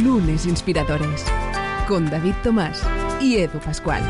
Lunes 0.00 0.46
Inspiradores. 0.46 1.22
Con 1.86 2.08
David 2.08 2.32
Tomás 2.42 2.82
y 3.20 3.36
Edu 3.36 3.58
Pascual. 3.60 4.02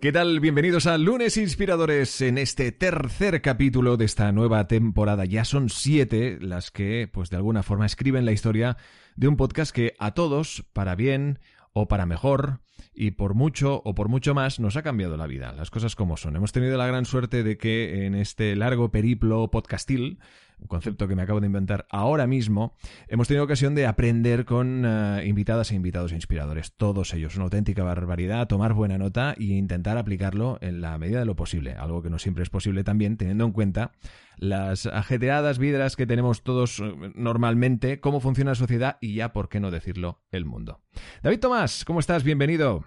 ¿Qué 0.00 0.12
tal? 0.12 0.40
Bienvenidos 0.40 0.86
a 0.86 0.96
Lunes 0.96 1.36
Inspiradores 1.36 2.22
en 2.22 2.38
este 2.38 2.72
tercer 2.72 3.42
capítulo 3.42 3.98
de 3.98 4.06
esta 4.06 4.32
nueva 4.32 4.66
temporada. 4.66 5.26
Ya 5.26 5.44
son 5.44 5.68
siete 5.68 6.38
las 6.40 6.70
que, 6.70 7.06
pues 7.12 7.28
de 7.28 7.36
alguna 7.36 7.62
forma, 7.62 7.84
escriben 7.84 8.24
la 8.24 8.32
historia 8.32 8.78
de 9.14 9.28
un 9.28 9.36
podcast 9.36 9.74
que 9.74 9.94
a 9.98 10.14
todos, 10.14 10.64
para 10.72 10.94
bien 10.94 11.38
o 11.74 11.86
para 11.86 12.06
mejor, 12.06 12.63
y 12.94 13.12
por 13.12 13.34
mucho 13.34 13.82
o 13.84 13.94
por 13.94 14.08
mucho 14.08 14.34
más 14.34 14.60
nos 14.60 14.76
ha 14.76 14.82
cambiado 14.82 15.16
la 15.16 15.26
vida, 15.26 15.52
las 15.52 15.70
cosas 15.70 15.96
como 15.96 16.16
son. 16.16 16.36
Hemos 16.36 16.52
tenido 16.52 16.76
la 16.76 16.86
gran 16.86 17.04
suerte 17.04 17.42
de 17.42 17.56
que 17.56 18.06
en 18.06 18.14
este 18.14 18.54
largo 18.56 18.90
periplo 18.90 19.50
podcastil, 19.50 20.18
un 20.58 20.66
concepto 20.66 21.08
que 21.08 21.16
me 21.16 21.22
acabo 21.22 21.40
de 21.40 21.46
inventar 21.46 21.86
ahora 21.90 22.26
mismo, 22.26 22.74
hemos 23.08 23.28
tenido 23.28 23.44
ocasión 23.44 23.74
de 23.74 23.86
aprender 23.86 24.44
con 24.44 24.84
eh, 24.86 25.22
invitadas 25.26 25.70
e 25.70 25.74
invitados 25.74 26.12
inspiradores, 26.12 26.74
todos 26.76 27.12
ellos, 27.14 27.36
una 27.36 27.44
auténtica 27.44 27.82
barbaridad, 27.82 28.46
tomar 28.46 28.72
buena 28.72 28.98
nota 28.98 29.34
e 29.38 29.44
intentar 29.44 29.98
aplicarlo 29.98 30.58
en 30.60 30.80
la 30.80 30.96
medida 30.98 31.20
de 31.20 31.26
lo 31.26 31.36
posible, 31.36 31.72
algo 31.72 32.02
que 32.02 32.10
no 32.10 32.18
siempre 32.18 32.42
es 32.42 32.50
posible 32.50 32.84
también, 32.84 33.16
teniendo 33.16 33.44
en 33.44 33.52
cuenta 33.52 33.92
las 34.36 34.86
ajetreadas 34.86 35.58
vidas 35.58 35.96
que 35.96 36.06
tenemos 36.06 36.42
todos 36.42 36.80
eh, 36.80 36.92
normalmente, 37.14 38.00
cómo 38.00 38.20
funciona 38.20 38.52
la 38.52 38.56
sociedad 38.56 38.98
y 39.00 39.14
ya, 39.14 39.32
por 39.32 39.48
qué 39.48 39.60
no 39.60 39.70
decirlo, 39.70 40.22
el 40.30 40.44
mundo. 40.44 40.80
David 41.22 41.40
Tomás, 41.40 41.84
¿cómo 41.84 42.00
estás? 42.00 42.24
Bienvenido. 42.24 42.84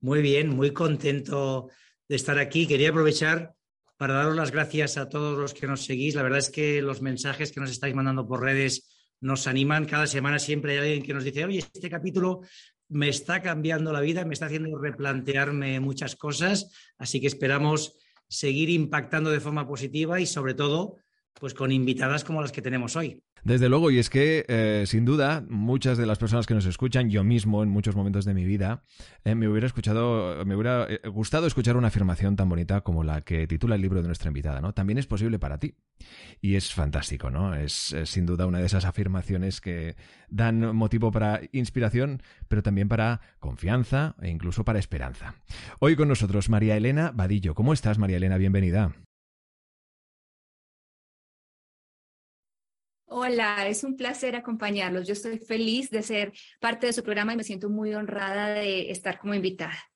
Muy 0.00 0.22
bien, 0.22 0.48
muy 0.48 0.72
contento 0.72 1.68
de 2.08 2.16
estar 2.16 2.38
aquí. 2.38 2.66
Quería 2.66 2.90
aprovechar 2.90 3.54
para 4.00 4.14
daros 4.14 4.34
las 4.34 4.50
gracias 4.50 4.96
a 4.96 5.10
todos 5.10 5.36
los 5.36 5.52
que 5.52 5.66
nos 5.66 5.84
seguís. 5.84 6.14
La 6.14 6.22
verdad 6.22 6.38
es 6.38 6.48
que 6.48 6.80
los 6.80 7.02
mensajes 7.02 7.52
que 7.52 7.60
nos 7.60 7.70
estáis 7.70 7.94
mandando 7.94 8.26
por 8.26 8.40
redes 8.40 8.88
nos 9.20 9.46
animan. 9.46 9.84
Cada 9.84 10.06
semana 10.06 10.38
siempre 10.38 10.72
hay 10.72 10.78
alguien 10.78 11.02
que 11.02 11.12
nos 11.12 11.22
dice, 11.22 11.44
oye, 11.44 11.58
este 11.58 11.90
capítulo 11.90 12.40
me 12.88 13.10
está 13.10 13.42
cambiando 13.42 13.92
la 13.92 14.00
vida, 14.00 14.24
me 14.24 14.32
está 14.32 14.46
haciendo 14.46 14.78
replantearme 14.78 15.80
muchas 15.80 16.16
cosas, 16.16 16.72
así 16.96 17.20
que 17.20 17.26
esperamos 17.26 17.98
seguir 18.26 18.70
impactando 18.70 19.28
de 19.28 19.38
forma 19.38 19.68
positiva 19.68 20.18
y 20.18 20.24
sobre 20.24 20.54
todo 20.54 20.96
pues 21.40 21.54
con 21.54 21.72
invitadas 21.72 22.22
como 22.22 22.42
las 22.42 22.52
que 22.52 22.62
tenemos 22.62 22.94
hoy. 22.94 23.22
Desde 23.42 23.70
luego, 23.70 23.90
y 23.90 23.98
es 23.98 24.10
que, 24.10 24.44
eh, 24.48 24.84
sin 24.86 25.06
duda, 25.06 25.42
muchas 25.48 25.96
de 25.96 26.04
las 26.04 26.18
personas 26.18 26.46
que 26.46 26.52
nos 26.52 26.66
escuchan, 26.66 27.08
yo 27.08 27.24
mismo 27.24 27.62
en 27.62 27.70
muchos 27.70 27.96
momentos 27.96 28.26
de 28.26 28.34
mi 28.34 28.44
vida, 28.44 28.84
eh, 29.24 29.34
me 29.34 29.48
hubiera 29.48 29.66
escuchado, 29.66 30.44
me 30.44 30.54
hubiera 30.54 30.86
eh, 30.88 31.00
gustado 31.08 31.46
escuchar 31.46 31.78
una 31.78 31.88
afirmación 31.88 32.36
tan 32.36 32.50
bonita 32.50 32.82
como 32.82 33.02
la 33.02 33.22
que 33.22 33.46
titula 33.46 33.76
el 33.76 33.80
libro 33.80 34.02
de 34.02 34.08
nuestra 34.08 34.28
invitada, 34.28 34.60
¿no? 34.60 34.74
También 34.74 34.98
es 34.98 35.06
posible 35.06 35.38
para 35.38 35.58
ti. 35.58 35.74
Y 36.42 36.56
es 36.56 36.72
fantástico, 36.74 37.30
¿no? 37.30 37.54
Es, 37.54 37.92
es 37.92 38.10
sin 38.10 38.26
duda 38.26 38.46
una 38.46 38.58
de 38.58 38.66
esas 38.66 38.84
afirmaciones 38.84 39.62
que 39.62 39.96
dan 40.28 40.76
motivo 40.76 41.10
para 41.10 41.40
inspiración, 41.52 42.22
pero 42.48 42.62
también 42.62 42.88
para 42.88 43.22
confianza 43.38 44.14
e 44.20 44.28
incluso 44.28 44.64
para 44.64 44.78
esperanza. 44.78 45.34
Hoy 45.78 45.96
con 45.96 46.08
nosotros 46.08 46.50
María 46.50 46.76
Elena 46.76 47.10
Vadillo. 47.14 47.54
¿Cómo 47.54 47.72
estás, 47.72 47.98
María 47.98 48.18
Elena? 48.18 48.36
Bienvenida. 48.36 48.92
Hola, 53.12 53.66
es 53.66 53.82
un 53.82 53.96
placer 53.96 54.36
acompañarlos. 54.36 55.04
Yo 55.06 55.14
estoy 55.14 55.38
feliz 55.38 55.90
de 55.90 56.02
ser 56.02 56.32
parte 56.60 56.86
de 56.86 56.92
su 56.92 57.02
programa 57.02 57.32
y 57.32 57.36
me 57.36 57.42
siento 57.44 57.68
muy 57.68 57.92
honrada 57.92 58.50
de 58.50 58.90
estar 58.92 59.18
como 59.18 59.34
invitada. 59.34 59.89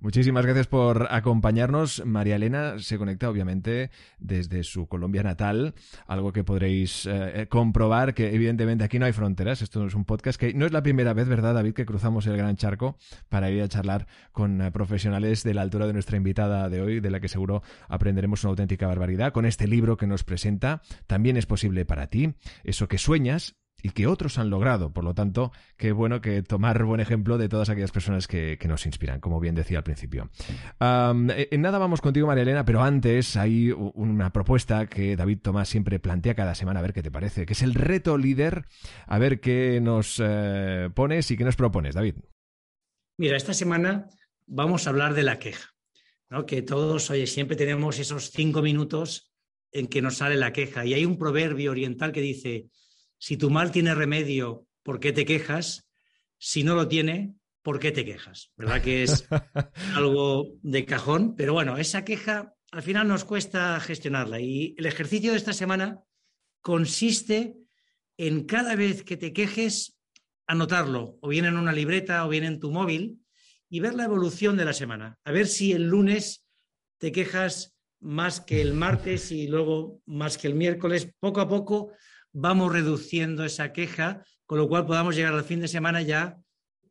Muchísimas 0.00 0.46
gracias 0.46 0.68
por 0.68 1.08
acompañarnos. 1.10 2.06
María 2.06 2.36
Elena 2.36 2.78
se 2.78 2.98
conecta 2.98 3.28
obviamente 3.28 3.90
desde 4.20 4.62
su 4.62 4.86
Colombia 4.86 5.24
natal, 5.24 5.74
algo 6.06 6.32
que 6.32 6.44
podréis 6.44 7.04
eh, 7.06 7.48
comprobar 7.48 8.14
que 8.14 8.32
evidentemente 8.32 8.84
aquí 8.84 9.00
no 9.00 9.06
hay 9.06 9.12
fronteras. 9.12 9.60
Esto 9.60 9.84
es 9.84 9.94
un 9.96 10.04
podcast 10.04 10.38
que 10.38 10.54
no 10.54 10.66
es 10.66 10.72
la 10.72 10.84
primera 10.84 11.14
vez, 11.14 11.26
¿verdad, 11.26 11.54
David, 11.54 11.74
que 11.74 11.84
cruzamos 11.84 12.28
el 12.28 12.36
gran 12.36 12.54
charco 12.54 12.96
para 13.28 13.50
ir 13.50 13.60
a 13.60 13.68
charlar 13.68 14.06
con 14.30 14.62
eh, 14.62 14.70
profesionales 14.70 15.42
de 15.42 15.54
la 15.54 15.62
altura 15.62 15.88
de 15.88 15.94
nuestra 15.94 16.16
invitada 16.16 16.68
de 16.68 16.80
hoy, 16.80 17.00
de 17.00 17.10
la 17.10 17.18
que 17.18 17.26
seguro 17.26 17.64
aprenderemos 17.88 18.44
una 18.44 18.50
auténtica 18.50 18.86
barbaridad 18.86 19.32
con 19.32 19.46
este 19.46 19.66
libro 19.66 19.96
que 19.96 20.06
nos 20.06 20.22
presenta. 20.22 20.80
También 21.08 21.36
es 21.36 21.46
posible 21.46 21.84
para 21.84 22.06
ti, 22.06 22.34
eso 22.62 22.86
que 22.86 22.98
sueñas 22.98 23.56
y 23.82 23.90
que 23.90 24.06
otros 24.06 24.38
han 24.38 24.50
logrado. 24.50 24.92
Por 24.92 25.04
lo 25.04 25.14
tanto, 25.14 25.52
qué 25.76 25.92
bueno 25.92 26.20
que 26.20 26.42
tomar 26.42 26.82
buen 26.84 27.00
ejemplo 27.00 27.38
de 27.38 27.48
todas 27.48 27.68
aquellas 27.68 27.92
personas 27.92 28.26
que, 28.26 28.58
nos 28.68 28.86
inspiran, 28.86 29.20
como 29.20 29.40
bien 29.40 29.54
decía 29.54 29.78
al 29.78 29.84
principio. 29.84 30.30
Eh, 30.80 31.48
en 31.50 31.62
nada 31.62 31.78
vamos 31.78 32.00
contigo, 32.00 32.26
María 32.26 32.42
Elena, 32.42 32.64
pero 32.64 32.82
antes 32.82 33.36
hay 33.36 33.70
una 33.70 34.32
propuesta 34.32 34.86
que 34.86 35.16
David 35.16 35.38
Tomás 35.42 35.68
siempre 35.68 35.98
plantea 35.98 36.34
cada 36.34 36.54
semana, 36.54 36.80
a 36.80 36.82
ver 36.82 36.92
qué 36.92 37.02
te 37.02 37.10
parece, 37.10 37.46
que 37.46 37.54
es 37.54 37.62
el 37.62 37.74
reto 37.74 38.18
líder. 38.18 38.66
A 39.06 39.18
ver 39.18 39.40
qué 39.40 39.80
nos 39.80 40.20
eh, 40.22 40.90
pones 40.94 41.30
y 41.30 41.36
qué 41.36 41.44
nos 41.44 41.56
propones, 41.56 41.94
David. 41.94 42.16
Mira, 43.16 43.36
esta 43.36 43.54
semana 43.54 44.08
vamos 44.46 44.86
a 44.86 44.90
hablar 44.90 45.14
de 45.14 45.22
la 45.22 45.38
queja, 45.38 45.70
¿no? 46.30 46.46
Que 46.46 46.62
todos, 46.62 47.10
oye, 47.10 47.26
siempre 47.26 47.56
tenemos 47.56 47.98
esos 47.98 48.30
cinco 48.30 48.62
minutos 48.62 49.32
en 49.72 49.86
que 49.86 50.02
nos 50.02 50.18
sale 50.18 50.36
la 50.36 50.52
queja. 50.52 50.84
Y 50.84 50.94
hay 50.94 51.04
un 51.04 51.18
proverbio 51.18 51.70
oriental 51.70 52.12
que 52.12 52.20
dice, 52.20 52.68
si 53.18 53.36
tu 53.36 53.50
mal 53.50 53.70
tiene 53.70 53.94
remedio, 53.94 54.66
¿por 54.82 55.00
qué 55.00 55.12
te 55.12 55.24
quejas? 55.24 55.88
Si 56.38 56.64
no 56.64 56.74
lo 56.74 56.88
tiene, 56.88 57.34
¿por 57.62 57.78
qué 57.78 57.92
te 57.92 58.04
quejas? 58.04 58.52
¿Verdad 58.56 58.82
que 58.82 59.02
es 59.02 59.26
algo 59.94 60.54
de 60.62 60.84
cajón? 60.84 61.34
Pero 61.36 61.52
bueno, 61.52 61.76
esa 61.76 62.04
queja 62.04 62.54
al 62.70 62.82
final 62.82 63.08
nos 63.08 63.24
cuesta 63.24 63.80
gestionarla 63.80 64.40
y 64.40 64.74
el 64.78 64.86
ejercicio 64.86 65.32
de 65.32 65.38
esta 65.38 65.52
semana 65.52 66.02
consiste 66.60 67.56
en 68.16 68.44
cada 68.44 68.74
vez 68.74 69.04
que 69.04 69.16
te 69.16 69.32
quejes, 69.32 69.98
anotarlo, 70.46 71.18
o 71.20 71.28
bien 71.28 71.44
en 71.44 71.56
una 71.56 71.72
libreta 71.72 72.26
o 72.26 72.28
bien 72.28 72.44
en 72.44 72.60
tu 72.60 72.70
móvil, 72.70 73.20
y 73.70 73.80
ver 73.80 73.94
la 73.94 74.04
evolución 74.04 74.56
de 74.56 74.64
la 74.64 74.72
semana. 74.72 75.18
A 75.24 75.32
ver 75.32 75.46
si 75.46 75.72
el 75.72 75.88
lunes 75.88 76.46
te 76.98 77.12
quejas 77.12 77.76
más 78.00 78.40
que 78.40 78.60
el 78.60 78.74
martes 78.74 79.30
y 79.30 79.46
luego 79.46 80.00
más 80.06 80.38
que 80.38 80.48
el 80.48 80.54
miércoles. 80.54 81.12
Poco 81.20 81.40
a 81.40 81.48
poco 81.48 81.92
vamos 82.40 82.72
reduciendo 82.72 83.44
esa 83.44 83.72
queja, 83.72 84.22
con 84.46 84.58
lo 84.58 84.68
cual 84.68 84.86
podamos 84.86 85.16
llegar 85.16 85.34
al 85.34 85.44
fin 85.44 85.60
de 85.60 85.68
semana 85.68 86.02
ya 86.02 86.38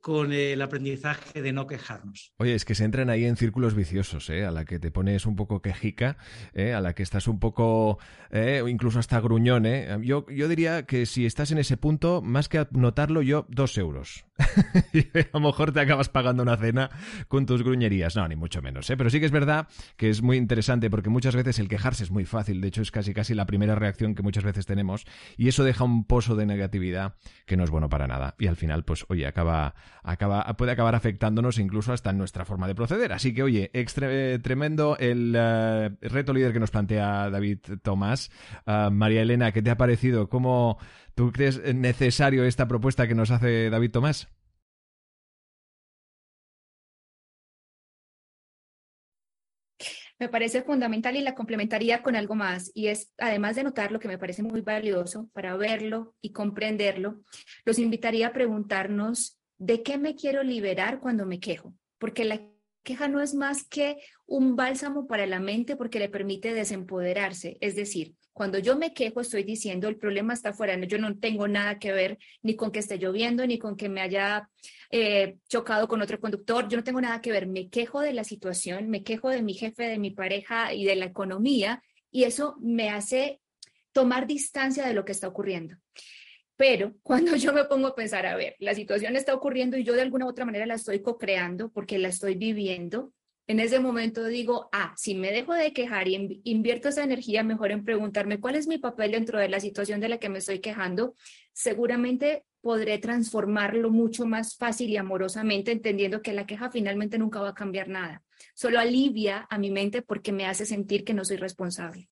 con 0.02 0.31
el 0.31 0.62
aprendizaje 0.62 1.41
de 1.41 1.52
no 1.52 1.68
quejarnos. 1.68 2.31
Oye, 2.38 2.53
es 2.53 2.66
que 2.66 2.75
se 2.75 2.85
entran 2.85 3.09
ahí 3.09 3.25
en 3.25 3.35
círculos 3.35 3.74
viciosos, 3.74 4.30
¿eh? 4.30 4.46
a 4.46 4.52
la 4.52 4.63
que 4.63 4.80
te 4.80 4.91
pones 4.91 5.25
un 5.25 5.35
poco 5.35 5.62
quejica, 5.62 6.18
¿eh? 6.53 6.74
a 6.74 6.81
la 6.81 6.94
que 6.94 7.03
estás 7.03 7.28
un 7.28 7.40
poco, 7.40 7.97
¿eh? 8.31 8.63
incluso 8.68 9.00
hasta 9.00 9.19
gruñón. 9.19 9.66
¿eh? 9.66 9.97
Yo, 10.03 10.25
yo 10.30 10.47
diría 10.47 10.85
que 10.85 11.06
si 11.06 11.25
estás 11.25 11.52
en 11.52 11.58
ese 11.58 11.78
punto, 11.78 12.22
más 12.22 12.47
que 12.47 12.66
notarlo 12.72 13.22
yo, 13.22 13.47
dos 13.50 13.78
euros. 13.78 14.27
Y 14.94 15.00
a 15.20 15.28
lo 15.34 15.40
mejor 15.40 15.72
te 15.72 15.80
acabas 15.80 16.09
pagando 16.09 16.44
una 16.44 16.58
cena 16.58 16.90
con 17.28 17.46
tus 17.46 17.64
gruñerías. 17.64 18.16
No, 18.16 18.28
ni 18.28 18.36
mucho 18.36 18.62
menos. 18.62 18.90
¿eh? 18.90 18.98
Pero 18.98 19.09
sí 19.09 19.20
que 19.20 19.25
es 19.25 19.31
verdad 19.31 19.68
que 19.96 20.09
es 20.09 20.22
muy 20.22 20.38
interesante 20.38 20.90
porque 20.90 21.09
muchas 21.09 21.36
veces 21.36 21.59
el 21.59 21.68
quejarse 21.68 22.03
es 22.03 22.12
muy 22.12 22.25
fácil. 22.25 22.62
De 22.62 22.68
hecho, 22.68 22.81
es 22.81 22.92
casi 22.92 23.14
casi 23.14 23.34
la 23.34 23.46
primera 23.46 23.76
reacción 23.76 24.16
que 24.16 24.24
muchas 24.24 24.44
veces 24.44 24.66
tenemos. 24.66 25.06
Y 25.38 25.47
eso 25.47 25.64
deja 25.64 25.84
un 25.84 26.06
pozo 26.06 26.36
de 26.36 26.46
negatividad 26.46 27.16
que 27.46 27.58
no 27.58 27.64
es 27.64 27.70
bueno 27.70 27.90
para 27.90 28.08
nada. 28.08 28.36
Y 28.40 28.47
al 28.47 28.56
final, 28.56 28.84
pues, 28.84 29.06
oye, 29.09 29.26
acaba, 29.26 29.76
acaba, 30.03 30.46
puede 30.58 30.72
acabar 30.72 30.96
afectándonos 30.96 31.59
incluso 31.59 31.94
hasta 31.94 32.12
en 32.12 32.18
nuestra 32.18 32.46
forma 32.46 32.68
de 32.68 32.76
proceder. 32.76 33.14
Así 33.14 33.34
que, 33.34 33.44
oye, 33.44 33.72
extre 33.74 34.40
tremendo 34.40 34.97
el 35.00 35.36
uh, 35.36 36.08
reto 36.08 36.34
líder 36.34 36.53
que 36.53 36.59
nos 36.59 36.72
plantea 36.72 37.30
David 37.30 37.59
Tomás. 37.81 38.30
Uh, 38.66 38.92
María 38.92 39.22
Elena, 39.22 39.52
¿qué 39.52 39.62
te 39.62 39.70
ha 39.70 39.78
parecido? 39.78 40.30
¿Cómo 40.30 40.78
tú 41.17 41.31
crees 41.31 41.59
necesario 41.73 42.45
esta 42.45 42.67
propuesta 42.67 43.07
que 43.07 43.16
nos 43.16 43.31
hace 43.31 43.72
David 43.72 43.91
Tomás? 43.91 44.29
me 50.19 50.29
parece 50.29 50.64
fundamental 50.64 51.16
y 51.16 51.22
la 51.22 51.35
complementaría 51.35 52.02
con 52.02 52.16
algo 52.16 52.34
más, 52.34 52.72
y 52.73 52.87
es, 52.87 53.14
además 53.19 53.55
de 53.55 53.64
notar 53.64 53.91
lo 53.91 53.99
que 53.99 54.08
me 54.08 54.17
parece 54.17 54.41
muy 54.41 54.61
valioso 54.61 55.29
para 55.31 55.55
verlo 55.55 56.16
y 56.22 56.31
comprenderlo, 56.31 57.22
los 57.66 57.78
invitaría 57.78 58.28
a 58.28 58.34
preguntarnos 58.34 59.40
de 59.59 59.84
qué 59.84 59.99
me 59.99 60.16
quiero 60.16 60.41
liberar 60.41 60.99
cuando 60.99 61.28
me 61.28 61.40
quejo, 61.40 61.75
porque 61.99 62.25
la 62.25 62.41
queja 62.81 63.08
no 63.08 63.22
es 63.22 63.35
más 63.35 63.63
que 63.63 63.97
un 64.25 64.55
bálsamo 64.55 65.05
para 65.05 65.28
la 65.28 65.40
mente 65.40 65.75
porque 65.75 65.99
le 65.99 66.09
permite 66.09 66.52
desempoderarse. 66.53 67.58
Es 67.61 67.75
decir, 67.75 68.16
cuando 68.37 68.59
yo 68.59 68.78
me 68.78 68.93
quejo 68.93 69.19
estoy 69.19 69.41
diciendo 69.41 69.87
el 69.87 69.97
problema 69.97 70.31
está 70.31 70.53
fuera, 70.53 70.79
yo 70.85 70.99
no 70.99 71.17
tengo 71.17 71.47
nada 71.47 71.79
que 71.79 71.91
ver 71.91 72.19
ni 72.43 72.55
con 72.55 72.72
que 72.72 72.78
esté 72.78 72.99
lloviendo, 72.99 73.47
ni 73.47 73.57
con 73.57 73.75
que 73.75 73.89
me 73.89 73.99
haya 73.99 74.47
eh, 74.91 75.37
chocado 75.49 75.87
con 75.87 76.03
otro 76.03 76.19
conductor, 76.19 76.67
yo 76.67 76.78
no 76.78 76.84
tengo 76.84 77.01
nada 77.01 77.19
que 77.19 77.31
ver, 77.31 77.47
me 77.47 77.67
quejo 77.69 77.99
de 77.99 78.13
la 78.13 78.23
situación, 78.23 78.91
me 78.91 79.01
quejo 79.03 79.31
de 79.31 79.41
mi 79.41 79.55
jefe, 79.55 79.85
de 79.85 79.97
mi 79.97 80.11
pareja 80.11 80.72
y 80.72 80.85
de 80.85 80.95
la 80.95 81.05
economía 81.05 81.81
y 82.11 82.25
eso 82.25 82.57
me 82.59 82.91
hace 82.91 83.41
tomar 83.91 84.28
distancia 84.28 84.85
de 84.85 84.93
lo 84.93 85.03
que 85.03 85.13
está 85.13 85.28
ocurriendo. 85.28 85.75
Pero 86.55 86.93
cuando 87.01 87.35
yo 87.37 87.53
me 87.53 87.66
pongo 87.66 87.87
a 87.87 87.95
pensar, 87.95 88.28
a 88.28 88.35
ver, 88.35 88.55
la 88.59 88.75
situación 88.75 89.16
está 89.16 89.34
ocurriendo 89.34 89.78
y 89.78 89.84
yo 89.84 89.93
de 89.93 90.03
alguna 90.03 90.28
u 90.28 90.29
otra 90.29 90.45
manera 90.45 90.67
la 90.67 90.75
estoy 90.75 91.01
co-creando 91.01 91.72
porque 91.72 91.97
la 91.97 92.09
estoy 92.09 92.35
viviendo, 92.35 93.13
En 93.49 93.61
ese 93.61 93.79
momento 93.79 94.26
digo, 94.26 94.67
ah, 94.73 94.94
si 94.97 95.16
me 95.16 95.32
dejo 95.32 95.53
de 95.53 95.72
quejar 95.72 96.09
y 96.09 96.41
invierto 96.44 96.90
esa 96.90 97.05
energía 97.05 97.44
mejor 97.44 97.72
en 97.72 97.85
preguntarme 97.85 98.41
cuál 98.41 98.55
es 98.55 98.67
mi 98.67 98.78
papel 98.78 99.11
dentro 99.11 99.40
de 99.40 99.47
la 99.47 99.61
situación 99.61 100.02
de 100.02 100.09
la 100.09 100.17
que 100.17 100.28
me 100.28 100.40
estoy 100.40 100.59
quejando, 100.59 101.16
seguramente 101.53 102.44
podré 102.59 102.97
transformarlo 102.97 103.90
mucho 103.90 104.26
más 104.26 104.58
fácil 104.58 104.90
y 104.90 104.97
amorosamente, 104.97 105.72
entendiendo 105.72 106.22
que 106.22 106.34
la 106.34 106.46
queja 106.46 106.70
finalmente 106.70 107.17
nunca 107.17 107.40
va 107.40 107.49
a 107.49 107.53
cambiar 107.53 107.88
nada. 107.88 108.22
Solo 108.53 108.79
alivia 108.79 109.47
a 109.49 109.58
mi 109.58 109.72
mente 109.72 110.02
porque 110.02 110.34
me 110.34 110.46
hace 110.46 110.66
sentir 110.66 111.05
que 111.05 111.14
no 111.14 111.23
soy 111.23 111.38
responsable. 111.38 112.09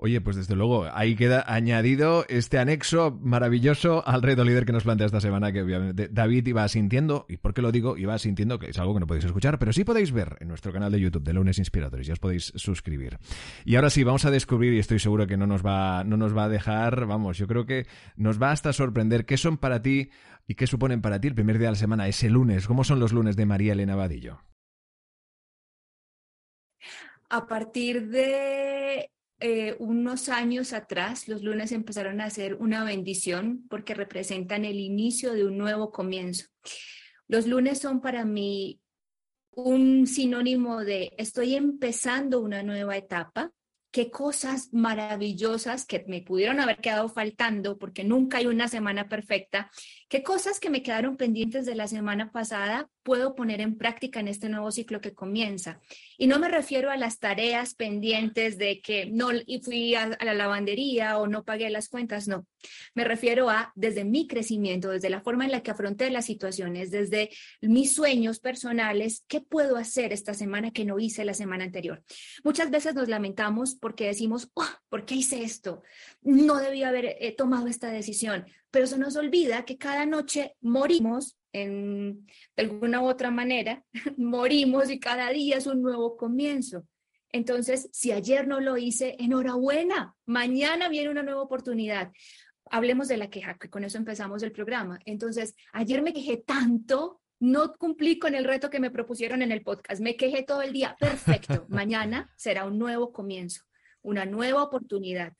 Oye, 0.00 0.20
pues 0.20 0.36
desde 0.36 0.54
luego, 0.54 0.86
ahí 0.92 1.16
queda 1.16 1.44
añadido 1.52 2.24
este 2.28 2.58
anexo 2.58 3.18
maravilloso 3.20 4.06
al 4.06 4.22
reto 4.22 4.44
líder 4.44 4.64
que 4.64 4.70
nos 4.70 4.84
plantea 4.84 5.06
esta 5.06 5.20
semana, 5.20 5.50
que 5.50 5.62
obviamente 5.62 6.08
David 6.08 6.46
iba 6.46 6.68
sintiendo, 6.68 7.26
y 7.28 7.38
por 7.38 7.52
qué 7.52 7.62
lo 7.62 7.72
digo, 7.72 7.96
iba 7.96 8.16
sintiendo 8.16 8.60
que 8.60 8.70
es 8.70 8.78
algo 8.78 8.94
que 8.94 9.00
no 9.00 9.08
podéis 9.08 9.24
escuchar, 9.24 9.58
pero 9.58 9.72
sí 9.72 9.82
podéis 9.82 10.12
ver 10.12 10.36
en 10.38 10.46
nuestro 10.46 10.72
canal 10.72 10.92
de 10.92 11.00
YouTube 11.00 11.24
de 11.24 11.32
Lunes 11.32 11.58
Inspiradores, 11.58 12.06
ya 12.06 12.12
os 12.12 12.20
podéis 12.20 12.52
suscribir. 12.54 13.18
Y 13.64 13.74
ahora 13.74 13.90
sí, 13.90 14.04
vamos 14.04 14.24
a 14.24 14.30
descubrir, 14.30 14.72
y 14.72 14.78
estoy 14.78 15.00
seguro 15.00 15.26
que 15.26 15.36
no 15.36 15.48
nos 15.48 15.66
va, 15.66 16.04
no 16.04 16.16
nos 16.16 16.36
va 16.36 16.44
a 16.44 16.48
dejar, 16.48 17.06
vamos, 17.06 17.36
yo 17.36 17.48
creo 17.48 17.66
que 17.66 17.88
nos 18.14 18.40
va 18.40 18.52
hasta 18.52 18.72
sorprender 18.72 19.26
qué 19.26 19.36
son 19.36 19.56
para 19.56 19.82
ti 19.82 20.10
y 20.46 20.54
qué 20.54 20.68
suponen 20.68 21.02
para 21.02 21.20
ti 21.20 21.26
el 21.26 21.34
primer 21.34 21.58
día 21.58 21.66
de 21.66 21.72
la 21.72 21.78
semana, 21.78 22.06
ese 22.06 22.30
lunes, 22.30 22.68
cómo 22.68 22.84
son 22.84 23.00
los 23.00 23.12
lunes 23.12 23.34
de 23.34 23.46
María 23.46 23.72
Elena 23.72 23.96
Vadillo. 23.96 24.44
A 27.30 27.48
partir 27.48 28.06
de 28.08 29.10
eh, 29.40 29.76
unos 29.78 30.28
años 30.28 30.72
atrás, 30.72 31.28
los 31.28 31.42
lunes 31.42 31.70
empezaron 31.72 32.20
a 32.20 32.30
ser 32.30 32.54
una 32.56 32.82
bendición 32.84 33.66
porque 33.70 33.94
representan 33.94 34.64
el 34.64 34.80
inicio 34.80 35.32
de 35.32 35.44
un 35.44 35.58
nuevo 35.58 35.92
comienzo. 35.92 36.46
Los 37.28 37.46
lunes 37.46 37.78
son 37.78 38.00
para 38.00 38.24
mí 38.24 38.80
un 39.52 40.06
sinónimo 40.06 40.84
de 40.84 41.12
estoy 41.18 41.54
empezando 41.54 42.40
una 42.40 42.62
nueva 42.62 42.96
etapa, 42.96 43.52
qué 43.90 44.10
cosas 44.10 44.68
maravillosas 44.72 45.86
que 45.86 46.04
me 46.08 46.22
pudieron 46.22 46.60
haber 46.60 46.78
quedado 46.78 47.08
faltando, 47.08 47.78
porque 47.78 48.04
nunca 48.04 48.38
hay 48.38 48.46
una 48.46 48.68
semana 48.68 49.08
perfecta, 49.08 49.70
qué 50.08 50.22
cosas 50.22 50.60
que 50.60 50.70
me 50.70 50.82
quedaron 50.82 51.16
pendientes 51.16 51.64
de 51.66 51.74
la 51.74 51.86
semana 51.86 52.30
pasada 52.32 52.88
puedo 53.08 53.34
poner 53.34 53.62
en 53.62 53.78
práctica 53.78 54.20
en 54.20 54.28
este 54.28 54.50
nuevo 54.50 54.70
ciclo 54.70 55.00
que 55.00 55.14
comienza. 55.14 55.80
Y 56.18 56.26
no 56.26 56.38
me 56.38 56.50
refiero 56.50 56.90
a 56.90 56.98
las 56.98 57.18
tareas 57.18 57.74
pendientes 57.74 58.58
de 58.58 58.82
que 58.82 59.06
no 59.06 59.30
fui 59.62 59.94
a, 59.94 60.08
la 60.08 60.34
lavandería 60.34 61.16
o 61.16 61.26
no 61.26 61.42
pagué 61.42 61.70
las 61.70 61.88
cuentas, 61.88 62.28
no. 62.28 62.46
Me 62.94 63.04
refiero 63.04 63.48
a 63.48 63.72
desde 63.74 64.04
mi 64.04 64.26
crecimiento, 64.26 64.90
desde 64.90 65.08
la 65.08 65.22
forma 65.22 65.46
en 65.46 65.52
la 65.52 65.62
que 65.62 65.70
afronté 65.70 66.10
las 66.10 66.26
situaciones, 66.26 66.90
desde 66.90 67.30
mis 67.62 67.94
sueños 67.94 68.40
personales, 68.40 69.24
¿qué 69.26 69.40
puedo 69.40 69.78
hacer 69.78 70.12
esta 70.12 70.34
semana 70.34 70.70
que 70.70 70.84
no 70.84 70.98
hice 70.98 71.24
la 71.24 71.32
semana 71.32 71.64
anterior? 71.64 72.02
Muchas 72.44 72.70
veces 72.70 72.94
nos 72.94 73.08
lamentamos 73.08 73.74
porque 73.74 74.04
decimos, 74.04 74.50
oh, 74.52 74.68
¿por 74.90 75.06
qué 75.06 75.14
hice 75.14 75.44
esto? 75.44 75.82
No 76.20 76.58
debía 76.58 76.90
haber 76.90 77.16
eh, 77.20 77.34
tomado 77.34 77.68
esta 77.68 77.90
decisión, 77.90 78.44
pero 78.70 78.86
se 78.86 78.98
nos 78.98 79.16
olvida 79.16 79.64
que 79.64 79.78
cada 79.78 80.04
noche 80.04 80.56
morimos 80.60 81.38
en, 81.62 82.26
de 82.56 82.62
alguna 82.62 83.00
u 83.00 83.08
otra 83.08 83.30
manera, 83.30 83.84
morimos 84.16 84.90
y 84.90 84.98
cada 84.98 85.30
día 85.30 85.56
es 85.56 85.66
un 85.66 85.82
nuevo 85.82 86.16
comienzo. 86.16 86.84
Entonces, 87.30 87.88
si 87.92 88.12
ayer 88.12 88.46
no 88.46 88.60
lo 88.60 88.76
hice, 88.76 89.16
enhorabuena, 89.18 90.14
mañana 90.26 90.88
viene 90.88 91.10
una 91.10 91.22
nueva 91.22 91.42
oportunidad. 91.42 92.10
Hablemos 92.70 93.08
de 93.08 93.16
la 93.16 93.30
queja, 93.30 93.56
que 93.58 93.68
con 93.68 93.84
eso 93.84 93.98
empezamos 93.98 94.42
el 94.42 94.52
programa. 94.52 94.98
Entonces, 95.04 95.54
ayer 95.72 96.02
me 96.02 96.12
quejé 96.12 96.38
tanto, 96.38 97.20
no 97.40 97.74
cumplí 97.74 98.18
con 98.18 98.34
el 98.34 98.44
reto 98.44 98.70
que 98.70 98.80
me 98.80 98.90
propusieron 98.90 99.42
en 99.42 99.52
el 99.52 99.62
podcast, 99.62 100.00
me 100.00 100.16
quejé 100.16 100.42
todo 100.42 100.62
el 100.62 100.72
día. 100.72 100.96
Perfecto, 100.98 101.66
mañana 101.68 102.32
será 102.36 102.64
un 102.64 102.78
nuevo 102.78 103.12
comienzo, 103.12 103.62
una 104.02 104.24
nueva 104.24 104.62
oportunidad. 104.62 105.34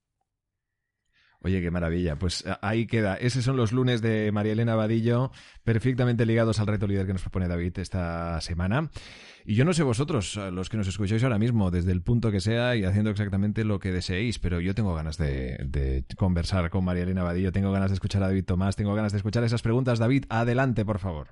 Oye, 1.41 1.61
qué 1.61 1.71
maravilla. 1.71 2.17
Pues 2.19 2.45
eh, 2.45 2.55
ahí 2.63 2.87
queda. 2.87 3.15
Esos 3.15 3.45
son 3.45 3.57
los 3.57 3.73
lunes 3.73 4.03
de 4.03 4.33
María 4.33 4.53
Elena 4.53 4.75
Vadillo, 4.75 5.31
perfectamente 5.63 6.27
ligados 6.27 6.59
al 6.59 6.67
reto 6.67 6.87
líder 6.87 7.07
que 7.07 7.13
nos 7.13 7.23
propone 7.23 7.47
David 7.47 7.79
esta 7.79 8.41
semana. 8.41 8.91
Y 9.45 9.55
yo 9.55 9.65
no 9.65 9.73
sé 9.73 9.85
vosotros, 9.85 10.37
eh, 10.37 10.51
los 10.51 10.69
que 10.69 10.77
nos 10.77 10.89
escucháis 10.89 11.23
ahora 11.23 11.39
mismo, 11.39 11.71
desde 11.71 11.93
el 11.93 12.03
punto 12.03 12.33
que 12.33 12.41
sea 12.41 12.75
y 12.75 12.85
haciendo 12.85 13.11
exactamente 13.11 13.65
lo 13.65 13.79
que 13.79 13.93
deseéis, 13.93 14.39
pero 14.39 14.61
yo 14.61 14.75
tengo 14.75 14.95
ganas 14.95 15.17
de, 15.17 16.05
conversar 16.17 16.71
con 16.71 16.85
María 16.85 17.05
Elena 17.05 17.23
Vadillo, 17.23 17.53
tengo 17.53 17.71
ganas 17.71 17.91
de 17.91 17.95
escuchar 17.95 18.23
a 18.25 18.27
David 18.27 18.45
Tomás, 18.45 18.77
tengo 18.77 18.95
ganas 18.95 19.13
de 19.13 19.19
escuchar 19.19 19.45
esas 19.45 19.63
preguntas. 19.63 20.01
David, 20.01 20.25
adelante, 20.29 20.85
por 20.85 20.99
favor. 20.99 21.29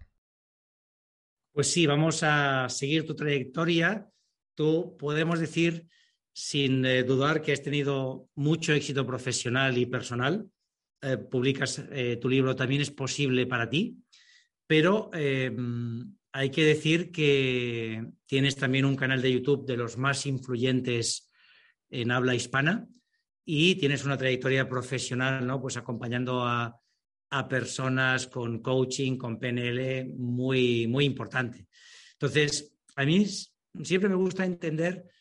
Pues 1.52 1.72
sí, 1.72 1.86
vamos 1.86 2.22
a 2.22 2.68
seguir 2.68 3.04
tu 3.06 3.16
trayectoria. 3.16 4.08
Tú 4.54 4.96
podemos 4.98 5.40
decir 5.40 5.88
sin 6.38 6.84
eh, 6.84 7.02
dudar 7.02 7.40
que 7.40 7.52
has 7.52 7.62
tenido 7.62 8.28
mucho 8.34 8.74
éxito 8.74 9.06
profesional 9.06 9.78
y 9.78 9.86
personal. 9.86 10.46
Eh, 11.00 11.16
publicas 11.16 11.82
eh, 11.90 12.18
tu 12.20 12.28
libro 12.28 12.54
También 12.54 12.82
es 12.82 12.90
posible 12.90 13.46
para 13.46 13.70
ti, 13.70 13.96
pero 14.66 15.10
hay 15.12 16.50
que 16.50 16.64
decir 16.64 17.10
que 17.10 18.04
tienes 18.26 18.54
también 18.54 18.84
un 18.84 18.96
canal 18.96 19.22
de 19.22 19.32
YouTube 19.32 19.64
de 19.64 19.78
los 19.78 19.96
más 19.96 20.26
influyentes 20.26 21.30
en 21.88 22.10
habla 22.10 22.34
hispana 22.34 22.86
y 23.42 23.76
tienes 23.76 24.04
una 24.04 24.18
trayectoria 24.18 24.68
profesional, 24.68 25.46
¿no? 25.46 25.58
Pues 25.58 25.78
acompañando 25.78 26.44
a, 26.44 26.78
a 27.30 27.48
personas 27.48 28.26
con 28.26 28.60
coaching, 28.60 29.16
con 29.16 29.38
PNL, 29.38 30.12
muy, 30.18 30.86
muy 30.86 31.06
importante. 31.06 31.66
Entonces, 32.12 32.76
a 32.94 33.06
mí 33.06 33.24
siempre 33.82 34.10
me 34.10 34.16
gusta 34.16 34.44
entender 34.44 35.15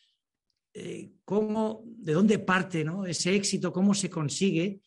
eh, 0.78 1.14
cómo, 1.24 1.84
de 1.86 2.12
dónde 2.12 2.38
parte 2.38 2.84
¿no? 2.84 3.06
ese 3.06 3.34
éxito, 3.34 3.72
cómo 3.72 3.94
se 3.94 4.10
consigue. 4.10 4.82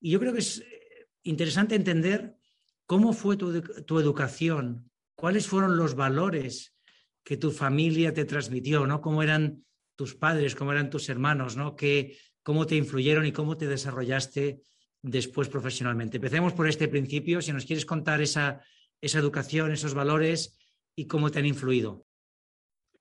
Y 0.00 0.10
yo 0.10 0.18
creo 0.18 0.32
que 0.32 0.38
es 0.38 0.60
eh, 0.60 1.08
interesante 1.24 1.74
entender 1.74 2.36
cómo 2.86 3.12
fue 3.12 3.36
tu, 3.36 3.50
educación, 3.98 4.90
cuáles 5.14 5.46
fueron 5.46 5.76
los 5.76 5.94
valores 5.94 6.74
que 7.22 7.36
tu 7.36 7.50
familia 7.50 8.14
te 8.14 8.24
transmitió, 8.24 8.86
¿no? 8.86 9.02
Cómo 9.02 9.22
eran 9.22 9.62
tus 9.94 10.14
padres, 10.14 10.54
cómo 10.54 10.72
eran 10.72 10.88
tus 10.88 11.10
hermanos, 11.10 11.54
¿no? 11.54 11.76
Que, 11.76 12.16
cómo 12.42 12.64
te 12.64 12.76
influyeron 12.76 13.26
y 13.26 13.32
cómo 13.32 13.58
te 13.58 13.66
desarrollaste 13.66 14.62
después 15.02 15.50
profesionalmente. 15.50 16.16
Empecemos 16.16 16.54
por 16.54 16.66
este 16.66 16.88
principio, 16.88 17.42
si 17.42 17.52
nos 17.52 17.66
quieres 17.66 17.84
contar 17.84 18.22
esa, 18.22 18.64
esa 19.02 19.18
educación, 19.18 19.70
esos 19.70 19.92
valores 19.92 20.56
y 20.94 21.06
cómo 21.06 21.30
te 21.30 21.40
han 21.40 21.46
influido. 21.46 22.05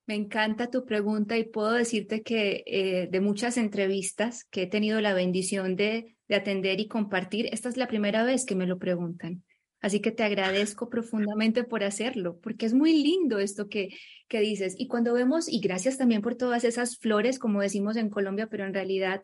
Me 0.08 0.16
encanta 0.16 0.70
tu 0.70 0.86
pregunta 0.86 1.38
y 1.38 1.46
puedo 1.46 1.72
decirte 1.72 2.22
que 2.22 2.64
eh, 2.68 3.08
de 3.12 3.22
muchas 3.22 3.58
entrevistas 3.58 4.44
que 4.46 4.64
he 4.64 4.68
tenido 4.68 5.02
la 5.02 5.14
bendición 5.14 5.76
de, 5.76 6.16
de 6.28 6.36
atender 6.36 6.80
y 6.80 6.88
compartir, 6.88 7.48
esta 7.52 7.70
es 7.70 7.78
la 7.78 7.88
primera 7.88 8.24
vez 8.24 8.46
que 8.46 8.56
me 8.56 8.68
lo 8.68 8.78
preguntan. 8.78 9.44
Así 9.82 10.00
que 10.00 10.12
te 10.12 10.24
agradezco 10.24 10.90
profundamente 10.90 11.64
por 11.64 11.84
hacerlo, 11.84 12.40
porque 12.42 12.66
es 12.66 12.74
muy 12.74 13.04
lindo 13.04 13.40
esto 13.40 13.68
que, 13.68 13.90
que 14.28 14.40
dices. 14.40 14.76
Y 14.78 14.88
cuando 14.88 15.14
vemos, 15.14 15.48
y 15.48 15.60
gracias 15.60 15.98
también 15.98 16.22
por 16.22 16.36
todas 16.36 16.64
esas 16.64 16.98
flores, 16.98 17.40
como 17.40 17.62
decimos 17.62 17.96
en 17.96 18.10
Colombia, 18.10 18.48
pero 18.48 18.66
en 18.66 18.74
realidad 18.74 19.22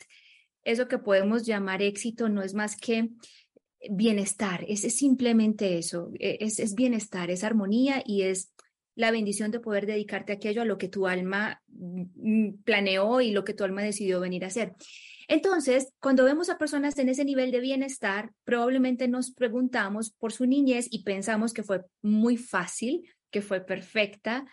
eso 0.63 0.87
que 0.87 0.99
podemos 0.99 1.45
llamar 1.45 1.81
éxito 1.81 2.29
no 2.29 2.43
es 2.43 2.53
más 2.53 2.75
que 2.75 3.09
bienestar, 3.89 4.63
es, 4.67 4.81
simplemente 4.95 5.77
eso, 5.77 6.11
e, 6.19 6.37
es, 6.41 6.59
es 6.59 6.75
bienestar, 6.75 7.31
es 7.31 7.43
armonía 7.43 8.03
y 8.05 8.23
es 8.23 8.51
la 8.95 9.11
bendición 9.11 9.51
de 9.51 9.59
poder 9.59 9.85
dedicarte 9.85 10.31
a 10.31 10.35
aquello 10.35 10.61
a 10.61 10.65
lo 10.65 10.77
que 10.77 10.87
tu 10.87 11.07
alma 11.07 11.61
mm, 11.67 12.63
planeó 12.63 13.21
y 13.21 13.31
lo 13.31 13.43
que 13.43 13.53
tu 13.53 13.63
alma 13.63 13.83
decidió 13.83 14.19
venir 14.19 14.43
a 14.43 14.47
hacer. 14.47 14.73
Entonces, 15.27 15.93
cuando 16.01 16.25
vemos 16.25 16.49
a 16.49 16.57
personas 16.57 16.97
en 16.97 17.07
ese 17.07 17.23
nivel 17.23 17.51
de 17.51 17.61
bienestar, 17.61 18.31
probablemente 18.43 19.07
nos 19.07 19.31
preguntamos 19.31 20.11
por 20.11 20.33
su 20.33 20.45
niñez 20.45 20.87
y 20.91 21.03
pensamos 21.03 21.53
que 21.53 21.63
fue 21.63 21.83
muy 22.01 22.35
fácil, 22.35 23.03
que 23.29 23.41
fue 23.41 23.61
perfecta. 23.61 24.45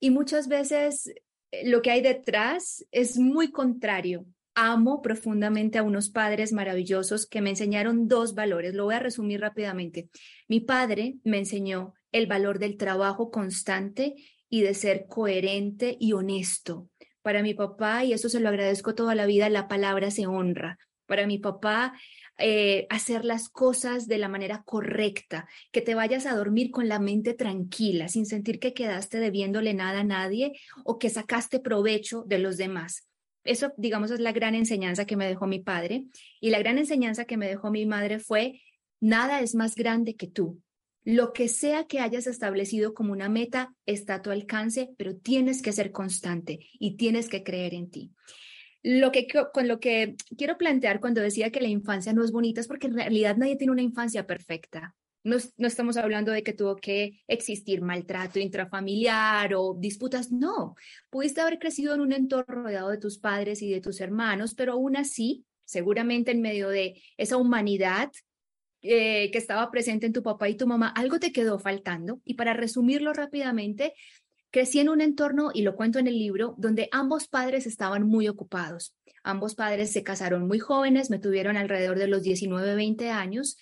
Y 0.00 0.10
muchas 0.10 0.48
veces 0.48 1.08
eh, 1.50 1.68
lo 1.68 1.82
que 1.82 1.90
hay 1.90 2.00
detrás 2.00 2.86
es 2.90 3.18
muy 3.18 3.50
contrario. 3.50 4.24
Amo 4.54 5.02
profundamente 5.02 5.78
a 5.78 5.82
unos 5.82 6.10
padres 6.10 6.52
maravillosos 6.52 7.26
que 7.26 7.40
me 7.40 7.50
enseñaron 7.50 8.08
dos 8.08 8.34
valores. 8.34 8.72
Lo 8.72 8.84
voy 8.84 8.94
a 8.94 9.00
resumir 9.00 9.40
rápidamente. 9.40 10.08
Mi 10.48 10.60
padre 10.60 11.16
me 11.24 11.38
enseñó 11.38 11.92
el 12.14 12.28
valor 12.28 12.60
del 12.60 12.76
trabajo 12.76 13.32
constante 13.32 14.14
y 14.48 14.62
de 14.62 14.72
ser 14.74 15.06
coherente 15.08 15.96
y 15.98 16.12
honesto. 16.12 16.88
Para 17.22 17.42
mi 17.42 17.54
papá, 17.54 18.04
y 18.04 18.12
eso 18.12 18.28
se 18.28 18.38
lo 18.38 18.48
agradezco 18.48 18.94
toda 18.94 19.16
la 19.16 19.26
vida, 19.26 19.48
la 19.48 19.66
palabra 19.66 20.12
se 20.12 20.28
honra. 20.28 20.78
Para 21.06 21.26
mi 21.26 21.38
papá, 21.38 21.92
eh, 22.38 22.86
hacer 22.88 23.24
las 23.24 23.48
cosas 23.48 24.06
de 24.06 24.18
la 24.18 24.28
manera 24.28 24.62
correcta, 24.64 25.48
que 25.72 25.80
te 25.80 25.96
vayas 25.96 26.24
a 26.26 26.36
dormir 26.36 26.70
con 26.70 26.88
la 26.88 27.00
mente 27.00 27.34
tranquila, 27.34 28.06
sin 28.06 28.26
sentir 28.26 28.60
que 28.60 28.74
quedaste 28.74 29.18
debiéndole 29.18 29.74
nada 29.74 30.00
a 30.00 30.04
nadie 30.04 30.52
o 30.84 31.00
que 31.00 31.10
sacaste 31.10 31.58
provecho 31.58 32.22
de 32.28 32.38
los 32.38 32.56
demás. 32.56 33.08
Eso, 33.42 33.72
digamos, 33.76 34.12
es 34.12 34.20
la 34.20 34.30
gran 34.30 34.54
enseñanza 34.54 35.04
que 35.04 35.16
me 35.16 35.26
dejó 35.26 35.48
mi 35.48 35.58
padre. 35.58 36.06
Y 36.40 36.50
la 36.50 36.60
gran 36.60 36.78
enseñanza 36.78 37.24
que 37.24 37.36
me 37.36 37.48
dejó 37.48 37.72
mi 37.72 37.86
madre 37.86 38.20
fue, 38.20 38.62
nada 39.00 39.40
es 39.40 39.56
más 39.56 39.74
grande 39.74 40.14
que 40.14 40.28
tú. 40.28 40.62
Lo 41.04 41.34
que 41.34 41.48
sea 41.48 41.84
que 41.84 42.00
hayas 42.00 42.26
establecido 42.26 42.94
como 42.94 43.12
una 43.12 43.28
meta 43.28 43.74
está 43.84 44.14
a 44.14 44.22
tu 44.22 44.30
alcance, 44.30 44.94
pero 44.96 45.14
tienes 45.14 45.60
que 45.60 45.72
ser 45.72 45.92
constante 45.92 46.60
y 46.78 46.96
tienes 46.96 47.28
que 47.28 47.42
creer 47.42 47.74
en 47.74 47.90
ti. 47.90 48.12
Lo 48.82 49.12
que, 49.12 49.26
con 49.52 49.68
lo 49.68 49.80
que 49.80 50.16
quiero 50.36 50.56
plantear 50.56 51.00
cuando 51.00 51.20
decía 51.20 51.50
que 51.50 51.60
la 51.60 51.68
infancia 51.68 52.12
no 52.14 52.24
es 52.24 52.32
bonita 52.32 52.60
es 52.60 52.68
porque 52.68 52.86
en 52.86 52.94
realidad 52.94 53.36
nadie 53.36 53.56
tiene 53.56 53.72
una 53.72 53.82
infancia 53.82 54.26
perfecta. 54.26 54.94
No, 55.24 55.36
no, 55.56 55.66
estamos 55.66 55.96
hablando 55.96 56.32
de 56.32 56.42
que 56.42 56.52
tuvo 56.52 56.76
que 56.76 57.22
existir 57.26 57.80
maltrato 57.80 58.38
intrafamiliar 58.38 59.54
o 59.54 59.74
disputas, 59.78 60.32
no. 60.32 60.74
Pudiste 61.08 61.40
haber 61.40 61.58
crecido 61.58 61.94
en 61.94 62.00
un 62.00 62.12
entorno 62.12 62.62
rodeado 62.62 62.90
de 62.90 62.98
tus 62.98 63.18
padres 63.18 63.62
y 63.62 63.70
de 63.70 63.80
tus 63.80 64.00
hermanos, 64.00 64.54
pero 64.54 64.74
aún 64.74 64.96
así, 64.96 65.46
seguramente 65.64 66.30
en 66.30 66.42
medio 66.42 66.68
de 66.68 67.02
esa 67.16 67.38
humanidad 67.38 68.10
eh, 68.86 69.30
que 69.30 69.38
estaba 69.38 69.70
presente 69.70 70.04
en 70.04 70.12
tu 70.12 70.22
papá 70.22 70.50
y 70.50 70.56
tu 70.58 70.66
mamá, 70.66 70.88
algo 70.88 71.18
te 71.18 71.32
quedó 71.32 71.58
faltando. 71.58 72.20
Y 72.22 72.34
para 72.34 72.52
resumirlo 72.52 73.14
rápidamente, 73.14 73.94
crecí 74.50 74.78
en 74.78 74.90
un 74.90 75.00
entorno, 75.00 75.52
y 75.54 75.62
lo 75.62 75.74
cuento 75.74 75.98
en 75.98 76.06
el 76.06 76.18
libro, 76.18 76.54
donde 76.58 76.90
ambos 76.92 77.26
padres 77.26 77.66
estaban 77.66 78.06
muy 78.06 78.28
ocupados. 78.28 78.94
Ambos 79.22 79.54
padres 79.54 79.90
se 79.90 80.02
casaron 80.02 80.46
muy 80.46 80.58
jóvenes, 80.58 81.08
me 81.08 81.18
tuvieron 81.18 81.56
alrededor 81.56 81.98
de 81.98 82.08
los 82.08 82.22
19, 82.22 82.74
20 82.74 83.08
años. 83.08 83.56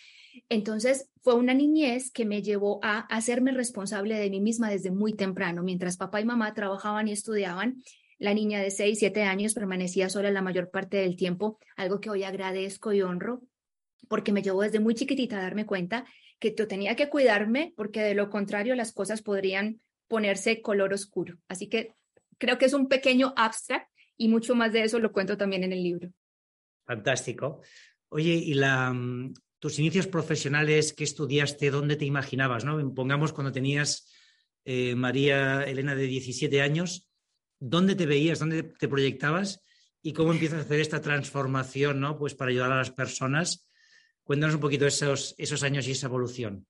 Entonces 0.48 1.08
fue 1.22 1.36
una 1.36 1.54
niñez 1.54 2.10
que 2.10 2.24
me 2.24 2.42
llevó 2.42 2.80
a 2.82 2.98
hacerme 2.98 3.52
responsable 3.52 4.18
de 4.18 4.28
mí 4.28 4.40
misma 4.40 4.70
desde 4.70 4.90
muy 4.90 5.14
temprano. 5.14 5.62
Mientras 5.62 5.98
papá 5.98 6.20
y 6.20 6.24
mamá 6.24 6.52
trabajaban 6.52 7.06
y 7.06 7.12
estudiaban, 7.12 7.80
la 8.18 8.34
niña 8.34 8.60
de 8.60 8.72
6, 8.72 8.98
7 8.98 9.22
años 9.22 9.54
permanecía 9.54 10.08
sola 10.08 10.32
la 10.32 10.42
mayor 10.42 10.68
parte 10.70 10.96
del 10.96 11.14
tiempo, 11.14 11.60
algo 11.76 12.00
que 12.00 12.10
hoy 12.10 12.24
agradezco 12.24 12.92
y 12.92 13.02
honro 13.02 13.42
porque 14.08 14.32
me 14.32 14.42
llevó 14.42 14.62
desde 14.62 14.80
muy 14.80 14.94
chiquitita 14.94 15.38
a 15.38 15.42
darme 15.42 15.66
cuenta 15.66 16.04
que 16.38 16.54
yo 16.56 16.66
tenía 16.66 16.96
que 16.96 17.08
cuidarme 17.08 17.72
porque 17.76 18.00
de 18.00 18.14
lo 18.14 18.28
contrario 18.28 18.74
las 18.74 18.92
cosas 18.92 19.22
podrían 19.22 19.80
ponerse 20.08 20.60
color 20.60 20.92
oscuro. 20.92 21.38
Así 21.48 21.68
que 21.68 21.94
creo 22.38 22.58
que 22.58 22.66
es 22.66 22.72
un 22.72 22.88
pequeño 22.88 23.32
abstract 23.36 23.88
y 24.16 24.28
mucho 24.28 24.54
más 24.54 24.72
de 24.72 24.82
eso 24.82 24.98
lo 24.98 25.12
cuento 25.12 25.36
también 25.36 25.64
en 25.64 25.72
el 25.72 25.82
libro. 25.82 26.12
Fantástico. 26.84 27.62
Oye, 28.08 28.34
¿y 28.34 28.54
mm, 28.54 29.32
tus 29.58 29.78
inicios 29.78 30.06
profesionales, 30.06 30.92
qué 30.92 31.04
estudiaste, 31.04 31.70
dónde 31.70 31.96
te 31.96 32.04
imaginabas? 32.04 32.64
¿no? 32.64 32.94
Pongamos 32.94 33.32
cuando 33.32 33.52
tenías 33.52 34.12
eh, 34.64 34.94
María 34.94 35.62
Elena 35.62 35.94
de 35.94 36.06
17 36.06 36.60
años, 36.60 37.08
¿dónde 37.58 37.94
te 37.94 38.06
veías, 38.06 38.40
dónde 38.40 38.64
te 38.64 38.88
proyectabas 38.88 39.62
y 40.02 40.12
cómo 40.12 40.32
empiezas 40.32 40.58
a 40.58 40.62
hacer 40.62 40.80
esta 40.80 41.00
transformación 41.00 42.00
¿no? 42.00 42.18
pues 42.18 42.34
para 42.34 42.50
ayudar 42.50 42.72
a 42.72 42.78
las 42.78 42.90
personas 42.90 43.68
Cuéntanos 44.24 44.54
un 44.54 44.60
poquito 44.60 44.86
esos, 44.86 45.34
esos 45.38 45.62
años 45.62 45.86
y 45.88 45.92
esa 45.92 46.06
evolución. 46.06 46.66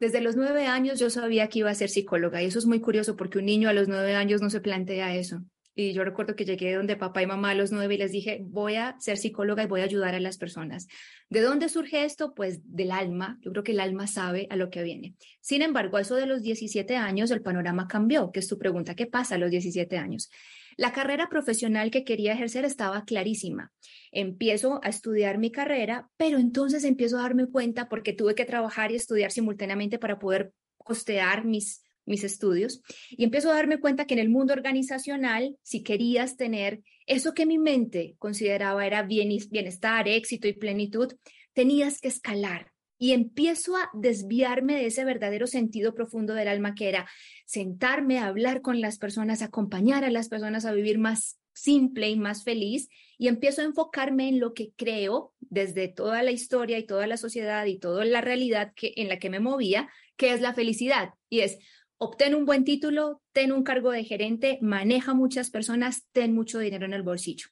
Desde 0.00 0.20
los 0.20 0.36
nueve 0.36 0.66
años 0.66 0.98
yo 0.98 1.08
sabía 1.10 1.48
que 1.48 1.60
iba 1.60 1.70
a 1.70 1.74
ser 1.74 1.88
psicóloga 1.88 2.42
y 2.42 2.46
eso 2.46 2.58
es 2.58 2.66
muy 2.66 2.80
curioso 2.80 3.16
porque 3.16 3.38
un 3.38 3.46
niño 3.46 3.68
a 3.68 3.72
los 3.72 3.88
nueve 3.88 4.14
años 4.14 4.40
no 4.40 4.50
se 4.50 4.60
plantea 4.60 5.14
eso. 5.14 5.42
Y 5.76 5.92
yo 5.92 6.04
recuerdo 6.04 6.36
que 6.36 6.44
llegué 6.44 6.74
donde 6.74 6.96
papá 6.96 7.22
y 7.22 7.26
mamá 7.26 7.50
a 7.50 7.54
los 7.54 7.72
nueve 7.72 7.94
y 7.94 7.98
les 7.98 8.12
dije, 8.12 8.38
voy 8.42 8.76
a 8.76 8.96
ser 9.00 9.18
psicóloga 9.18 9.64
y 9.64 9.66
voy 9.66 9.80
a 9.80 9.84
ayudar 9.84 10.14
a 10.14 10.20
las 10.20 10.38
personas. 10.38 10.86
¿De 11.30 11.40
dónde 11.40 11.68
surge 11.68 12.04
esto? 12.04 12.32
Pues 12.32 12.60
del 12.64 12.92
alma. 12.92 13.38
Yo 13.40 13.50
creo 13.50 13.64
que 13.64 13.72
el 13.72 13.80
alma 13.80 14.06
sabe 14.06 14.46
a 14.50 14.56
lo 14.56 14.70
que 14.70 14.84
viene. 14.84 15.14
Sin 15.40 15.62
embargo, 15.62 15.96
a 15.96 16.02
eso 16.02 16.14
de 16.14 16.26
los 16.26 16.42
17 16.42 16.96
años 16.96 17.32
el 17.32 17.42
panorama 17.42 17.88
cambió, 17.88 18.30
que 18.30 18.38
es 18.38 18.46
tu 18.46 18.56
pregunta, 18.56 18.94
¿qué 18.94 19.06
pasa 19.06 19.34
a 19.34 19.38
los 19.38 19.50
17 19.50 19.98
años? 19.98 20.30
La 20.76 20.92
carrera 20.92 21.28
profesional 21.28 21.90
que 21.90 22.04
quería 22.04 22.32
ejercer 22.32 22.64
estaba 22.64 23.04
clarísima. 23.04 23.72
Empiezo 24.12 24.80
a 24.82 24.88
estudiar 24.88 25.38
mi 25.38 25.50
carrera, 25.50 26.10
pero 26.16 26.38
entonces 26.38 26.84
empiezo 26.84 27.18
a 27.18 27.22
darme 27.22 27.46
cuenta 27.46 27.88
porque 27.88 28.12
tuve 28.12 28.34
que 28.34 28.44
trabajar 28.44 28.92
y 28.92 28.96
estudiar 28.96 29.30
simultáneamente 29.30 29.98
para 29.98 30.18
poder 30.18 30.52
costear 30.78 31.44
mis 31.44 31.84
mis 32.06 32.24
estudios 32.24 32.82
y 33.10 33.24
empiezo 33.24 33.50
a 33.50 33.54
darme 33.54 33.78
cuenta 33.78 34.06
que 34.06 34.14
en 34.14 34.20
el 34.20 34.28
mundo 34.28 34.52
organizacional, 34.52 35.56
si 35.62 35.82
querías 35.82 36.36
tener 36.36 36.82
eso 37.06 37.34
que 37.34 37.46
mi 37.46 37.58
mente 37.58 38.16
consideraba 38.18 38.86
era 38.86 39.02
bienestar, 39.02 40.08
éxito 40.08 40.48
y 40.48 40.54
plenitud, 40.54 41.12
tenías 41.52 42.00
que 42.00 42.08
escalar. 42.08 42.73
Y 43.04 43.12
empiezo 43.12 43.76
a 43.76 43.90
desviarme 43.92 44.76
de 44.76 44.86
ese 44.86 45.04
verdadero 45.04 45.46
sentido 45.46 45.92
profundo 45.92 46.32
del 46.32 46.48
alma 46.48 46.74
que 46.74 46.88
era 46.88 47.06
sentarme 47.44 48.18
a 48.18 48.28
hablar 48.28 48.62
con 48.62 48.80
las 48.80 48.96
personas, 48.96 49.42
acompañar 49.42 50.04
a 50.04 50.10
las 50.10 50.30
personas 50.30 50.64
a 50.64 50.72
vivir 50.72 50.96
más 50.96 51.38
simple 51.52 52.08
y 52.08 52.16
más 52.16 52.44
feliz 52.44 52.88
y 53.18 53.28
empiezo 53.28 53.60
a 53.60 53.66
enfocarme 53.66 54.30
en 54.30 54.40
lo 54.40 54.54
que 54.54 54.72
creo 54.74 55.34
desde 55.40 55.88
toda 55.88 56.22
la 56.22 56.30
historia 56.30 56.78
y 56.78 56.86
toda 56.86 57.06
la 57.06 57.18
sociedad 57.18 57.66
y 57.66 57.78
toda 57.78 58.06
la 58.06 58.22
realidad 58.22 58.72
que, 58.74 58.94
en 58.96 59.10
la 59.10 59.18
que 59.18 59.28
me 59.28 59.38
movía, 59.38 59.90
que 60.16 60.32
es 60.32 60.40
la 60.40 60.54
felicidad. 60.54 61.10
Y 61.28 61.40
es, 61.40 61.58
obtén 61.98 62.34
un 62.34 62.46
buen 62.46 62.64
título, 62.64 63.20
ten 63.32 63.52
un 63.52 63.64
cargo 63.64 63.90
de 63.90 64.04
gerente, 64.04 64.58
maneja 64.62 65.12
muchas 65.12 65.50
personas, 65.50 66.06
ten 66.12 66.34
mucho 66.34 66.58
dinero 66.58 66.86
en 66.86 66.94
el 66.94 67.02
bolsillo. 67.02 67.48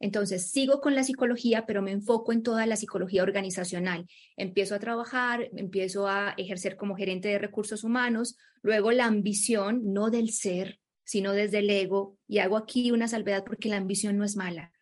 Entonces, 0.00 0.50
sigo 0.50 0.80
con 0.80 0.94
la 0.94 1.04
psicología, 1.04 1.66
pero 1.66 1.82
me 1.82 1.92
enfoco 1.92 2.32
en 2.32 2.42
toda 2.42 2.66
la 2.66 2.76
psicología 2.76 3.22
organizacional. 3.22 4.06
Empiezo 4.36 4.74
a 4.74 4.78
trabajar, 4.78 5.50
empiezo 5.54 6.08
a 6.08 6.34
ejercer 6.38 6.76
como 6.76 6.96
gerente 6.96 7.28
de 7.28 7.38
recursos 7.38 7.84
humanos, 7.84 8.36
luego 8.62 8.92
la 8.92 9.04
ambición, 9.04 9.92
no 9.92 10.10
del 10.10 10.30
ser, 10.30 10.80
sino 11.04 11.32
desde 11.32 11.58
el 11.58 11.68
ego, 11.68 12.16
y 12.26 12.38
hago 12.38 12.56
aquí 12.56 12.92
una 12.92 13.08
salvedad 13.08 13.44
porque 13.44 13.68
la 13.68 13.76
ambición 13.76 14.16
no 14.16 14.24
es 14.24 14.36
mala. 14.36 14.72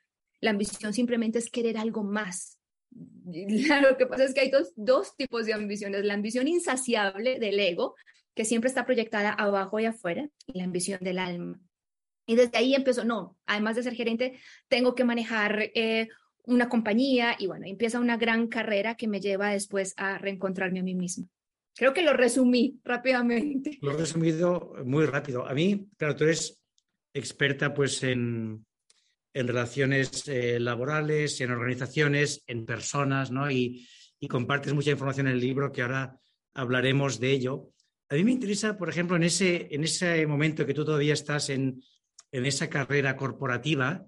La 0.40 0.50
ambición 0.50 0.94
simplemente 0.94 1.38
es 1.38 1.50
querer 1.50 1.78
algo 1.78 2.04
más. 2.04 2.58
Lo 2.92 3.96
que 3.96 4.06
pasa 4.06 4.24
es 4.24 4.34
que 4.34 4.40
hay 4.40 4.52
dos, 4.76 5.16
tipos 5.16 5.46
de 5.46 5.52
ambiciones. 5.52 6.04
La 6.04 6.14
ambición 6.14 6.46
insaciable 6.46 7.40
del 7.40 7.58
ego, 7.58 7.96
que 8.34 8.44
siempre 8.44 8.68
está 8.68 8.86
proyectada 8.86 9.32
abajo 9.32 9.80
y 9.80 9.86
afuera, 9.86 10.28
y 10.46 10.58
la 10.58 10.64
ambición 10.64 11.00
del 11.02 11.18
alma. 11.18 11.60
Y 12.28 12.36
desde 12.36 12.58
ahí 12.58 12.74
empezó, 12.74 13.06
no, 13.06 13.38
además 13.46 13.74
de 13.74 13.82
ser 13.82 13.94
gerente, 13.94 14.38
tengo 14.68 14.94
que 14.94 15.02
manejar 15.02 15.70
eh, 15.74 16.08
una 16.44 16.68
compañía 16.68 17.34
y 17.38 17.46
bueno, 17.46 17.64
empieza 17.66 17.98
una 17.98 18.18
gran 18.18 18.48
carrera 18.48 18.96
que 18.96 19.08
me 19.08 19.18
lleva 19.18 19.48
después 19.48 19.94
a 19.96 20.18
reencontrarme 20.18 20.80
a 20.80 20.82
mí 20.82 20.94
misma. 20.94 21.24
Creo 21.74 21.94
que 21.94 22.02
lo 22.02 22.12
resumí 22.12 22.78
rápidamente. 22.84 23.78
Lo 23.80 23.92
he 23.92 23.96
resumido 23.96 24.74
muy 24.84 25.06
rápido. 25.06 25.48
A 25.48 25.54
mí, 25.54 25.88
claro, 25.96 26.16
tú 26.16 26.24
eres 26.24 26.62
experta 27.14 27.72
pues 27.72 28.02
en, 28.02 28.66
en 29.32 29.46
relaciones 29.46 30.28
eh, 30.28 30.60
laborales, 30.60 31.40
en 31.40 31.50
organizaciones, 31.50 32.44
en 32.46 32.66
personas, 32.66 33.30
¿no? 33.30 33.50
Y, 33.50 33.88
y 34.20 34.28
compartes 34.28 34.74
mucha 34.74 34.90
información 34.90 35.28
en 35.28 35.32
el 35.32 35.40
libro 35.40 35.72
que 35.72 35.80
ahora 35.80 36.14
hablaremos 36.52 37.20
de 37.20 37.30
ello. 37.30 37.70
A 38.10 38.16
mí 38.16 38.24
me 38.24 38.32
interesa, 38.32 38.76
por 38.76 38.90
ejemplo, 38.90 39.16
en 39.16 39.22
ese, 39.22 39.68
en 39.70 39.82
ese 39.82 40.26
momento 40.26 40.66
que 40.66 40.74
tú 40.74 40.84
todavía 40.84 41.14
estás 41.14 41.48
en, 41.48 41.82
en 42.32 42.46
esa 42.46 42.68
carrera 42.68 43.16
corporativa, 43.16 44.06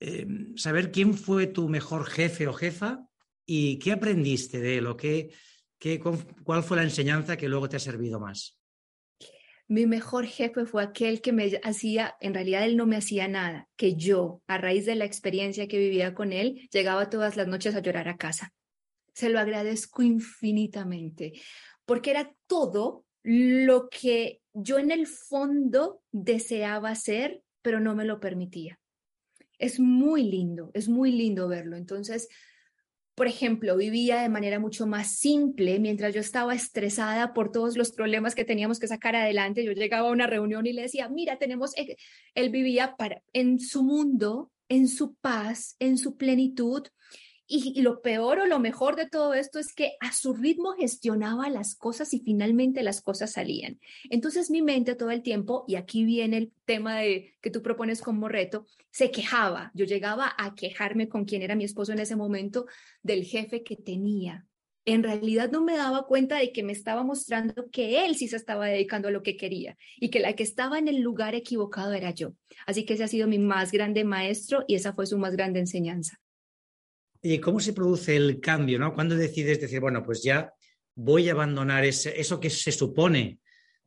eh, 0.00 0.26
saber 0.56 0.90
quién 0.90 1.14
fue 1.14 1.46
tu 1.46 1.68
mejor 1.68 2.06
jefe 2.06 2.46
o 2.48 2.52
jefa 2.52 3.06
y 3.46 3.78
qué 3.78 3.92
aprendiste 3.92 4.60
de 4.60 4.78
él 4.78 4.86
o 4.86 4.96
qué, 4.96 5.30
cuál 6.44 6.62
fue 6.62 6.76
la 6.76 6.82
enseñanza 6.82 7.36
que 7.36 7.48
luego 7.48 7.68
te 7.68 7.76
ha 7.76 7.80
servido 7.80 8.20
más. 8.20 8.58
Mi 9.68 9.86
mejor 9.86 10.26
jefe 10.26 10.66
fue 10.66 10.82
aquel 10.82 11.22
que 11.22 11.32
me 11.32 11.58
hacía, 11.62 12.14
en 12.20 12.34
realidad 12.34 12.64
él 12.64 12.76
no 12.76 12.84
me 12.84 12.96
hacía 12.96 13.26
nada, 13.26 13.68
que 13.76 13.94
yo, 13.94 14.42
a 14.46 14.58
raíz 14.58 14.84
de 14.84 14.96
la 14.96 15.04
experiencia 15.06 15.66
que 15.66 15.78
vivía 15.78 16.14
con 16.14 16.32
él, 16.32 16.68
llegaba 16.70 17.08
todas 17.08 17.36
las 17.36 17.48
noches 17.48 17.74
a 17.74 17.80
llorar 17.80 18.08
a 18.08 18.18
casa. 18.18 18.52
Se 19.14 19.30
lo 19.30 19.40
agradezco 19.40 20.02
infinitamente, 20.02 21.32
porque 21.86 22.10
era 22.10 22.34
todo 22.46 23.06
lo 23.22 23.88
que 23.88 24.41
yo 24.54 24.78
en 24.78 24.90
el 24.90 25.06
fondo 25.06 26.02
deseaba 26.10 26.90
hacer, 26.90 27.42
pero 27.62 27.80
no 27.80 27.94
me 27.94 28.04
lo 28.04 28.20
permitía. 28.20 28.78
Es 29.58 29.78
muy 29.78 30.24
lindo, 30.24 30.70
es 30.74 30.88
muy 30.88 31.12
lindo 31.12 31.48
verlo. 31.48 31.76
Entonces, 31.76 32.28
por 33.14 33.26
ejemplo, 33.26 33.76
vivía 33.76 34.22
de 34.22 34.28
manera 34.28 34.58
mucho 34.58 34.86
más 34.86 35.16
simple 35.18 35.78
mientras 35.78 36.14
yo 36.14 36.20
estaba 36.20 36.54
estresada 36.54 37.34
por 37.34 37.52
todos 37.52 37.76
los 37.76 37.92
problemas 37.92 38.34
que 38.34 38.44
teníamos 38.44 38.78
que 38.78 38.88
sacar 38.88 39.14
adelante. 39.14 39.64
Yo 39.64 39.72
llegaba 39.72 40.08
a 40.08 40.12
una 40.12 40.26
reunión 40.26 40.66
y 40.66 40.72
le 40.72 40.82
decía, 40.82 41.08
mira, 41.08 41.38
tenemos, 41.38 41.76
e-". 41.76 41.96
él 42.34 42.50
vivía 42.50 42.96
para, 42.96 43.22
en 43.32 43.60
su 43.60 43.82
mundo, 43.82 44.50
en 44.68 44.88
su 44.88 45.14
paz, 45.16 45.76
en 45.78 45.98
su 45.98 46.16
plenitud 46.16 46.82
y, 47.52 47.82
lo 47.82 48.00
peor 48.00 48.38
o 48.38 48.46
lo 48.46 48.58
mejor 48.58 48.96
de 48.96 49.08
todo 49.08 49.34
esto 49.34 49.58
es 49.58 49.74
que 49.74 49.92
a 50.00 50.12
su 50.12 50.32
ritmo 50.32 50.72
gestionaba 50.72 51.50
las 51.50 51.74
cosas 51.74 52.14
y 52.14 52.20
finalmente 52.20 52.82
las 52.82 53.02
cosas 53.02 53.32
salían. 53.32 53.78
Entonces 54.08 54.50
mi 54.50 54.62
mente 54.62 54.94
todo 54.94 55.10
el 55.10 55.22
tiempo, 55.22 55.64
y 55.68 55.74
aquí 55.74 56.04
viene 56.04 56.38
el 56.38 56.52
tema 56.64 56.96
de, 56.98 57.34
que 57.42 57.50
tú 57.50 57.62
propones 57.62 58.00
como 58.00 58.28
reto, 58.28 58.66
se 58.90 59.10
quejaba. 59.10 59.70
Yo 59.74 59.84
llegaba 59.84 60.32
a 60.38 60.54
quejarme 60.54 61.08
con 61.08 61.24
quien 61.24 61.42
era 61.42 61.54
mi 61.54 61.64
esposo 61.64 61.92
en 61.92 61.98
ese 61.98 62.16
momento 62.16 62.66
del 63.02 63.24
jefe 63.24 63.62
que 63.62 63.76
tenía. 63.76 64.46
En 64.84 65.02
realidad 65.02 65.50
no 65.52 65.62
me 65.62 65.76
daba 65.76 66.06
cuenta 66.06 66.38
de 66.38 66.52
que 66.52 66.62
me 66.62 66.72
estaba 66.72 67.04
mostrando 67.04 67.70
que 67.70 68.04
él 68.04 68.16
sí 68.16 68.28
se 68.28 68.36
estaba 68.36 68.66
dedicando 68.66 69.08
a 69.08 69.12
lo 69.12 69.22
que 69.22 69.36
quería 69.36 69.76
y 70.00 70.10
que 70.10 70.18
la 70.18 70.32
que 70.32 70.42
estaba 70.42 70.78
en 70.78 70.88
el 70.88 71.00
lugar 71.00 71.34
equivocado 71.34 71.92
era 71.92 72.10
yo. 72.10 72.32
Así 72.66 72.84
que 72.84 72.94
ese 72.94 73.04
ha 73.04 73.08
sido 73.08 73.28
mi 73.28 73.38
más 73.38 73.70
grande 73.70 74.04
maestro 74.04 74.64
y 74.66 74.74
esa 74.74 74.92
fue 74.92 75.06
su 75.06 75.18
más 75.18 75.36
grande 75.36 75.60
enseñanza. 75.60 76.18
¿Y 77.22 77.38
cómo 77.38 77.60
se 77.60 77.72
produce 77.72 78.16
el 78.16 78.40
cambio? 78.40 78.78
¿no? 78.78 78.92
¿Cuándo 78.94 79.14
decides 79.14 79.60
decir, 79.60 79.80
bueno, 79.80 80.02
pues 80.02 80.22
ya 80.22 80.52
voy 80.94 81.28
a 81.28 81.32
abandonar 81.32 81.84
ese, 81.84 82.20
eso 82.20 82.40
que 82.40 82.50
se 82.50 82.72
supone 82.72 83.38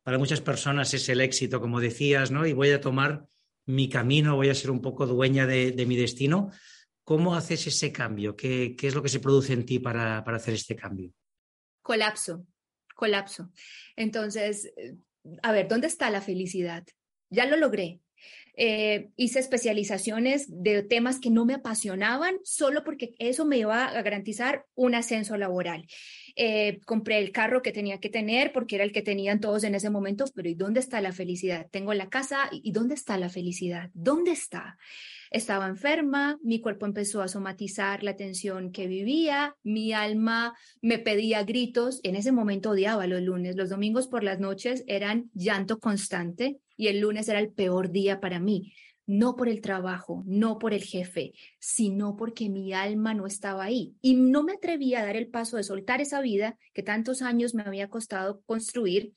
para 0.04 0.18
muchas 0.18 0.40
personas 0.40 0.94
es 0.94 1.10
el 1.10 1.20
éxito, 1.20 1.60
como 1.60 1.80
decías, 1.80 2.32
¿no? 2.32 2.46
Y 2.46 2.54
voy 2.54 2.70
a 2.70 2.80
tomar 2.80 3.26
mi 3.66 3.90
camino, 3.90 4.36
voy 4.36 4.50
a 4.50 4.56
ser 4.56 4.70
un 4.70 4.80
poco 4.80 5.08
dueña 5.08 5.48
de, 5.48 5.86
mi 5.88 5.96
destino. 5.96 6.52
¿Cómo 7.04 7.36
haces 7.36 7.66
ese 7.68 7.92
cambio? 7.92 8.36
¿Qué, 8.36 8.76
es 8.80 8.94
lo 8.96 9.02
que 9.02 9.10
se 9.10 9.20
produce 9.20 9.54
en 9.54 9.66
ti 9.66 9.80
para, 9.80 10.24
para 10.24 10.38
hacer 10.38 10.54
este 10.54 10.76
cambio? 10.76 11.12
Colapso, 11.82 12.46
colapso. 12.94 13.52
Entonces, 13.96 14.72
a 15.42 15.52
ver, 15.52 15.68
¿dónde 15.68 15.88
está 15.88 16.12
la 16.12 16.22
felicidad? 16.22 16.84
Ya 17.32 17.48
lo 17.48 17.58
logré, 17.58 18.00
eh, 18.58 19.10
hice 19.18 19.40
especializaciones 19.40 20.46
de 20.48 20.84
temas 20.84 21.20
que 21.20 21.30
no 21.30 21.46
me 21.46 21.56
apasionaban 21.56 22.36
solo 22.44 22.84
porque 22.84 23.14
eso 23.20 23.46
me 23.46 23.58
iba 23.58 23.86
a 23.86 24.02
garantizar 24.02 24.66
un 24.76 24.96
ascenso 24.96 25.38
laboral. 25.38 25.86
Eh, 26.38 26.80
compré 26.86 27.20
el 27.20 27.32
carro 27.32 27.62
que 27.62 27.72
tenía 27.72 28.00
que 28.00 28.10
tener 28.10 28.52
porque 28.52 28.76
era 28.76 28.84
el 28.84 28.92
que 28.92 29.02
tenían 29.02 29.40
todos 29.40 29.64
en 29.64 29.76
ese 29.76 29.90
momento, 29.90 30.26
pero 30.34 30.50
¿y 30.50 30.56
dónde 30.56 30.80
está 30.80 31.02
la 31.02 31.12
felicidad? 31.12 31.68
Tengo 31.72 31.94
la 31.94 32.10
casa 32.10 32.50
y 32.52 32.72
¿dónde 32.72 32.96
está 32.96 33.18
la 33.18 33.30
felicidad? 33.30 33.90
¿Dónde 33.94 34.32
está? 34.32 34.78
Estaba 35.32 35.68
enferma, 35.68 36.38
mi 36.44 36.62
cuerpo 36.62 36.86
empezó 36.86 37.22
a 37.22 37.28
somatizar 37.28 38.04
la 38.04 38.16
tensión 38.16 38.72
que 38.72 38.88
vivía, 38.88 39.56
mi 39.64 39.92
alma 39.92 40.56
me 40.82 41.00
pedía 41.00 41.44
gritos, 41.44 42.00
en 42.04 42.16
ese 42.16 42.32
momento 42.32 42.72
odiaba 42.72 43.08
los 43.08 43.22
lunes, 43.22 43.56
los 43.56 43.70
domingos 43.70 44.08
por 44.08 44.24
las 44.24 44.40
noches 44.40 44.84
eran 44.88 45.30
llanto 45.34 45.80
constante 45.80 46.60
y 46.78 46.88
el 46.88 47.00
lunes 47.00 47.28
era 47.30 47.40
el 47.40 47.52
peor 47.52 47.92
día 47.92 48.20
para 48.20 48.40
mí, 48.40 48.74
no 49.08 49.36
por 49.36 49.50
el 49.50 49.62
trabajo, 49.62 50.24
no 50.26 50.58
por 50.58 50.74
el 50.74 50.84
jefe, 50.84 51.34
sino 51.60 52.16
porque 52.16 52.50
mi 52.50 52.74
alma 52.74 53.14
no 53.14 53.28
estaba 53.28 53.66
ahí 53.66 53.96
y 54.02 54.16
no 54.16 54.44
me 54.44 54.54
atrevía 54.54 55.02
a 55.02 55.06
dar 55.06 55.16
el 55.16 55.28
paso 55.28 55.58
de 55.58 55.64
soltar 55.64 56.02
esa 56.02 56.22
vida 56.22 56.58
que 56.74 56.84
tantos 56.84 57.22
años 57.22 57.54
me 57.54 57.64
había 57.64 57.90
costado 57.90 58.42
construir 58.46 59.14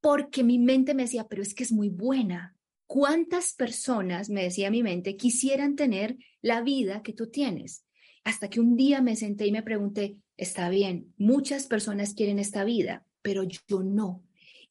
porque 0.00 0.44
mi 0.44 0.58
mente 0.58 0.92
me 0.92 1.04
decía, 1.04 1.26
pero 1.28 1.42
es 1.42 1.54
que 1.54 1.62
es 1.62 1.72
muy 1.72 1.88
buena, 1.88 2.54
¿Cuántas 2.86 3.54
personas, 3.54 4.28
me 4.28 4.42
decía 4.42 4.70
mi 4.70 4.82
mente, 4.82 5.16
quisieran 5.16 5.74
tener 5.74 6.16
la 6.42 6.60
vida 6.60 7.02
que 7.02 7.12
tú 7.12 7.28
tienes? 7.28 7.84
Hasta 8.24 8.48
que 8.48 8.60
un 8.60 8.76
día 8.76 9.00
me 9.00 9.16
senté 9.16 9.46
y 9.46 9.52
me 9.52 9.62
pregunté, 9.62 10.18
está 10.36 10.68
bien, 10.68 11.12
muchas 11.16 11.66
personas 11.66 12.14
quieren 12.14 12.38
esta 12.38 12.62
vida, 12.64 13.06
pero 13.22 13.42
yo 13.42 13.82
no. 13.82 14.22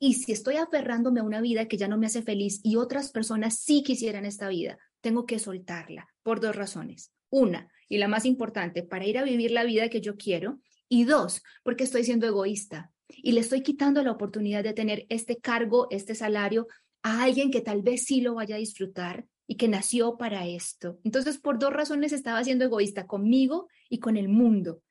Y 0.05 0.15
si 0.15 0.33
estoy 0.33 0.57
aferrándome 0.57 1.21
a 1.21 1.23
una 1.23 1.39
vida 1.39 1.69
que 1.69 1.77
ya 1.77 1.87
no 1.87 1.97
me 1.97 2.07
hace 2.07 2.23
feliz 2.23 2.59
y 2.61 2.75
otras 2.75 3.09
personas 3.09 3.59
sí 3.59 3.83
quisieran 3.83 4.25
esta 4.25 4.49
vida, 4.49 4.77
tengo 4.99 5.25
que 5.25 5.39
soltarla 5.39 6.09
por 6.23 6.41
dos 6.41 6.57
razones. 6.57 7.13
Una, 7.29 7.69
y 7.87 7.99
la 7.99 8.09
más 8.09 8.25
importante, 8.25 8.83
para 8.83 9.05
ir 9.05 9.17
a 9.17 9.23
vivir 9.23 9.51
la 9.51 9.63
vida 9.63 9.87
que 9.87 10.01
yo 10.01 10.17
quiero. 10.17 10.59
Y 10.89 11.05
dos, 11.05 11.41
porque 11.63 11.85
estoy 11.85 12.03
siendo 12.03 12.27
egoísta 12.27 12.91
y 13.07 13.31
le 13.31 13.39
estoy 13.39 13.61
quitando 13.61 14.03
la 14.03 14.11
oportunidad 14.11 14.61
de 14.61 14.73
tener 14.73 15.05
este 15.07 15.37
cargo, 15.37 15.87
este 15.89 16.15
salario 16.15 16.67
a 17.01 17.23
alguien 17.23 17.49
que 17.49 17.61
tal 17.61 17.81
vez 17.81 18.03
sí 18.03 18.19
lo 18.19 18.33
vaya 18.33 18.55
a 18.55 18.59
disfrutar 18.59 19.25
y 19.47 19.55
que 19.55 19.69
nació 19.69 20.17
para 20.17 20.45
esto. 20.45 20.99
Entonces, 21.05 21.37
por 21.37 21.59
dos 21.59 21.71
razones 21.71 22.11
estaba 22.11 22.43
siendo 22.43 22.65
egoísta 22.65 23.07
conmigo 23.07 23.69
y 23.87 23.99
con 23.99 24.17
el 24.17 24.27
mundo. 24.27 24.81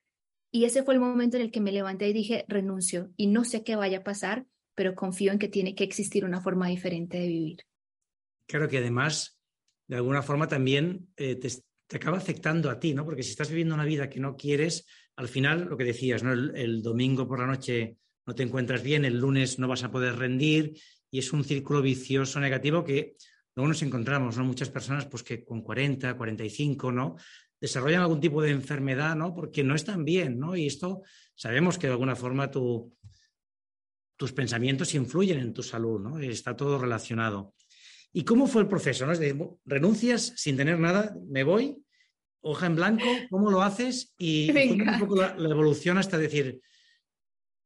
Y 0.50 0.64
ese 0.64 0.82
fue 0.82 0.94
el 0.94 1.00
momento 1.00 1.36
en 1.36 1.42
el 1.42 1.50
que 1.50 1.60
me 1.60 1.70
levanté 1.70 2.08
y 2.08 2.14
dije, 2.14 2.46
renuncio 2.48 3.10
y 3.18 3.26
no 3.26 3.44
sé 3.44 3.62
qué 3.62 3.76
vaya 3.76 3.98
a 3.98 4.04
pasar, 4.04 4.46
pero 4.74 4.94
confío 4.94 5.32
en 5.32 5.38
que 5.38 5.48
tiene 5.48 5.74
que 5.74 5.84
existir 5.84 6.24
una 6.24 6.40
forma 6.40 6.68
diferente 6.68 7.18
de 7.18 7.26
vivir. 7.26 7.58
Claro 8.46 8.68
que 8.68 8.78
además, 8.78 9.38
de 9.88 9.96
alguna 9.96 10.22
forma 10.22 10.48
también 10.48 11.08
eh, 11.16 11.36
te, 11.36 11.96
acaba 11.96 12.16
afectando 12.16 12.70
a 12.70 12.80
ti, 12.80 12.94
¿no? 12.94 13.04
Porque 13.04 13.22
si 13.22 13.30
estás 13.30 13.50
viviendo 13.50 13.74
una 13.74 13.84
vida 13.84 14.08
que 14.08 14.20
no 14.20 14.36
quieres, 14.36 14.86
al 15.16 15.28
final, 15.28 15.66
lo 15.68 15.76
que 15.76 15.84
decías, 15.84 16.22
¿no? 16.22 16.32
el 16.32 16.82
domingo 16.82 17.28
por 17.28 17.40
la 17.40 17.46
noche 17.46 17.98
no 18.26 18.34
te 18.34 18.42
encuentras 18.42 18.82
bien, 18.82 19.04
el 19.04 19.18
lunes 19.18 19.58
no 19.58 19.68
vas 19.68 19.84
a 19.84 19.90
poder 19.90 20.16
rendir 20.16 20.74
y 21.10 21.18
es 21.18 21.32
un 21.32 21.44
círculo 21.44 21.82
vicioso 21.82 22.40
negativo 22.40 22.84
que 22.84 23.16
luego 23.54 23.68
nos 23.68 23.82
encontramos, 23.82 24.38
¿no? 24.38 24.44
Muchas 24.44 24.70
personas 24.70 25.06
pues 25.06 25.22
que 25.22 25.44
con 25.44 25.62
40, 25.62 26.16
45, 26.16 26.92
¿no? 26.92 27.16
Desarrollan 27.60 28.02
algún 28.02 28.20
tipo 28.20 28.40
de 28.42 28.50
enfermedad, 28.50 29.14
¿no? 29.14 29.34
Porque 29.34 29.62
no 29.62 29.74
están 29.74 30.04
bien, 30.04 30.38
¿no? 30.38 30.56
Y 30.56 30.66
esto 30.66 31.02
sabemos 31.34 31.78
que 31.78 31.86
de 31.86 31.92
alguna 31.92 32.16
forma 32.16 32.50
tu, 32.50 32.96
tus 34.22 34.32
pensamientos 34.32 34.94
influyen 34.94 35.40
en 35.40 35.52
tu 35.52 35.64
salud, 35.64 36.00
¿no? 36.00 36.20
Está 36.20 36.54
todo 36.54 36.78
relacionado. 36.78 37.54
¿Y 38.12 38.22
cómo 38.22 38.46
fue 38.46 38.62
el 38.62 38.68
proceso? 38.68 39.04
¿no? 39.04 39.10
Es 39.10 39.18
de, 39.18 39.36
renuncias 39.64 40.34
sin 40.36 40.56
tener 40.56 40.78
nada, 40.78 41.12
me 41.28 41.42
voy, 41.42 41.82
hoja 42.40 42.66
en 42.66 42.76
blanco, 42.76 43.04
¿cómo 43.30 43.50
lo 43.50 43.62
haces? 43.62 44.14
Y 44.16 44.48
un 44.80 45.00
poco 45.00 45.16
la, 45.16 45.34
la, 45.36 45.50
evolución 45.50 45.98
hasta 45.98 46.18
decir, 46.18 46.60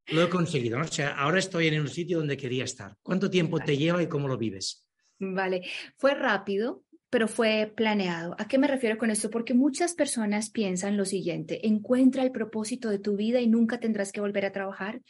lo 0.06 0.22
he 0.22 0.30
conseguido, 0.30 0.78
¿no? 0.78 0.86
O 0.86 0.88
sea, 0.88 1.10
ahora 1.10 1.40
estoy 1.40 1.66
en 1.66 1.78
un 1.78 1.88
sitio 1.88 2.16
donde 2.16 2.38
quería 2.38 2.64
estar. 2.64 2.96
¿Cuánto 3.02 3.28
tiempo 3.28 3.60
te 3.60 3.76
lleva 3.76 4.02
y 4.02 4.08
cómo 4.08 4.26
lo 4.26 4.38
vives? 4.38 4.88
Vale, 5.18 5.60
fue 5.98 6.14
rápido, 6.14 6.84
pero 7.10 7.28
fue 7.28 7.70
planeado. 7.76 8.34
¿A 8.38 8.48
qué 8.48 8.56
me 8.56 8.66
refiero 8.66 8.96
con 8.96 9.10
esto? 9.10 9.28
Porque 9.28 9.52
muchas 9.52 9.92
personas 9.92 10.48
piensan 10.48 10.96
lo 10.96 11.04
siguiente, 11.04 11.66
encuentra 11.66 12.22
el 12.22 12.32
propósito 12.32 12.88
de 12.88 12.98
tu 12.98 13.14
vida 13.14 13.42
y 13.42 13.46
nunca 13.46 13.78
tendrás 13.78 14.10
que 14.10 14.22
volver 14.22 14.46
a 14.46 14.52
trabajar. 14.52 15.02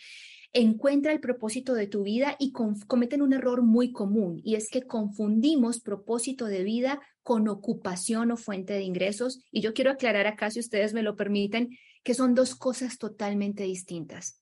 Encuentra 0.58 1.12
el 1.12 1.20
propósito 1.20 1.74
de 1.74 1.86
tu 1.86 2.02
vida 2.02 2.34
y 2.38 2.50
cometen 2.50 3.20
un 3.20 3.34
error 3.34 3.60
muy 3.60 3.92
común 3.92 4.40
y 4.42 4.54
es 4.54 4.70
que 4.70 4.84
confundimos 4.84 5.82
propósito 5.82 6.46
de 6.46 6.62
vida 6.62 6.98
con 7.22 7.46
ocupación 7.46 8.32
o 8.32 8.38
fuente 8.38 8.72
de 8.72 8.80
ingresos. 8.80 9.38
Y 9.50 9.60
yo 9.60 9.74
quiero 9.74 9.90
aclarar 9.90 10.26
acá, 10.26 10.50
si 10.50 10.58
ustedes 10.58 10.94
me 10.94 11.02
lo 11.02 11.14
permiten, 11.14 11.76
que 12.02 12.14
son 12.14 12.34
dos 12.34 12.54
cosas 12.54 12.96
totalmente 12.96 13.64
distintas 13.64 14.40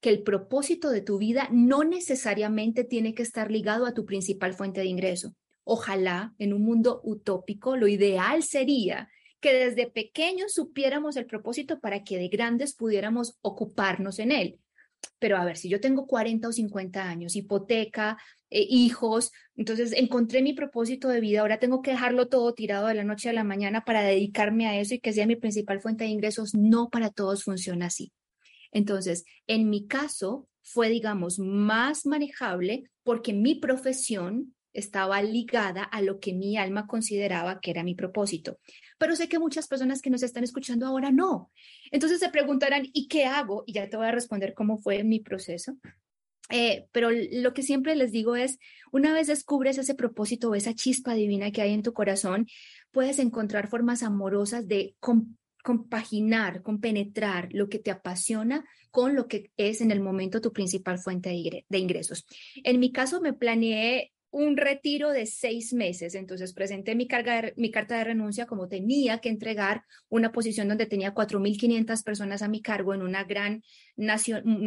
que 0.00 0.08
el 0.08 0.22
propósito 0.22 0.88
de 0.88 1.02
tu 1.02 1.18
vida 1.18 1.46
no 1.52 1.84
necesariamente 1.84 2.82
tiene 2.82 3.12
que 3.12 3.22
estar 3.22 3.50
ligado 3.50 3.84
a 3.84 3.92
tu 3.92 4.06
principal 4.06 4.54
fuente 4.54 4.80
de 4.80 4.86
ingreso. 4.86 5.34
Ojalá 5.64 6.34
en 6.38 6.54
un 6.54 6.62
mundo 6.62 7.02
utópico 7.04 7.76
lo 7.76 7.86
ideal 7.86 8.42
sería 8.44 9.10
que 9.40 9.52
desde 9.52 9.90
pequeños 9.90 10.54
supiéramos 10.54 11.18
el 11.18 11.26
propósito 11.26 11.80
para 11.80 12.02
que 12.02 12.16
de 12.16 12.28
grandes 12.28 12.74
pudiéramos 12.74 13.38
ocuparnos 13.42 14.18
en 14.20 14.32
él. 14.32 14.58
Pero 15.18 15.36
a 15.36 15.44
ver, 15.44 15.56
si 15.56 15.68
yo 15.68 15.80
tengo 15.80 16.06
40 16.06 16.48
o 16.48 16.52
50 16.52 17.08
años, 17.08 17.36
hipoteca, 17.36 18.18
eh, 18.48 18.66
hijos, 18.68 19.32
entonces 19.56 19.92
encontré 19.92 20.42
mi 20.42 20.54
propósito 20.54 21.08
de 21.08 21.20
vida, 21.20 21.40
ahora 21.40 21.58
tengo 21.58 21.82
que 21.82 21.92
dejarlo 21.92 22.28
todo 22.28 22.54
tirado 22.54 22.86
de 22.86 22.94
la 22.94 23.04
noche 23.04 23.28
a 23.28 23.32
la 23.32 23.44
mañana 23.44 23.84
para 23.84 24.02
dedicarme 24.02 24.66
a 24.66 24.78
eso 24.78 24.94
y 24.94 25.00
que 25.00 25.12
sea 25.12 25.26
mi 25.26 25.36
principal 25.36 25.80
fuente 25.80 26.04
de 26.04 26.10
ingresos. 26.10 26.54
No 26.54 26.88
para 26.88 27.10
todos 27.10 27.44
funciona 27.44 27.86
así. 27.86 28.12
Entonces, 28.72 29.24
en 29.46 29.68
mi 29.68 29.86
caso 29.86 30.48
fue, 30.62 30.88
digamos, 30.88 31.38
más 31.38 32.06
manejable 32.06 32.84
porque 33.02 33.32
mi 33.32 33.56
profesión 33.56 34.54
estaba 34.72 35.22
ligada 35.22 35.82
a 35.82 36.02
lo 36.02 36.20
que 36.20 36.32
mi 36.32 36.56
alma 36.56 36.86
consideraba 36.86 37.60
que 37.60 37.70
era 37.70 37.84
mi 37.84 37.94
propósito. 37.94 38.58
Pero 38.98 39.16
sé 39.16 39.28
que 39.28 39.38
muchas 39.38 39.66
personas 39.66 40.02
que 40.02 40.10
nos 40.10 40.22
están 40.22 40.44
escuchando 40.44 40.86
ahora 40.86 41.10
no. 41.10 41.50
Entonces 41.90 42.20
se 42.20 42.28
preguntarán, 42.28 42.86
¿y 42.92 43.08
qué 43.08 43.26
hago? 43.26 43.64
Y 43.66 43.74
ya 43.74 43.88
te 43.88 43.96
voy 43.96 44.06
a 44.06 44.12
responder 44.12 44.54
cómo 44.54 44.78
fue 44.78 45.04
mi 45.04 45.20
proceso. 45.20 45.76
Eh, 46.50 46.88
pero 46.92 47.10
lo 47.10 47.54
que 47.54 47.62
siempre 47.62 47.94
les 47.94 48.10
digo 48.10 48.34
es, 48.36 48.58
una 48.90 49.12
vez 49.12 49.28
descubres 49.28 49.78
ese 49.78 49.94
propósito 49.94 50.50
o 50.50 50.54
esa 50.54 50.74
chispa 50.74 51.14
divina 51.14 51.52
que 51.52 51.62
hay 51.62 51.72
en 51.72 51.82
tu 51.82 51.92
corazón, 51.92 52.46
puedes 52.90 53.18
encontrar 53.20 53.68
formas 53.68 54.02
amorosas 54.02 54.66
de 54.66 54.96
compaginar, 55.62 56.62
compenetrar 56.62 57.48
lo 57.52 57.68
que 57.68 57.78
te 57.78 57.90
apasiona 57.92 58.64
con 58.90 59.14
lo 59.14 59.28
que 59.28 59.52
es 59.56 59.80
en 59.80 59.92
el 59.92 60.00
momento 60.00 60.40
tu 60.40 60.52
principal 60.52 60.98
fuente 60.98 61.30
de 61.68 61.78
ingresos. 61.78 62.26
En 62.64 62.80
mi 62.80 62.90
caso 62.90 63.20
me 63.20 63.32
planeé 63.32 64.12
un 64.30 64.56
retiro 64.56 65.10
de 65.10 65.26
seis 65.26 65.72
meses. 65.72 66.14
Entonces 66.14 66.52
presenté 66.52 66.94
mi, 66.94 67.08
carta 67.08 67.98
de 67.98 68.04
renuncia 68.04 68.46
como 68.46 68.68
tenía 68.68 69.18
que 69.18 69.28
entregar 69.28 69.84
una 70.08 70.32
posición 70.32 70.68
donde 70.68 70.86
tenía 70.86 71.14
4.500 71.14 72.04
personas 72.04 72.42
a 72.42 72.48
mi 72.48 72.62
cargo 72.62 72.94
en 72.94 73.02
una 73.02 73.24
gran 73.24 73.62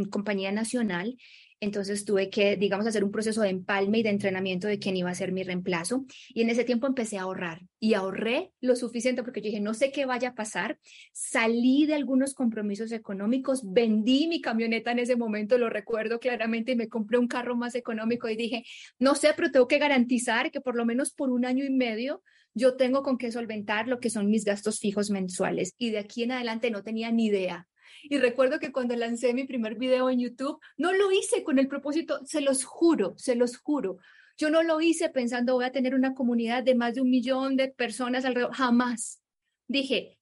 compañía 0.09 0.51
nacional 0.51 1.17
entonces 1.63 2.05
tuve 2.05 2.29
que, 2.29 2.57
digamos, 2.57 2.85
hacer 2.85 3.03
un 3.03 3.11
proceso 3.11 3.41
de 3.41 3.49
empalme 3.49 3.99
y 3.99 4.03
de 4.03 4.09
entrenamiento 4.09 4.67
de 4.67 4.79
quién 4.79 4.95
iba 4.97 5.09
a 5.09 5.15
ser 5.15 5.31
mi 5.31 5.43
reemplazo. 5.43 6.05
Y 6.29 6.41
en 6.41 6.49
ese 6.49 6.63
tiempo 6.63 6.87
empecé 6.87 7.17
a 7.17 7.23
ahorrar 7.23 7.61
y 7.79 7.93
ahorré 7.93 8.51
lo 8.61 8.75
suficiente 8.75 9.23
porque 9.23 9.41
yo 9.41 9.45
dije, 9.45 9.59
no 9.59 9.73
sé 9.73 9.91
qué 9.91 10.05
vaya 10.05 10.29
a 10.29 10.35
pasar. 10.35 10.77
Salí 11.11 11.85
de 11.85 11.95
algunos 11.95 12.33
compromisos 12.33 12.91
económicos, 12.91 13.61
vendí 13.63 14.27
mi 14.27 14.41
camioneta 14.41 14.91
en 14.91 14.99
ese 14.99 15.15
momento, 15.15 15.57
lo 15.57 15.69
recuerdo 15.69 16.19
claramente, 16.19 16.73
y 16.73 16.75
me 16.75 16.89
compré 16.89 17.17
un 17.17 17.27
carro 17.27 17.55
más 17.55 17.75
económico 17.75 18.29
y 18.29 18.35
dije, 18.35 18.63
no 18.99 19.15
sé, 19.15 19.29
pero 19.35 19.51
tengo 19.51 19.67
que 19.67 19.79
garantizar 19.79 20.51
que 20.51 20.61
por 20.61 20.75
lo 20.75 20.85
menos 20.85 21.11
por 21.11 21.29
un 21.29 21.45
año 21.45 21.65
y 21.65 21.69
medio 21.69 22.21
yo 22.53 22.75
tengo 22.75 23.01
con 23.01 23.17
qué 23.17 23.31
solventar 23.31 23.87
lo 23.87 23.99
que 23.99 24.09
son 24.09 24.29
mis 24.29 24.45
gastos 24.45 24.79
fijos 24.79 25.09
mensuales. 25.09 25.73
Y 25.77 25.89
de 25.89 25.99
aquí 25.99 26.23
en 26.23 26.33
adelante 26.33 26.69
no 26.71 26.83
tenía 26.83 27.11
ni 27.11 27.25
idea 27.25 27.67
y 28.03 28.17
recuerdo 28.17 28.59
que 28.59 28.71
cuando 28.71 28.95
lancé 28.95 29.33
mi 29.33 29.45
primer 29.45 29.75
video 29.75 30.09
en 30.09 30.19
YouTube, 30.19 30.59
no 30.77 30.93
lo 30.93 31.11
hice 31.11 31.43
con 31.43 31.57
el 31.59 31.67
propósito, 31.67 32.19
se 32.25 32.41
los 32.41 32.63
juro, 32.63 33.13
se 33.17 33.35
los 33.35 33.57
juro. 33.57 33.97
Yo 34.37 34.49
no 34.49 34.63
lo 34.63 34.81
hice 34.81 35.09
pensando 35.09 35.53
voy 35.53 35.65
a 35.65 35.71
tener 35.71 35.95
una 35.95 36.13
comunidad 36.13 36.63
de 36.63 36.75
más 36.75 36.95
de 36.95 37.01
un 37.01 37.09
millón 37.09 37.55
de 37.55 37.69
personas 37.69 38.25
alrededor, 38.25 38.53
jamás. 38.53 39.21
Dije, 39.67 40.17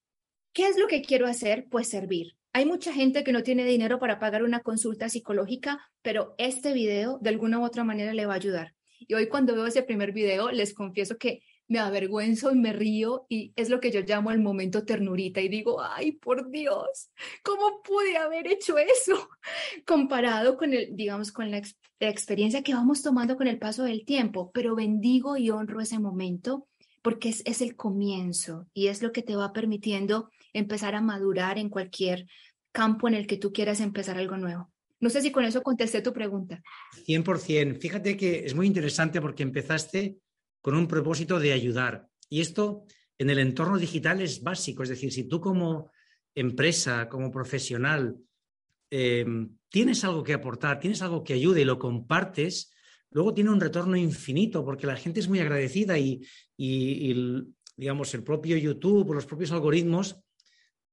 ¿qué 0.54 0.68
es 0.68 0.78
lo 0.78 0.88
que 0.88 1.02
quiero 1.02 1.28
hacer? 1.28 1.68
Pues 1.70 1.90
servir. 1.90 2.36
Hay 2.54 2.66
mucha 2.66 2.92
gente 2.92 3.24
que 3.24 3.32
no 3.32 3.44
tiene 3.44 3.66
dinero 3.66 3.98
para 4.00 4.20
pagar 4.20 4.44
una 4.44 4.60
consulta 4.60 5.08
psicológica, 5.08 5.80
pero 6.02 6.36
este 6.38 6.74
video 6.74 7.18
de 7.20 7.30
alguna 7.30 7.60
u 7.60 7.64
otra 7.64 7.84
manera 7.84 8.14
le 8.14 8.26
va 8.26 8.34
a 8.34 8.38
ayudar. 8.38 8.76
Y 9.00 9.14
hoy 9.14 9.28
cuando 9.28 9.56
veo 9.56 9.66
ese 9.66 9.84
primer 9.84 10.12
video, 10.12 10.52
les 10.52 10.74
confieso 10.74 11.18
que 11.18 11.42
me 11.72 11.80
avergüenzo 11.80 12.52
y 12.52 12.56
me 12.56 12.74
río 12.74 13.26
y 13.30 13.54
es 13.56 13.70
lo 13.70 13.80
que 13.80 13.92
yo 13.92 14.02
llamo 14.02 14.32
el 14.32 14.42
momento 14.42 14.84
ternurita 14.84 15.40
y 15.40 15.48
digo, 15.48 15.82
ay, 15.82 16.12
por 16.12 16.52
Dios, 16.52 17.10
¿cómo 17.44 17.82
pude 17.82 18.18
haber 18.18 18.46
hecho 18.48 18.78
eso? 18.78 19.30
Comparado 19.88 20.58
con 20.58 20.74
el, 20.74 20.94
digamos, 20.98 21.32
con 21.32 21.50
la, 21.50 21.62
experiencia 22.02 22.62
que 22.62 22.74
vamos 22.74 23.02
tomando 23.02 23.38
con 23.38 23.48
el 23.48 23.58
paso 23.58 23.86
del 23.86 24.04
tiempo, 24.04 24.52
pero 24.54 24.76
bendigo 24.76 25.38
y 25.38 25.50
honro 25.50 25.80
ese 25.80 25.98
momento 25.98 26.68
porque 27.02 27.30
es, 27.30 27.42
es 27.46 27.62
el 27.62 27.78
comienzo 27.78 28.68
y 28.74 28.88
es 28.88 29.02
lo 29.02 29.14
que 29.14 29.22
te 29.22 29.38
va 29.38 29.54
permitiendo 29.54 30.30
empezar 30.52 30.94
a 30.96 31.02
madurar 31.02 31.58
en 31.58 31.70
cualquier 31.70 32.26
campo 32.74 33.08
en 33.08 33.14
el 33.14 33.28
que 33.28 33.38
tú 33.38 33.54
quieras 33.54 33.80
empezar 33.80 34.18
algo 34.18 34.36
nuevo. 34.36 34.70
No 35.00 35.10
sé 35.10 35.22
si 35.22 35.32
con 35.32 35.46
eso 35.46 35.64
contesté 35.64 36.02
tu 36.02 36.12
pregunta. 36.12 36.62
100%. 37.08 37.80
Fíjate 37.80 38.18
que 38.18 38.46
es 38.46 38.54
muy 38.54 38.68
interesante 38.68 39.22
porque 39.22 39.44
empezaste 39.44 40.18
con 40.62 40.76
un 40.76 40.88
propósito 40.88 41.40
de 41.40 41.54
ayudar. 41.54 42.08
Y 42.30 42.42
esto 42.42 42.86
en 43.18 43.30
el 43.30 43.40
entorno 43.40 43.78
digital 43.78 44.22
es 44.22 44.42
básico. 44.42 44.84
Es 44.84 44.90
decir, 44.90 45.12
si 45.12 45.26
tú 45.26 45.42
como 45.42 45.92
empresa, 46.34 47.10
como 47.10 47.32
profesional, 47.32 48.18
eh, 48.90 49.26
tienes 49.70 50.04
algo 50.04 50.24
que 50.24 50.34
aportar, 50.34 50.80
tienes 50.80 51.02
algo 51.02 51.24
que 51.24 51.34
ayude 51.34 51.62
y 51.62 51.66
lo 51.66 51.80
compartes, 51.80 52.72
luego 53.10 53.34
tiene 53.34 53.50
un 53.50 53.60
retorno 53.60 53.96
infinito 53.96 54.64
porque 54.64 54.88
la 54.88 54.96
gente 54.96 55.20
es 55.20 55.28
muy 55.28 55.40
agradecida 55.40 55.98
y, 55.98 56.22
digamos, 57.76 58.14
el 58.14 58.24
propio 58.24 58.58
YouTube 58.58 59.14
los 59.14 59.26
propios 59.26 59.52
algoritmos 59.52 60.18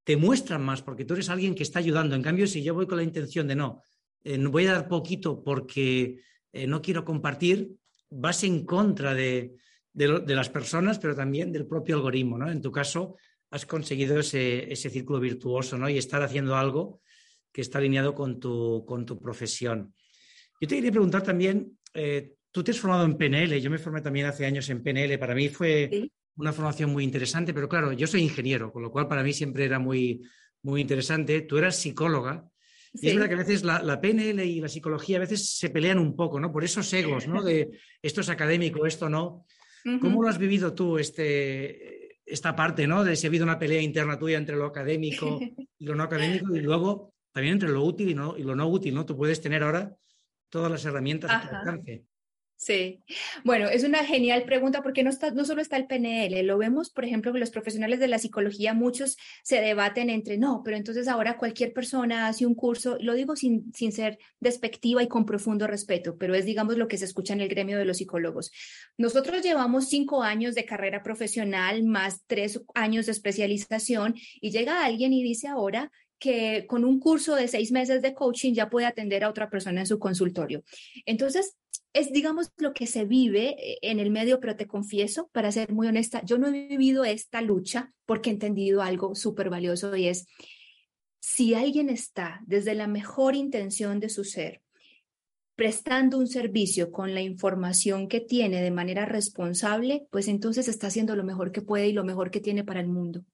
te 0.04 0.16
muestran 0.16 0.62
más 0.64 0.80
porque 0.82 1.04
tú 1.04 1.14
eres 1.14 1.28
alguien 1.28 1.54
que 1.54 1.62
está 1.62 1.80
ayudando. 1.80 2.16
En 2.16 2.22
cambio, 2.22 2.46
si 2.46 2.62
yo 2.62 2.74
voy 2.74 2.86
con 2.86 2.96
la 2.96 3.02
intención 3.02 3.46
de 3.46 3.56
no, 3.56 3.82
eh, 4.24 4.38
voy 4.38 4.66
a 4.66 4.72
dar 4.72 4.88
poquito 4.88 5.42
porque 5.42 6.20
eh, 6.52 6.66
no 6.66 6.80
quiero 6.80 7.04
compartir, 7.04 7.76
vas 8.10 8.44
en 8.44 8.64
contra 8.64 9.14
de, 9.14 9.54
las 9.94 10.48
personas, 10.48 10.98
pero 10.98 11.14
también 11.14 11.52
del 11.52 11.66
propio 11.66 11.96
algoritmo. 11.96 12.38
¿no? 12.38 12.50
En 12.50 12.62
tu 12.62 12.70
caso, 12.70 13.16
has 13.50 13.66
conseguido 13.66 14.18
ese, 14.20 14.74
círculo 14.76 15.20
virtuoso 15.20 15.76
¿no? 15.76 15.88
y 15.88 15.98
estar 15.98 16.22
haciendo 16.22 16.56
algo 16.56 17.00
que 17.52 17.62
está 17.62 17.78
alineado 17.78 18.14
con 18.14 18.38
tu, 18.38 18.84
con 18.86 19.04
tu 19.04 19.18
profesión. 19.18 19.94
Yo 20.60 20.68
te 20.68 20.76
quería 20.76 20.92
preguntar 20.92 21.22
también, 21.22 21.78
eh, 21.94 22.34
tú 22.50 22.62
te 22.62 22.72
has 22.72 22.80
formado 22.80 23.04
en 23.04 23.16
PNL, 23.16 23.60
yo 23.60 23.70
me 23.70 23.78
formé 23.78 24.00
también 24.00 24.26
hace 24.26 24.44
años 24.44 24.68
en 24.70 24.82
PNL, 24.82 25.18
para 25.18 25.34
mí 25.34 25.48
fue 25.48 26.10
una 26.36 26.52
formación 26.52 26.90
muy 26.90 27.04
interesante, 27.04 27.52
pero 27.52 27.68
claro, 27.68 27.92
yo 27.92 28.06
soy 28.06 28.22
ingeniero, 28.22 28.72
con 28.72 28.82
lo 28.82 28.90
cual 28.90 29.08
para 29.08 29.22
mí 29.22 29.32
siempre 29.32 29.64
era 29.64 29.78
muy, 29.78 30.22
muy 30.62 30.80
interesante. 30.80 31.42
Tú 31.42 31.58
eras 31.58 31.76
psicóloga. 31.76 32.48
Y 33.00 33.08
es 33.08 33.14
verdad 33.14 33.28
que 33.28 33.34
a 33.34 33.38
veces 33.38 33.64
la, 33.64 34.00
PNL 34.00 34.44
y 34.44 34.60
la 34.60 34.68
psicología 34.68 35.18
a 35.18 35.20
veces 35.20 35.56
se 35.56 35.70
pelean 35.70 35.98
un 35.98 36.16
poco, 36.16 36.40
¿no? 36.40 36.52
Por 36.52 36.64
esos 36.64 36.92
egos, 36.92 37.26
¿no? 37.26 37.42
De 37.42 37.70
esto 38.02 38.20
es 38.20 38.28
académico, 38.28 38.86
esto 38.86 39.08
no. 39.08 39.46
¿Cómo 40.00 40.22
lo 40.22 40.28
has 40.28 40.38
vivido 40.38 40.74
tú, 40.74 40.98
este, 40.98 42.18
esta 42.26 42.54
parte, 42.54 42.86
¿no? 42.86 43.04
De 43.04 43.16
si 43.16 43.26
ha 43.26 43.30
habido 43.30 43.44
una 43.44 43.58
pelea 43.58 43.80
interna 43.80 44.18
tuya 44.18 44.36
entre 44.36 44.56
lo 44.56 44.66
académico 44.66 45.40
y 45.78 45.84
lo 45.84 45.94
no 45.94 46.02
académico 46.02 46.54
y 46.54 46.60
luego 46.60 47.14
también 47.32 47.54
entre 47.54 47.70
lo 47.70 47.82
útil 47.84 48.10
y, 48.10 48.14
no, 48.14 48.36
y 48.36 48.42
lo 48.42 48.54
no 48.54 48.66
útil, 48.68 48.94
¿no? 48.94 49.06
Tú 49.06 49.16
puedes 49.16 49.40
tener 49.40 49.62
ahora 49.62 49.94
todas 50.48 50.70
las 50.70 50.84
herramientas 50.84 51.30
a 51.30 51.40
tu 51.40 51.54
alcance. 51.54 52.04
Sí, 52.60 53.04
bueno, 53.44 53.68
es 53.68 53.84
una 53.84 54.04
genial 54.04 54.42
pregunta 54.42 54.82
porque 54.82 55.04
no, 55.04 55.10
está, 55.10 55.30
no 55.30 55.44
solo 55.44 55.62
está 55.62 55.76
el 55.76 55.86
PNL, 55.86 56.42
lo 56.42 56.58
vemos, 56.58 56.90
por 56.90 57.04
ejemplo, 57.04 57.32
que 57.32 57.38
los 57.38 57.52
profesionales 57.52 58.00
de 58.00 58.08
la 58.08 58.18
psicología, 58.18 58.74
muchos 58.74 59.16
se 59.44 59.60
debaten 59.60 60.10
entre, 60.10 60.38
no, 60.38 60.62
pero 60.64 60.76
entonces 60.76 61.06
ahora 61.06 61.38
cualquier 61.38 61.72
persona 61.72 62.26
hace 62.26 62.46
un 62.46 62.56
curso, 62.56 62.98
lo 63.00 63.14
digo 63.14 63.36
sin, 63.36 63.72
sin 63.74 63.92
ser 63.92 64.18
despectiva 64.40 65.04
y 65.04 65.06
con 65.06 65.24
profundo 65.24 65.68
respeto, 65.68 66.18
pero 66.18 66.34
es, 66.34 66.46
digamos, 66.46 66.76
lo 66.76 66.88
que 66.88 66.98
se 66.98 67.04
escucha 67.04 67.32
en 67.32 67.42
el 67.42 67.48
gremio 67.48 67.78
de 67.78 67.84
los 67.84 67.98
psicólogos. 67.98 68.50
Nosotros 68.96 69.40
llevamos 69.40 69.88
cinco 69.88 70.24
años 70.24 70.56
de 70.56 70.64
carrera 70.64 71.04
profesional 71.04 71.84
más 71.84 72.24
tres 72.26 72.60
años 72.74 73.06
de 73.06 73.12
especialización 73.12 74.16
y 74.40 74.50
llega 74.50 74.84
alguien 74.84 75.12
y 75.12 75.22
dice 75.22 75.46
ahora 75.46 75.92
que 76.18 76.66
con 76.66 76.84
un 76.84 76.98
curso 76.98 77.34
de 77.34 77.48
seis 77.48 77.72
meses 77.72 78.02
de 78.02 78.14
coaching 78.14 78.54
ya 78.54 78.68
puede 78.68 78.86
atender 78.86 79.24
a 79.24 79.30
otra 79.30 79.50
persona 79.50 79.80
en 79.80 79.86
su 79.86 79.98
consultorio. 79.98 80.62
Entonces, 81.06 81.56
es, 81.92 82.12
digamos, 82.12 82.52
lo 82.58 82.74
que 82.74 82.86
se 82.86 83.04
vive 83.04 83.56
eh, 83.58 83.78
en 83.82 83.98
el 83.98 84.10
medio, 84.10 84.40
pero 84.40 84.56
te 84.56 84.66
confieso, 84.66 85.28
para 85.32 85.52
ser 85.52 85.72
muy 85.72 85.86
honesta, 85.88 86.22
yo 86.24 86.38
no 86.38 86.48
he 86.48 86.68
vivido 86.68 87.04
esta 87.04 87.40
lucha 87.40 87.92
porque 88.06 88.30
he 88.30 88.32
entendido 88.32 88.82
algo 88.82 89.14
súper 89.14 89.50
valioso 89.50 89.94
y 89.96 90.08
es, 90.08 90.26
si 91.20 91.54
alguien 91.54 91.88
está 91.88 92.40
desde 92.46 92.74
la 92.74 92.86
mejor 92.86 93.34
intención 93.34 94.00
de 94.00 94.08
su 94.08 94.24
ser, 94.24 94.62
prestando 95.56 96.18
un 96.18 96.28
servicio 96.28 96.92
con 96.92 97.14
la 97.14 97.20
información 97.20 98.06
que 98.06 98.20
tiene 98.20 98.62
de 98.62 98.70
manera 98.70 99.06
responsable, 99.06 100.06
pues 100.10 100.28
entonces 100.28 100.68
está 100.68 100.86
haciendo 100.86 101.16
lo 101.16 101.24
mejor 101.24 101.50
que 101.50 101.62
puede 101.62 101.88
y 101.88 101.92
lo 101.92 102.04
mejor 102.04 102.30
que 102.30 102.40
tiene 102.40 102.62
para 102.62 102.80
el 102.80 102.86
mundo. 102.86 103.24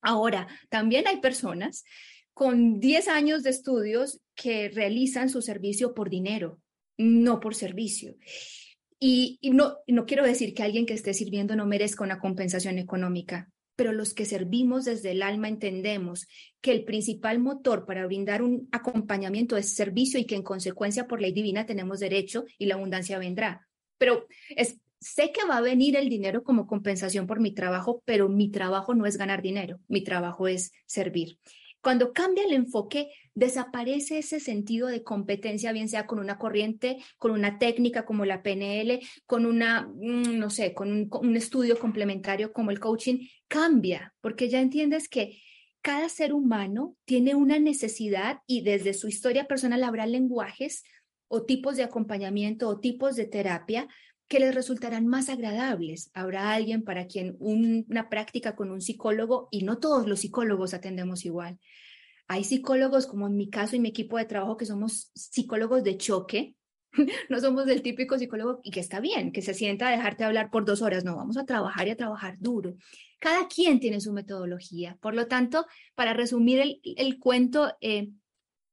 Ahora, 0.00 0.48
también 0.68 1.06
hay 1.06 1.20
personas 1.20 1.84
con 2.32 2.80
10 2.80 3.08
años 3.08 3.42
de 3.42 3.50
estudios 3.50 4.20
que 4.34 4.68
realizan 4.70 5.28
su 5.28 5.42
servicio 5.42 5.94
por 5.94 6.08
dinero, 6.08 6.58
no 6.96 7.40
por 7.40 7.54
servicio. 7.54 8.16
Y, 8.98 9.38
no, 9.42 9.78
no 9.86 10.06
quiero 10.06 10.24
decir 10.24 10.54
que 10.54 10.62
alguien 10.62 10.86
que 10.86 10.94
esté 10.94 11.14
sirviendo 11.14 11.56
no 11.56 11.66
merezca 11.66 12.04
una 12.04 12.18
compensación 12.18 12.78
económica, 12.78 13.50
pero 13.74 13.92
los 13.92 14.12
que 14.12 14.26
servimos 14.26 14.84
desde 14.84 15.12
el 15.12 15.22
alma 15.22 15.48
entendemos 15.48 16.28
que 16.60 16.72
el 16.72 16.84
principal 16.84 17.38
motor 17.38 17.86
para 17.86 18.04
brindar 18.06 18.42
un 18.42 18.68
acompañamiento 18.72 19.56
es 19.56 19.74
servicio 19.74 20.20
y 20.20 20.26
que 20.26 20.34
en 20.34 20.42
consecuencia 20.42 21.06
por 21.06 21.22
ley 21.22 21.32
divina 21.32 21.64
tenemos 21.64 22.00
derecho 22.00 22.44
y 22.58 22.66
la 22.66 22.74
abundancia 22.74 23.18
vendrá. 23.18 23.66
Pero 23.96 24.26
es, 24.54 24.76
sé 25.00 25.32
que 25.32 25.46
va 25.46 25.56
a 25.56 25.62
venir 25.62 25.96
el 25.96 26.08
dinero 26.08 26.42
como 26.44 26.66
compensación 26.66 27.26
por 27.26 27.40
mi 27.40 27.52
trabajo, 27.52 28.02
pero 28.04 28.28
mi 28.28 28.50
trabajo 28.50 28.94
no 28.94 29.06
es 29.06 29.16
ganar 29.16 29.42
dinero, 29.42 29.80
mi 29.88 30.04
trabajo 30.04 30.46
es 30.46 30.72
servir. 30.86 31.38
Cuando 31.82 32.12
cambia 32.12 32.44
el 32.44 32.52
enfoque, 32.52 33.10
desaparece 33.34 34.18
ese 34.18 34.38
sentido 34.38 34.88
de 34.88 35.02
competencia, 35.02 35.72
bien 35.72 35.88
sea 35.88 36.06
con 36.06 36.18
una 36.18 36.36
corriente, 36.36 36.98
con 37.16 37.30
una 37.30 37.58
técnica 37.58 38.04
como 38.04 38.26
la 38.26 38.42
PNL, 38.42 39.00
con 39.24 39.46
una, 39.46 39.88
mm, 39.88 40.38
no 40.38 40.50
sé, 40.50 40.74
con 40.74 41.08
un, 41.10 41.36
estudio 41.36 41.78
complementario 41.78 42.52
como 42.52 42.70
el 42.70 42.80
coaching, 42.80 43.26
cambia, 43.48 44.14
porque 44.20 44.50
ya 44.50 44.60
entiendes 44.60 45.08
que 45.08 45.40
cada 45.80 46.10
ser 46.10 46.34
humano 46.34 46.96
tiene 47.06 47.34
una 47.34 47.58
necesidad 47.58 48.40
y 48.46 48.60
desde 48.60 48.92
su 48.92 49.08
historia 49.08 49.46
personal 49.46 49.82
habrá 49.82 50.04
lenguajes 50.06 50.84
o 51.28 51.44
tipos 51.44 51.76
de 51.76 51.84
acompañamiento 51.84 52.68
o 52.68 52.80
tipos 52.80 53.16
de 53.16 53.24
terapia 53.24 53.88
que 54.30 54.38
les 54.38 54.54
resultarán 54.54 55.08
más 55.08 55.28
agradables. 55.28 56.12
Habrá 56.14 56.52
alguien 56.52 56.84
para 56.84 57.08
quien 57.08 57.36
una 57.40 58.08
práctica 58.08 58.54
con 58.54 58.70
un 58.70 58.80
psicólogo, 58.80 59.48
y 59.50 59.64
no 59.64 59.78
todos 59.78 60.06
los 60.06 60.20
psicólogos 60.20 60.72
atendemos 60.72 61.24
igual. 61.24 61.58
Hay 62.28 62.44
psicólogos, 62.44 63.08
como 63.08 63.26
en 63.26 63.36
mi 63.36 63.50
caso 63.50 63.74
y 63.74 63.80
mi 63.80 63.88
equipo 63.88 64.18
de 64.18 64.26
trabajo, 64.26 64.56
que 64.56 64.66
somos 64.66 65.10
psicólogos 65.16 65.82
de 65.82 65.96
choque. 65.96 66.54
no 67.28 67.40
somos 67.40 67.66
del 67.66 67.82
típico 67.82 68.18
psicólogo 68.18 68.60
y 68.62 68.70
que 68.70 68.78
está 68.78 69.00
bien, 69.00 69.32
que 69.32 69.42
se 69.42 69.52
sienta 69.52 69.88
a 69.88 69.90
dejarte 69.90 70.22
hablar 70.22 70.52
por 70.52 70.64
dos 70.64 70.80
horas. 70.80 71.04
No, 71.04 71.16
vamos 71.16 71.36
a 71.36 71.44
trabajar 71.44 71.88
y 71.88 71.90
a 71.90 71.96
trabajar 71.96 72.36
duro. 72.38 72.76
Cada 73.18 73.48
quien 73.48 73.80
tiene 73.80 74.00
su 74.00 74.12
metodología. 74.12 74.96
Por 75.00 75.14
lo 75.14 75.26
tanto, 75.26 75.66
para 75.96 76.12
resumir 76.12 76.78
el, 76.84 77.18
cuento, 77.18 77.76
eh, 77.80 78.10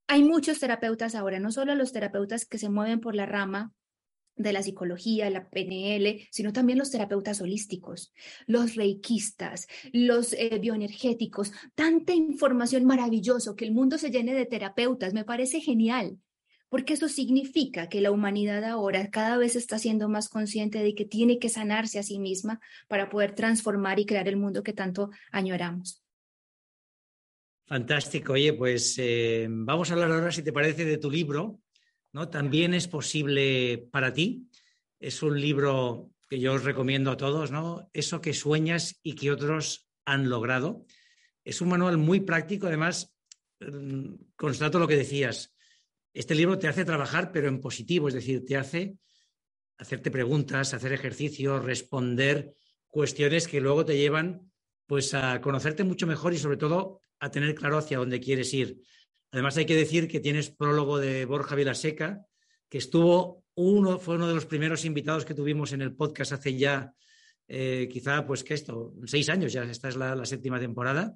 hay 0.05 0.21
muchos 0.21 0.59
terapeutas 0.59 1.15
ahora, 1.15 1.39
no 1.39 1.51
solo 1.51 1.73
los 1.73 1.93
terapeutas 1.93 2.45
que 2.45 2.59
se 2.59 2.69
mueven 2.69 2.99
por 2.99 3.15
la 3.15 3.25
rama 3.25 3.73
de 4.37 4.53
la 4.53 4.63
psicología, 4.63 5.29
la 5.29 5.49
PNL, 5.49 6.27
sino 6.31 6.53
también 6.53 6.79
los 6.79 6.91
terapeutas 6.91 7.41
holísticos, 7.41 8.13
los 8.45 8.75
reikistas, 8.75 9.67
los 9.91 10.33
eh, 10.33 10.57
bioenergéticos, 10.59 11.51
tanta 11.75 12.13
información 12.13 12.85
maravillosa, 12.85 13.55
que 13.55 13.65
el 13.65 13.73
mundo 13.73 13.97
se 13.97 14.11
llene 14.11 14.33
de 14.33 14.45
terapeutas, 14.45 15.13
me 15.13 15.25
parece 15.25 15.59
genial, 15.59 16.17
porque 16.69 16.93
eso 16.93 17.07
significa 17.07 17.87
que 17.89 18.01
la 18.01 18.11
humanidad 18.11 18.63
ahora 18.65 19.09
cada 19.09 19.37
vez 19.37 19.55
está 19.55 19.79
siendo 19.79 20.09
más 20.09 20.29
consciente 20.29 20.79
de 20.79 20.95
que 20.95 21.05
tiene 21.05 21.39
que 21.39 21.49
sanarse 21.49 21.99
a 21.99 22.03
sí 22.03 22.19
misma 22.19 22.59
para 22.87 23.09
poder 23.09 23.33
transformar 23.33 23.99
y 23.99 24.05
crear 24.05 24.27
el 24.27 24.37
mundo 24.37 24.63
que 24.63 24.73
tanto 24.73 25.09
añoramos. 25.31 26.03
Fantástico. 27.65 28.33
Oye, 28.33 28.53
pues 28.53 28.95
eh, 28.97 29.47
vamos 29.49 29.89
a 29.89 29.93
hablar 29.93 30.11
ahora, 30.11 30.31
si 30.31 30.41
te 30.41 30.53
parece, 30.53 30.85
de 30.85 30.97
tu 30.97 31.11
libro, 31.11 31.59
también 32.29 32.73
es 32.73 32.87
posible 32.87 33.87
para 33.91 34.13
ti. 34.13 34.49
Es 34.99 35.21
un 35.21 35.39
libro 35.39 36.11
que 36.29 36.39
yo 36.39 36.53
os 36.53 36.63
recomiendo 36.63 37.11
a 37.11 37.17
todos, 37.17 37.51
¿no? 37.51 37.89
Eso 37.93 38.21
que 38.21 38.33
sueñas 38.33 38.99
y 39.03 39.13
que 39.13 39.31
otros 39.31 39.87
han 40.05 40.29
logrado. 40.29 40.85
Es 41.43 41.61
un 41.61 41.69
manual 41.69 41.97
muy 41.97 42.21
práctico, 42.21 42.67
además, 42.67 43.15
mm, 43.59 44.13
constato 44.35 44.79
lo 44.79 44.87
que 44.87 44.97
decías. 44.97 45.53
Este 46.13 46.35
libro 46.35 46.57
te 46.57 46.67
hace 46.67 46.83
trabajar, 46.83 47.31
pero 47.31 47.47
en 47.47 47.61
positivo, 47.61 48.07
es 48.07 48.13
decir, 48.13 48.43
te 48.45 48.57
hace 48.57 48.97
hacerte 49.77 50.11
preguntas, 50.11 50.73
hacer 50.73 50.91
ejercicios, 50.91 51.63
responder 51.63 52.55
cuestiones 52.87 53.47
que 53.47 53.61
luego 53.61 53.85
te 53.85 53.97
llevan 53.97 54.51
pues 54.87 55.13
a 55.13 55.39
conocerte 55.41 55.83
mucho 55.83 56.07
mejor 56.07 56.33
y 56.33 56.37
sobre 56.37 56.57
todo 56.57 57.01
a 57.19 57.29
tener 57.29 57.53
claro 57.53 57.77
hacia 57.77 57.99
dónde 57.99 58.19
quieres 58.19 58.53
ir. 58.53 58.81
Además 59.31 59.57
hay 59.57 59.65
que 59.65 59.75
decir 59.75 60.07
que 60.07 60.19
tienes 60.19 60.49
prólogo 60.49 60.99
de 60.99 61.25
Borja 61.25 61.55
Vilaseca, 61.55 62.25
que 62.69 62.77
estuvo 62.77 63.43
uno, 63.55 63.99
fue 63.99 64.15
uno 64.15 64.27
de 64.27 64.35
los 64.35 64.45
primeros 64.45 64.85
invitados 64.85 65.25
que 65.25 65.33
tuvimos 65.33 65.73
en 65.73 65.81
el 65.81 65.95
podcast 65.95 66.33
hace 66.33 66.55
ya 66.57 66.93
eh, 67.47 67.87
quizá 67.91 68.25
pues 68.25 68.43
que 68.43 68.53
esto, 68.53 68.93
seis 69.05 69.29
años, 69.29 69.53
ya 69.53 69.63
esta 69.63 69.89
es 69.89 69.95
la, 69.95 70.25
séptima 70.25 70.59
temporada. 70.59 71.15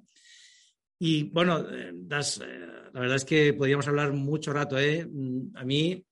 Y 0.98 1.24
bueno, 1.24 1.60
eh, 1.70 1.90
das, 1.94 2.38
eh, 2.38 2.58
la 2.92 3.00
verdad 3.00 3.16
es 3.16 3.24
que 3.24 3.52
podríamos 3.52 3.86
hablar 3.88 4.12
mucho 4.12 4.52
rato. 4.52 4.76
Mm, 4.76 5.56
a 5.56 5.64
mí 5.64 6.04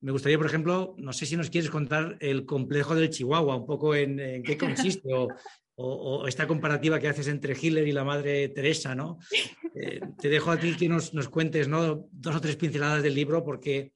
me 0.00 0.12
gustaría, 0.12 0.38
por 0.38 0.46
ejemplo, 0.46 0.94
no 0.98 1.12
sé 1.12 1.26
si 1.26 1.36
nos 1.36 1.50
quieres 1.50 1.70
contar 1.70 2.16
el 2.20 2.46
complejo 2.46 2.94
del 2.94 3.10
Chihuahua, 3.10 3.56
un 3.56 3.66
poco 3.66 3.94
en, 3.94 4.42
qué 4.42 4.56
consiste 4.56 5.12
o, 5.12 5.28
o, 5.76 6.26
esta 6.26 6.46
comparativa 6.46 6.98
que 6.98 7.08
haces 7.08 7.28
entre 7.28 7.56
Hitler 7.60 7.86
y 7.86 7.92
la 7.92 8.04
madre 8.04 8.48
Teresa, 8.48 8.94
¿no? 8.94 9.18
te 10.20 10.28
dejo 10.28 10.50
a 10.50 10.58
ti 10.58 10.74
que 10.76 10.88
nos, 10.88 11.12
nos 11.14 11.28
cuentes 11.28 11.68
¿no? 11.68 12.08
dos 12.10 12.36
o 12.36 12.40
tres 12.40 12.56
pinceladas 12.56 13.02
del 13.02 13.14
libro 13.14 13.44
porque, 13.44 13.92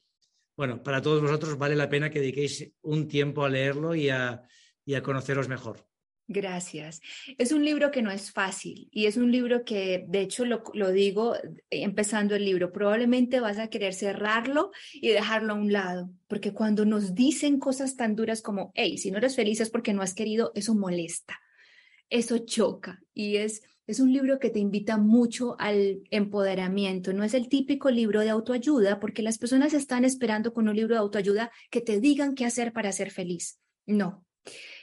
bueno, 0.57 0.83
para 0.83 1.01
todos 1.01 1.23
vosotros 1.23 1.57
vale 1.57 1.77
la 1.77 1.88
pena 1.88 2.11
que 2.11 2.21
dediquéis 2.21 2.71
un 2.83 3.09
tiempo 3.09 3.45
a 3.45 3.49
leerlo 3.49 3.95
y 3.95 4.11
a, 4.11 4.43
y 4.85 4.95
a 4.95 5.03
conoceros 5.03 5.49
mejor. 5.49 5.87
Gracias. 6.33 7.01
Es 7.38 7.51
un 7.51 7.64
libro 7.64 7.90
que 7.90 8.03
no 8.03 8.12
es 8.12 8.31
fácil 8.31 8.88
y 8.93 9.07
es 9.07 9.16
un 9.16 9.33
libro 9.33 9.64
que, 9.64 10.05
de 10.07 10.21
hecho, 10.21 10.45
lo, 10.45 10.62
lo, 10.75 10.93
digo 10.93 11.35
empezando 11.71 12.37
el 12.37 12.45
libro, 12.45 12.71
probablemente 12.71 13.40
vas 13.40 13.59
a 13.59 13.66
querer 13.66 13.95
cerrarlo 13.95 14.71
y 14.93 15.09
dejarlo 15.09 15.55
a 15.55 15.57
un 15.57 15.73
lado, 15.73 16.09
porque 16.29 16.53
cuando 16.53 16.85
nos 16.85 17.16
dicen 17.16 17.59
cosas 17.59 17.97
tan 17.97 18.14
duras 18.14 18.43
como, 18.43 18.71
hey, 18.77 18.97
si 18.97 19.11
no 19.11 19.19
eres 19.19 19.35
feliz 19.35 19.61
es 19.61 19.71
porque 19.71 19.93
no 19.93 20.03
has 20.03 20.14
querido, 20.14 20.53
eso 20.55 20.77
molesta, 20.77 21.40
eso 22.11 22.38
choca 22.38 23.03
y 23.14 23.37
es, 23.37 23.62
es 23.87 24.01
un 24.01 24.12
libro 24.12 24.38
que 24.38 24.51
te 24.51 24.59
invita 24.59 24.99
mucho 24.99 25.57
al 25.59 26.03
empoderamiento. 26.11 27.12
No 27.12 27.25
es 27.25 27.35
el 27.35 27.49
típico 27.49 27.90
libro 27.90 28.20
de 28.20 28.31
autoayuda, 28.31 29.01
porque 29.01 29.23
las 29.23 29.38
personas 29.38 29.73
están 29.73 30.05
esperando 30.05 30.53
con 30.53 30.68
un 30.68 30.77
libro 30.77 30.94
de 30.94 31.01
autoayuda 31.01 31.51
que 31.70 31.81
te 31.81 32.01
digan 32.01 32.35
qué 32.35 32.44
hacer 32.44 32.73
para 32.73 32.92
ser 32.92 33.11
feliz. 33.11 33.59
No, 33.87 34.25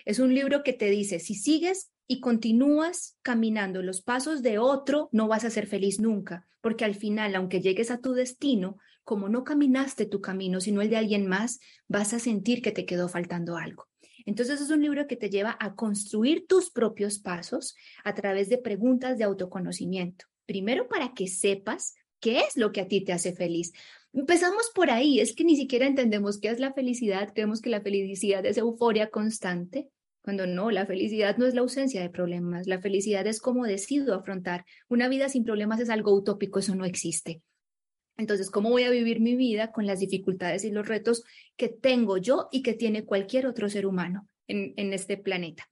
es 0.06 0.20
un 0.20 0.34
libro 0.34 0.63
que 0.63 0.74
te 0.74 0.90
dice, 0.90 1.20
si 1.20 1.36
sigues 1.36 1.92
y 2.08 2.20
continúas 2.20 3.18
caminando 3.22 3.82
los 3.82 4.02
pasos 4.02 4.42
de 4.42 4.58
otro, 4.58 5.10
no 5.12 5.28
vas 5.28 5.44
a 5.44 5.50
ser 5.50 5.68
feliz 5.68 6.00
nunca, 6.00 6.48
porque 6.62 6.86
al 6.86 6.96
final, 6.96 7.36
aunque 7.36 7.62
llegues 7.62 7.92
a 7.92 8.00
tu 8.00 8.13
destino, 8.13 8.78
como 9.04 9.30
no 9.30 9.44
caminaste 9.44 10.06
tu 10.06 10.22
camino, 10.22 10.60
sino 10.60 10.82
el 10.82 10.90
de 10.90 10.98
alguien 10.98 11.28
más, 11.28 11.60
vas 11.88 12.13
a 12.13 12.20
sentir 12.20 12.62
que 12.62 12.72
te 12.72 12.86
quedó 12.86 13.08
faltando 13.08 13.58
algo. 13.58 13.88
Entonces 14.28 14.60
es 14.60 14.70
un 14.70 14.82
libro 14.82 15.08
que 15.08 15.16
te 15.16 15.30
lleva 15.30 15.58
a 15.58 15.74
construir 15.74 16.48
tus 16.48 16.70
propios 16.70 17.18
pasos 17.18 17.78
a 18.04 18.13
través 18.13 18.50
de 18.50 18.58
preguntas 18.58 19.18
de 19.18 19.24
autoconocimiento. 19.24 20.26
Primero 20.46 20.90
para 20.90 21.13
que 21.13 21.28
sepas 21.28 21.96
qué 22.20 22.42
es 22.42 22.58
lo 22.58 22.74
que 22.74 22.82
a 22.82 22.90
ti 22.90 23.06
te 23.06 23.13
hace 23.13 23.32
feliz. 23.32 23.72
Empezamos 24.12 24.70
por 24.76 24.92
ahí, 24.92 25.22
es 25.22 25.34
que 25.34 25.46
ni 25.46 25.56
siquiera 25.56 25.88
entendemos 25.88 26.42
qué 26.42 26.50
es 26.50 26.60
la 26.60 26.74
felicidad, 26.74 27.32
creemos 27.34 27.62
que 27.62 27.70
la 27.70 27.80
felicidad 27.80 28.46
es 28.46 28.58
euforia 28.58 29.10
constante, 29.10 29.88
cuando 30.22 30.46
no, 30.46 30.72
la 30.72 30.86
felicidad 30.86 31.38
no 31.38 31.46
es 31.46 31.54
la 31.54 31.62
ausencia 31.62 32.02
de 32.02 32.10
problemas, 32.10 32.68
la 32.68 32.82
felicidad 32.82 33.26
es 33.28 33.40
cómo 33.40 33.63
decido 33.63 34.13
afrontar. 34.13 34.66
Una 34.90 35.08
vida 35.08 35.30
sin 35.30 35.46
problemas 35.46 35.80
es 35.80 35.90
algo 35.90 36.13
utópico, 36.13 36.60
eso 36.60 36.76
no 36.76 36.84
existe. 36.84 37.42
Entonces, 38.18 38.50
¿cómo 38.50 38.70
voy 38.70 38.84
a 38.84 38.90
vivir 38.90 39.20
mi 39.20 39.36
vida 39.36 39.72
con 39.72 39.86
las 39.86 40.00
dificultades 40.00 40.64
y 40.64 40.72
los 40.72 40.88
retos 40.88 41.24
que 41.56 41.70
tengo 41.70 42.18
yo 42.18 42.50
y 42.52 42.62
que 42.62 42.74
tiene 42.74 43.06
cualquier 43.06 43.46
otro 43.46 43.70
ser 43.70 43.86
humano 43.86 44.28
en, 44.48 44.74
en 44.78 44.94
este 44.94 45.18
planeta? 45.18 45.70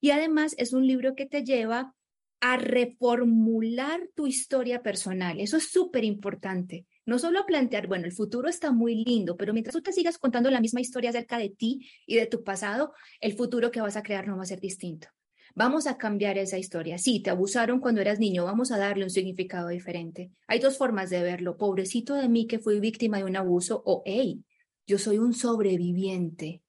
Y 0.00 0.10
además 0.10 0.54
es 0.58 0.72
un 0.72 0.86
libro 0.86 1.14
que 1.14 1.26
te 1.26 1.42
lleva 1.42 1.94
a 2.40 2.56
reformular 2.58 4.08
tu 4.14 4.26
historia 4.26 4.82
personal. 4.82 5.40
Eso 5.40 5.56
es 5.56 5.70
súper 5.70 6.04
importante. 6.04 6.86
No 7.06 7.18
solo 7.18 7.40
a 7.40 7.46
plantear, 7.46 7.86
bueno, 7.86 8.04
el 8.04 8.12
futuro 8.12 8.48
está 8.48 8.72
muy 8.72 9.04
lindo, 9.04 9.36
pero 9.36 9.52
mientras 9.52 9.74
tú 9.74 9.80
te 9.80 9.92
sigas 9.92 10.18
contando 10.18 10.50
la 10.50 10.60
misma 10.60 10.80
historia 10.80 11.10
acerca 11.10 11.38
de 11.38 11.50
ti 11.50 11.88
y 12.06 12.16
de 12.16 12.26
tu 12.26 12.44
pasado, 12.44 12.92
el 13.20 13.34
futuro 13.34 13.70
que 13.70 13.80
vas 13.80 13.96
a 13.96 14.02
crear 14.02 14.26
no 14.26 14.36
va 14.36 14.42
a 14.42 14.46
ser 14.46 14.60
distinto. 14.60 15.08
Vamos 15.58 15.86
a 15.86 15.96
cambiar 15.96 16.36
esa 16.36 16.58
historia. 16.58 16.98
Sí, 16.98 17.20
te 17.20 17.30
abusaron 17.30 17.80
cuando 17.80 18.02
eras 18.02 18.18
niño, 18.18 18.44
vamos 18.44 18.70
a 18.72 18.76
darle 18.76 19.04
un 19.04 19.10
significado 19.10 19.68
diferente. 19.68 20.30
Hay 20.46 20.58
dos 20.58 20.76
formas 20.76 21.08
de 21.08 21.22
verlo. 21.22 21.56
Pobrecito 21.56 22.14
de 22.14 22.28
mí 22.28 22.46
que 22.46 22.58
fui 22.58 22.78
víctima 22.78 23.16
de 23.16 23.24
un 23.24 23.36
abuso 23.36 23.82
o, 23.86 24.02
hey, 24.04 24.44
yo 24.86 24.98
soy 24.98 25.16
un 25.16 25.32
sobreviviente. 25.32 26.60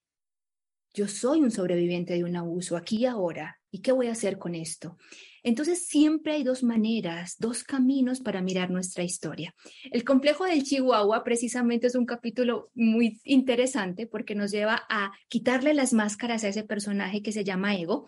Yo 0.94 1.10
soy 1.10 1.42
un 1.42 1.52
sobreviviente 1.52 2.14
de 2.14 2.24
un 2.24 2.38
abuso 2.38 2.78
aquí 2.78 3.00
y 3.00 3.06
ahora. 3.06 3.60
¿Y 3.72 3.80
qué 3.82 3.92
voy 3.92 4.08
a 4.08 4.14
hacer 4.14 4.38
con 4.38 4.56
esto? 4.56 4.98
Entonces 5.44 5.86
siempre 5.86 6.36
hay 6.36 6.44
dos 6.44 6.64
maneras, 6.64 7.36
dos 7.40 7.66
caminos 7.66 8.22
para 8.22 8.42
mirar 8.42 8.72
nuestra 8.72 9.04
historia. 9.04 9.54
El 9.92 10.06
complejo 10.06 10.46
del 10.46 10.64
Chihuahua 10.64 11.26
precisamente 11.26 11.88
es 11.88 11.96
un 11.96 12.06
capítulo 12.06 12.72
muy 12.74 13.20
interesante 13.26 14.08
porque 14.08 14.34
nos 14.34 14.52
lleva 14.52 14.84
a 14.90 15.12
quitarle 15.28 15.74
las 15.74 15.92
máscaras 15.92 16.46
a 16.46 16.48
ese 16.48 16.64
personaje 16.64 17.22
que 17.22 17.34
se 17.34 17.44
llama 17.44 17.76
ego 17.76 18.08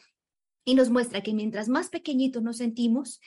y 0.70 0.76
nos 0.76 0.92
muestra 0.92 1.22
que 1.22 1.34
mientras 1.34 1.68
más 1.68 1.90
pequeñitos 1.90 2.44
nos 2.44 2.58
sentimos, 2.58 3.20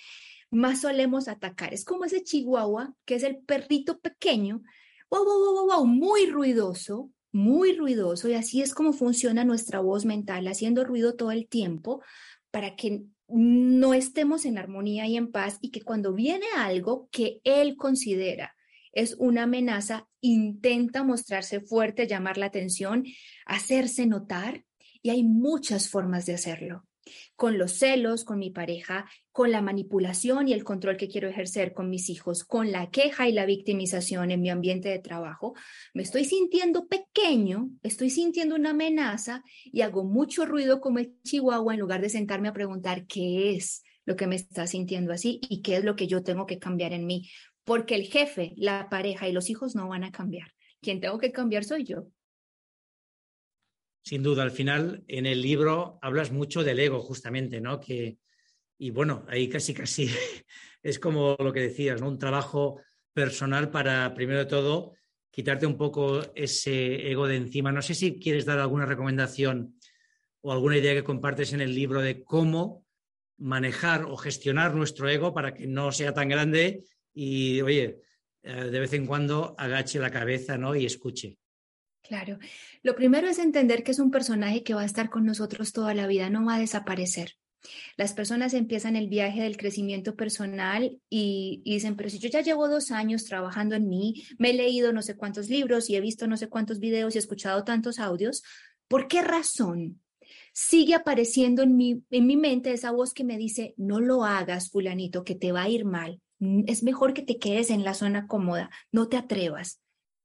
más 0.52 0.82
solemos 0.82 1.26
atacar. 1.26 1.74
Es 1.74 1.84
como 1.84 2.04
ese 2.04 2.22
Chihuahua 2.22 2.94
que 3.04 3.16
es 3.16 3.24
el 3.24 3.38
perrito 3.38 3.98
pequeño, 3.98 4.62
wow, 5.10 5.24
wow, 5.24 5.40
wow, 5.40 5.66
wow, 5.66 5.86
muy 5.86 6.26
ruidoso, 6.26 7.10
muy 7.32 7.72
ruidoso 7.72 8.28
y 8.28 8.34
así 8.34 8.62
es 8.62 8.74
como 8.74 8.92
funciona 8.92 9.44
nuestra 9.44 9.80
voz 9.80 10.04
mental, 10.04 10.46
haciendo 10.46 10.84
ruido 10.84 11.16
todo 11.16 11.32
el 11.32 11.48
tiempo 11.48 12.00
para 12.52 12.76
que 12.76 13.02
no 13.26 13.92
estemos 13.92 14.44
en 14.44 14.56
armonía 14.56 15.08
y 15.08 15.16
en 15.16 15.32
paz 15.32 15.58
y 15.60 15.72
que 15.72 15.82
cuando 15.82 16.14
viene 16.14 16.46
algo 16.56 17.08
que 17.10 17.40
él 17.42 17.76
considera 17.76 18.54
es 18.92 19.16
una 19.18 19.44
amenaza, 19.44 20.06
intenta 20.20 21.02
mostrarse 21.02 21.58
fuerte, 21.60 22.06
llamar 22.06 22.38
la 22.38 22.46
atención, 22.46 23.04
hacerse 23.46 24.06
notar 24.06 24.64
y 25.02 25.10
hay 25.10 25.24
muchas 25.24 25.88
formas 25.88 26.24
de 26.24 26.34
hacerlo 26.34 26.84
con 27.36 27.58
los 27.58 27.72
celos, 27.72 28.24
con 28.24 28.38
mi 28.38 28.50
pareja, 28.50 29.08
con 29.30 29.50
la 29.50 29.62
manipulación 29.62 30.48
y 30.48 30.52
el 30.52 30.64
control 30.64 30.96
que 30.96 31.08
quiero 31.08 31.28
ejercer 31.28 31.72
con 31.72 31.90
mis 31.90 32.10
hijos, 32.10 32.44
con 32.44 32.70
la 32.70 32.90
queja 32.90 33.28
y 33.28 33.32
la 33.32 33.46
victimización 33.46 34.30
en 34.30 34.40
mi 34.40 34.50
ambiente 34.50 34.88
de 34.88 34.98
trabajo, 34.98 35.54
me 35.94 36.02
estoy 36.02 36.24
sintiendo 36.24 36.86
pequeño, 36.86 37.70
estoy 37.82 38.10
sintiendo 38.10 38.54
una 38.54 38.70
amenaza 38.70 39.42
y 39.64 39.80
hago 39.80 40.04
mucho 40.04 40.46
ruido 40.46 40.80
como 40.80 40.98
el 40.98 41.14
chihuahua 41.22 41.74
en 41.74 41.80
lugar 41.80 42.00
de 42.00 42.10
sentarme 42.10 42.48
a 42.48 42.52
preguntar 42.52 43.06
qué 43.06 43.54
es 43.54 43.82
lo 44.04 44.16
que 44.16 44.26
me 44.26 44.36
está 44.36 44.66
sintiendo 44.66 45.12
así 45.12 45.40
y 45.48 45.62
qué 45.62 45.76
es 45.76 45.84
lo 45.84 45.96
que 45.96 46.06
yo 46.06 46.22
tengo 46.22 46.46
que 46.46 46.58
cambiar 46.58 46.92
en 46.92 47.06
mí, 47.06 47.30
porque 47.64 47.94
el 47.94 48.04
jefe, 48.04 48.52
la 48.56 48.88
pareja 48.88 49.28
y 49.28 49.32
los 49.32 49.48
hijos 49.50 49.74
no 49.74 49.88
van 49.88 50.04
a 50.04 50.12
cambiar. 50.12 50.52
Quien 50.80 51.00
tengo 51.00 51.18
que 51.18 51.32
cambiar 51.32 51.64
soy 51.64 51.84
yo. 51.84 52.08
Sin 54.02 54.22
duda, 54.22 54.42
al 54.42 54.50
final 54.50 55.04
en 55.06 55.26
el 55.26 55.40
libro 55.40 55.98
hablas 56.02 56.32
mucho 56.32 56.64
del 56.64 56.80
ego, 56.80 57.00
justamente, 57.00 57.60
¿no? 57.60 57.80
Que, 57.80 58.18
y 58.78 58.90
bueno, 58.90 59.24
ahí 59.28 59.48
casi, 59.48 59.72
casi 59.72 60.10
es 60.82 60.98
como 60.98 61.36
lo 61.38 61.52
que 61.52 61.60
decías, 61.60 62.00
¿no? 62.00 62.08
Un 62.08 62.18
trabajo 62.18 62.80
personal 63.12 63.70
para, 63.70 64.12
primero 64.14 64.40
de 64.40 64.46
todo, 64.46 64.94
quitarte 65.30 65.66
un 65.66 65.76
poco 65.76 66.20
ese 66.34 67.10
ego 67.10 67.26
de 67.26 67.36
encima. 67.36 67.72
No 67.72 67.82
sé 67.82 67.94
si 67.94 68.18
quieres 68.18 68.44
dar 68.44 68.58
alguna 68.58 68.86
recomendación 68.86 69.76
o 70.40 70.52
alguna 70.52 70.76
idea 70.76 70.94
que 70.94 71.04
compartes 71.04 71.52
en 71.52 71.60
el 71.60 71.74
libro 71.74 72.02
de 72.02 72.24
cómo 72.24 72.84
manejar 73.38 74.04
o 74.04 74.16
gestionar 74.16 74.74
nuestro 74.74 75.08
ego 75.08 75.32
para 75.32 75.54
que 75.54 75.66
no 75.66 75.92
sea 75.92 76.12
tan 76.12 76.28
grande 76.28 76.84
y, 77.14 77.60
oye, 77.60 78.00
eh, 78.42 78.64
de 78.70 78.80
vez 78.80 78.92
en 78.92 79.06
cuando 79.06 79.54
agache 79.58 79.98
la 79.98 80.10
cabeza 80.10 80.58
¿no? 80.58 80.74
y 80.74 80.86
escuche. 80.86 81.38
Claro. 82.02 82.38
Lo 82.82 82.94
primero 82.94 83.28
es 83.28 83.38
entender 83.38 83.84
que 83.84 83.92
es 83.92 83.98
un 83.98 84.10
personaje 84.10 84.62
que 84.62 84.74
va 84.74 84.82
a 84.82 84.86
estar 84.86 85.08
con 85.08 85.24
nosotros 85.24 85.72
toda 85.72 85.94
la 85.94 86.06
vida, 86.06 86.30
no 86.30 86.44
va 86.44 86.56
a 86.56 86.60
desaparecer. 86.60 87.36
Las 87.96 88.12
personas 88.12 88.54
empiezan 88.54 88.96
el 88.96 89.08
viaje 89.08 89.42
del 89.42 89.56
crecimiento 89.56 90.16
personal 90.16 91.00
y, 91.08 91.62
dicen, 91.64 91.96
pero 91.96 92.10
si 92.10 92.18
yo 92.18 92.28
ya 92.28 92.40
llevo 92.40 92.68
dos 92.68 92.90
años 92.90 93.24
trabajando 93.24 93.76
en 93.76 93.88
mí, 93.88 94.24
me 94.38 94.50
he 94.50 94.54
leído 94.54 94.92
no 94.92 95.02
sé 95.02 95.16
cuántos 95.16 95.48
libros 95.48 95.88
y 95.88 95.96
he 95.96 96.00
visto 96.00 96.26
no 96.26 96.36
sé 96.36 96.48
cuántos 96.48 96.80
videos 96.80 97.14
y 97.14 97.18
he 97.18 97.20
escuchado 97.20 97.64
tantos 97.64 97.98
audios, 97.98 98.42
¿por 98.88 99.06
qué 99.06 99.22
razón 99.22 100.00
sigue 100.52 100.94
apareciendo 100.94 101.62
en 101.62 101.76
mi, 101.76 102.02
en 102.10 102.26
mi 102.26 102.36
mente 102.36 102.72
esa 102.72 102.90
voz 102.90 103.14
que 103.14 103.24
me 103.24 103.38
dice, 103.38 103.74
no 103.76 104.00
lo 104.00 104.24
hagas, 104.24 104.70
fulanito, 104.70 105.24
que 105.24 105.34
te 105.34 105.52
va 105.52 105.62
a 105.62 105.68
ir 105.68 105.84
mal? 105.84 106.20
Es 106.66 106.82
mejor 106.82 107.14
que 107.14 107.22
te 107.22 107.38
quedes 107.38 107.70
en 107.70 107.84
la 107.84 107.94
zona 107.94 108.26
cómoda, 108.26 108.70
no 108.90 109.08
te 109.08 109.16
atrevas. 109.16 109.81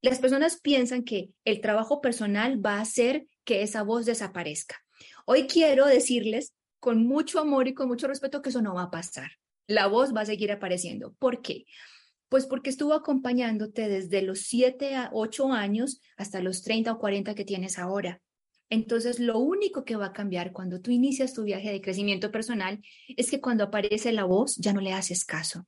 Las 0.08 0.20
personas 0.20 0.62
piensan 0.62 1.04
que 1.04 1.32
el 1.43 1.60
trabajo 1.60 2.00
personal 2.00 2.65
va 2.65 2.76
a 2.76 2.82
hacer 2.82 3.28
que 3.43 3.62
esa 3.62 3.84
voz 3.84 4.06
desaparezca. 4.06 4.78
Hoy 5.26 5.48
quiero 5.48 5.86
decirles 5.86 6.54
con 6.80 7.06
mucho 7.06 7.41
amor 7.41 7.67
y 7.67 7.74
con 7.74 7.89
mucho 7.89 8.08
respeto 8.08 8.41
que 8.41 8.48
eso 8.48 8.62
no 8.62 8.74
va 8.74 8.84
a 8.84 8.89
pasar. 8.89 9.32
La 9.67 9.88
voz 9.88 10.15
va 10.15 10.22
a 10.22 10.26
seguir 10.26 10.50
apareciendo. 10.54 11.13
¿Por 11.20 11.41
qué? 11.41 11.65
Pues 12.30 12.46
porque 12.46 12.70
estuvo 12.70 12.93
acompañándote 12.93 13.89
desde 13.89 14.22
los 14.22 14.43
7 14.43 14.96
a 14.96 15.10
8 15.12 15.52
años 15.52 16.00
hasta 16.15 16.39
los 16.39 16.62
30 16.63 16.93
o 16.93 17.00
40 17.00 17.36
que 17.36 17.43
tienes 17.43 17.78
ahora. 17.78 18.22
Entonces, 18.70 19.20
lo 19.20 19.39
único 19.39 19.84
que 19.84 19.98
va 19.98 20.06
a 20.06 20.13
cambiar 20.13 20.54
cuando 20.54 20.80
tú 20.80 20.91
inicias 20.91 21.34
tu 21.34 21.43
viaje 21.43 21.70
de 21.70 21.82
crecimiento 21.82 22.32
personal 22.32 22.80
es 23.10 23.30
que 23.30 23.41
cuando 23.41 23.65
aparece 23.65 24.13
la 24.13 24.24
voz 24.24 24.56
ya 24.56 24.72
no 24.72 24.80
le 24.80 24.93
haces 24.93 25.26
caso. 25.26 25.67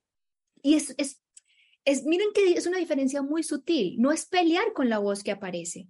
Y 0.61 0.75
es, 0.75 0.95
es, 0.97 1.21
es, 1.85 2.05
miren 2.05 2.29
que 2.33 2.53
es 2.53 2.67
una 2.67 2.77
diferencia 2.77 3.21
muy 3.21 3.43
sutil, 3.43 3.95
no 3.99 4.11
es 4.11 4.25
pelear 4.25 4.73
con 4.73 4.89
la 4.89 4.99
voz 4.99 5.23
que 5.23 5.31
aparece. 5.31 5.87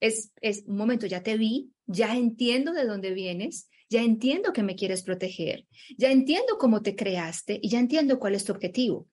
Es, 0.00 0.32
es 0.40 0.64
un 0.66 0.76
momento, 0.76 1.06
ya 1.06 1.22
te 1.22 1.36
vi, 1.36 1.70
ya 1.86 2.16
entiendo 2.16 2.72
de 2.72 2.84
dónde 2.84 3.12
vienes, 3.12 3.68
ya 3.88 4.02
entiendo 4.02 4.52
que 4.52 4.62
me 4.62 4.76
quieres 4.76 5.02
proteger, 5.02 5.66
ya 5.96 6.10
entiendo 6.10 6.58
cómo 6.58 6.82
te 6.82 6.96
creaste 6.96 7.58
y 7.62 7.68
ya 7.68 7.78
entiendo 7.78 8.18
cuál 8.18 8.34
es 8.34 8.44
tu 8.44 8.52
objetivo. 8.52 9.08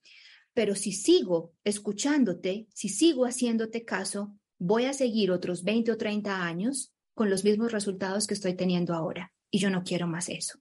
Pero 0.54 0.76
si 0.76 0.92
sigo 0.92 1.54
escuchándote, 1.64 2.68
si 2.74 2.90
sigo 2.90 3.26
haciéndote 3.26 3.86
caso, 3.86 4.36
voy 4.58 4.86
a 4.86 4.94
seguir 4.94 5.32
otros 5.32 5.64
20 5.64 5.92
o 5.92 5.98
30 5.98 6.46
años 6.46 6.94
con 7.14 7.30
los 7.30 7.44
mismos 7.44 7.72
resultados 7.72 8.28
que 8.28 8.34
estoy 8.34 8.56
teniendo 8.56 8.94
ahora. 8.94 9.34
Y 9.50 9.60
yo 9.60 9.70
no 9.70 9.84
quiero 9.84 10.08
más 10.08 10.30
eso. 10.30 10.60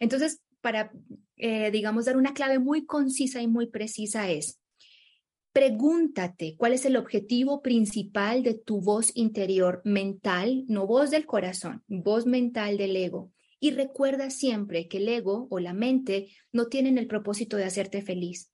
Entonces, 0.00 0.40
para, 0.60 0.92
eh, 1.36 1.70
digamos, 1.70 2.04
dar 2.04 2.16
una 2.16 2.34
clave 2.34 2.58
muy 2.58 2.84
concisa 2.84 3.40
y 3.42 3.48
muy 3.48 3.66
precisa 3.66 4.30
es, 4.30 4.58
pregúntate 5.58 6.54
cuál 6.56 6.72
es 6.72 6.84
el 6.84 6.96
objetivo 6.96 7.62
principal 7.62 8.44
de 8.44 8.54
tu 8.54 8.80
voz 8.80 9.10
interior 9.16 9.82
mental, 9.84 10.64
no 10.68 10.86
voz 10.86 11.10
del 11.10 11.26
corazón, 11.26 11.82
voz 11.88 12.26
mental 12.26 12.76
del 12.76 12.94
ego. 12.94 13.32
Y 13.58 13.72
recuerda 13.72 14.30
siempre 14.30 14.86
que 14.86 14.98
el 14.98 15.08
ego 15.08 15.48
o 15.50 15.58
la 15.58 15.72
mente 15.72 16.28
no 16.52 16.66
tienen 16.66 16.96
el 16.96 17.08
propósito 17.08 17.56
de 17.56 17.64
hacerte 17.64 18.02
feliz. 18.02 18.52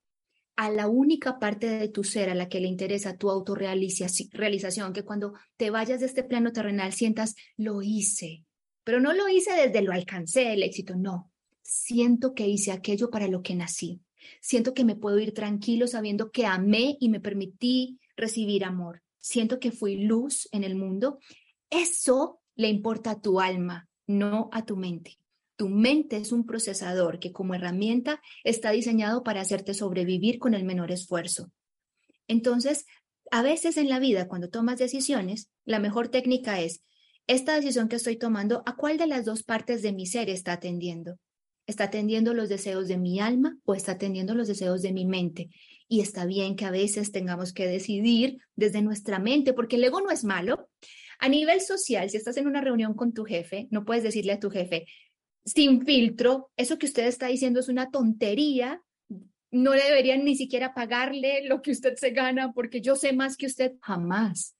A 0.56 0.70
la 0.70 0.88
única 0.88 1.38
parte 1.38 1.68
de 1.68 1.90
tu 1.90 2.04
ser 2.04 2.30
a 2.30 2.34
la 2.34 2.48
que 2.48 2.60
le 2.60 2.68
interesa 2.68 3.18
tu 3.18 3.28
autorrealización, 3.28 4.94
que 4.94 5.04
cuando 5.04 5.34
te 5.58 5.68
vayas 5.68 6.00
de 6.00 6.06
este 6.06 6.24
plano 6.24 6.52
terrenal 6.52 6.94
sientas, 6.94 7.34
lo 7.58 7.82
hice, 7.82 8.46
pero 8.82 8.98
no 8.98 9.12
lo 9.12 9.28
hice 9.28 9.52
desde 9.52 9.82
lo 9.82 9.92
alcancé 9.92 10.54
el 10.54 10.62
éxito, 10.62 10.96
no. 10.96 11.30
Siento 11.60 12.32
que 12.32 12.48
hice 12.48 12.72
aquello 12.72 13.10
para 13.10 13.28
lo 13.28 13.42
que 13.42 13.54
nací. 13.54 14.00
Siento 14.40 14.74
que 14.74 14.84
me 14.84 14.96
puedo 14.96 15.18
ir 15.18 15.32
tranquilo 15.32 15.86
sabiendo 15.86 16.30
que 16.30 16.46
amé 16.46 16.96
y 17.00 17.08
me 17.08 17.20
permití 17.20 17.98
recibir 18.16 18.64
amor. 18.64 19.02
Siento 19.18 19.58
que 19.58 19.70
fui 19.70 19.96
luz 19.96 20.48
en 20.52 20.64
el 20.64 20.76
mundo. 20.76 21.18
Eso 21.70 22.40
le 22.56 22.68
importa 22.68 23.12
a 23.12 23.20
tu 23.20 23.40
alma, 23.40 23.88
no 24.06 24.48
a 24.52 24.64
tu 24.64 24.76
mente. 24.76 25.18
Tu 25.56 25.68
mente 25.68 26.16
es 26.16 26.32
un 26.32 26.46
procesador 26.46 27.18
que 27.18 27.32
como 27.32 27.54
herramienta 27.54 28.20
está 28.42 28.70
diseñado 28.70 29.22
para 29.22 29.40
hacerte 29.40 29.72
sobrevivir 29.72 30.38
con 30.38 30.54
el 30.54 30.64
menor 30.64 30.90
esfuerzo. 30.90 31.52
Entonces, 32.26 32.86
a 33.30 33.42
veces 33.42 33.76
en 33.76 33.88
la 33.88 33.98
vida, 33.98 34.28
cuando 34.28 34.50
tomas 34.50 34.78
decisiones, 34.78 35.50
la 35.64 35.78
mejor 35.78 36.08
técnica 36.08 36.60
es, 36.60 36.82
esta 37.26 37.54
decisión 37.54 37.88
que 37.88 37.96
estoy 37.96 38.16
tomando, 38.16 38.62
¿a 38.66 38.76
cuál 38.76 38.98
de 38.98 39.06
las 39.06 39.24
dos 39.24 39.42
partes 39.42 39.80
de 39.80 39.92
mi 39.92 40.06
ser 40.06 40.28
está 40.28 40.52
atendiendo? 40.52 41.18
¿Está 41.66 41.84
atendiendo 41.84 42.34
los 42.34 42.48
deseos 42.48 42.88
de 42.88 42.98
mi 42.98 43.20
alma 43.20 43.56
o 43.64 43.74
está 43.74 43.92
atendiendo 43.92 44.34
los 44.34 44.48
deseos 44.48 44.82
de 44.82 44.92
mi 44.92 45.06
mente? 45.06 45.50
Y 45.88 46.00
está 46.00 46.26
bien 46.26 46.56
que 46.56 46.64
a 46.64 46.70
veces 46.70 47.12
tengamos 47.12 47.52
que 47.52 47.66
decidir 47.66 48.38
desde 48.56 48.82
nuestra 48.82 49.18
mente, 49.18 49.52
porque 49.52 49.76
el 49.76 49.84
ego 49.84 50.00
no 50.00 50.10
es 50.10 50.24
malo, 50.24 50.68
a 51.18 51.28
nivel 51.28 51.60
social, 51.60 52.10
si 52.10 52.16
estás 52.16 52.36
en 52.36 52.46
una 52.46 52.60
reunión 52.60 52.94
con 52.94 53.12
tu 53.12 53.24
jefe, 53.24 53.68
no 53.70 53.84
puedes 53.84 54.02
decirle 54.02 54.32
a 54.32 54.40
tu 54.40 54.50
jefe, 54.50 54.86
sin 55.44 55.84
filtro, 55.84 56.50
eso 56.56 56.78
que 56.78 56.86
usted 56.86 57.06
está 57.06 57.26
diciendo 57.26 57.60
es 57.60 57.68
una 57.68 57.90
tontería, 57.90 58.82
no 59.50 59.74
le 59.74 59.84
deberían 59.84 60.24
ni 60.24 60.36
siquiera 60.36 60.74
pagarle 60.74 61.46
lo 61.46 61.62
que 61.62 61.70
usted 61.70 61.94
se 61.96 62.10
gana 62.10 62.52
porque 62.52 62.80
yo 62.80 62.96
sé 62.96 63.12
más 63.12 63.36
que 63.36 63.46
usted, 63.46 63.72
jamás. 63.80 64.56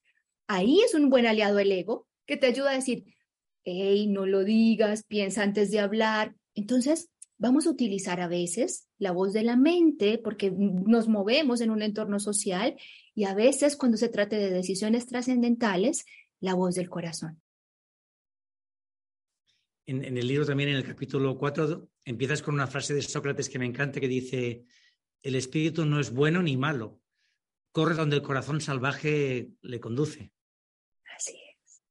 Ahí 0.47 0.81
es 0.83 0.95
un 0.95 1.11
buen 1.11 1.27
aliado 1.27 1.59
el 1.59 1.73
ego 1.73 2.07
que 2.27 2.37
te 2.37 2.47
ayuda 2.47 2.71
a 2.71 2.75
decir, 2.75 3.05
hey, 3.65 4.07
no 4.07 4.27
lo 4.27 4.45
digas, 4.45 5.05
piensa 5.05 5.43
antes 5.43 5.71
de 5.71 5.81
hablar. 5.81 6.35
Entonces, 6.55 7.11
vamos 7.39 7.67
a 7.67 7.71
utilizar 7.71 8.21
a 8.21 8.29
veces 8.29 8.89
la 8.99 9.13
voz 9.13 9.33
de 9.33 9.43
la 9.43 9.57
mente 9.57 10.19
porque 10.19 10.51
nos 10.51 11.09
movemos 11.09 11.61
en 11.61 11.71
un 11.71 11.83
entorno 11.83 12.21
social 12.21 12.77
y 13.15 13.25
a 13.25 13.35
veces 13.35 13.77
cuando 13.77 13.97
se 13.97 14.09
trate 14.09 14.37
de 14.37 14.51
decisiones 14.51 15.07
trascendentales, 15.07 16.05
la 16.41 16.55
voz 16.55 16.75
del 16.75 16.89
corazón. 16.89 17.41
En, 19.87 20.17
el 20.17 20.27
libro 20.27 20.47
también, 20.47 20.71
en 20.71 20.77
el 20.77 20.85
capítulo 20.85 21.37
4, 21.37 21.91
empiezas 22.07 22.41
con 22.41 22.55
una 22.55 22.67
frase 22.67 22.95
de 22.95 23.03
Sócrates 23.03 23.51
que 23.51 23.59
me 23.59 23.67
encanta 23.67 24.01
que 24.01 24.09
dice, 24.09 24.65
el 25.23 25.35
espíritu 25.35 25.85
no 25.85 26.01
es 26.01 26.11
bueno 26.11 26.43
ni 26.43 26.57
malo, 26.57 27.03
corre 27.71 27.95
donde 27.95 28.17
el 28.17 28.23
corazón 28.23 28.63
salvaje 28.63 29.51
le 29.61 29.81
conduce. 29.81 30.33
Así 31.15 31.37
es. 31.37 31.83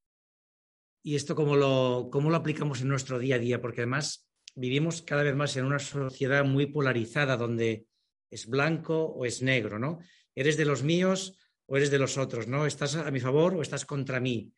¿Y 1.04 1.16
esto 1.16 1.36
cómo 1.36 1.56
lo, 1.56 2.10
cómo 2.12 2.32
lo 2.32 2.38
aplicamos 2.38 2.82
en 2.82 2.88
nuestro 2.88 3.20
día 3.20 3.36
a 3.36 3.40
día? 3.40 3.62
Porque 3.62 3.82
además 3.82 4.28
vivimos 4.56 5.02
cada 5.02 5.24
vez 5.24 5.36
más 5.36 5.56
en 5.58 5.66
una 5.66 5.80
sociedad 5.80 6.44
muy 6.46 6.68
polarizada 6.68 7.38
donde 7.38 7.86
es 8.30 8.48
blanco 8.48 9.06
o 9.06 9.26
es 9.26 9.42
negro, 9.42 9.80
¿no? 9.80 10.00
Eres 10.36 10.58
de 10.58 10.66
los 10.66 10.84
míos 10.84 11.40
o 11.66 11.78
eres 11.78 11.92
de 11.92 12.00
los 12.00 12.18
otros, 12.18 12.48
¿no? 12.48 12.66
¿Estás 12.66 12.96
a 12.96 13.12
mi 13.12 13.20
favor 13.20 13.56
o 13.56 13.62
estás 13.62 13.86
contra 13.86 14.20
mí? 14.20 14.52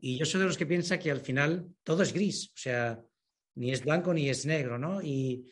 Y 0.00 0.18
yo 0.18 0.24
soy 0.24 0.40
de 0.40 0.46
los 0.46 0.58
que 0.58 0.66
piensa 0.66 0.98
que 0.98 1.10
al 1.10 1.20
final 1.20 1.66
todo 1.82 2.02
es 2.02 2.12
gris, 2.12 2.48
o 2.48 2.56
sea, 2.56 3.00
ni 3.54 3.72
es 3.72 3.84
blanco 3.84 4.12
ni 4.12 4.28
es 4.28 4.44
negro, 4.44 4.78
¿no? 4.78 5.00
Y 5.02 5.48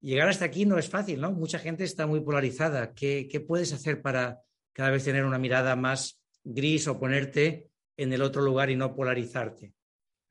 llegar 0.00 0.28
hasta 0.28 0.44
aquí 0.44 0.66
no 0.66 0.78
es 0.78 0.88
fácil, 0.88 1.20
¿no? 1.20 1.32
Mucha 1.32 1.58
gente 1.58 1.84
está 1.84 2.06
muy 2.06 2.20
polarizada. 2.20 2.94
¿Qué, 2.94 3.28
qué 3.30 3.40
puedes 3.40 3.72
hacer 3.72 4.02
para 4.02 4.40
cada 4.72 4.90
vez 4.90 5.04
tener 5.04 5.24
una 5.24 5.38
mirada 5.38 5.76
más 5.76 6.20
gris 6.44 6.86
o 6.88 6.98
ponerte 6.98 7.70
en 7.96 8.12
el 8.12 8.22
otro 8.22 8.42
lugar 8.42 8.70
y 8.70 8.76
no 8.76 8.94
polarizarte? 8.94 9.72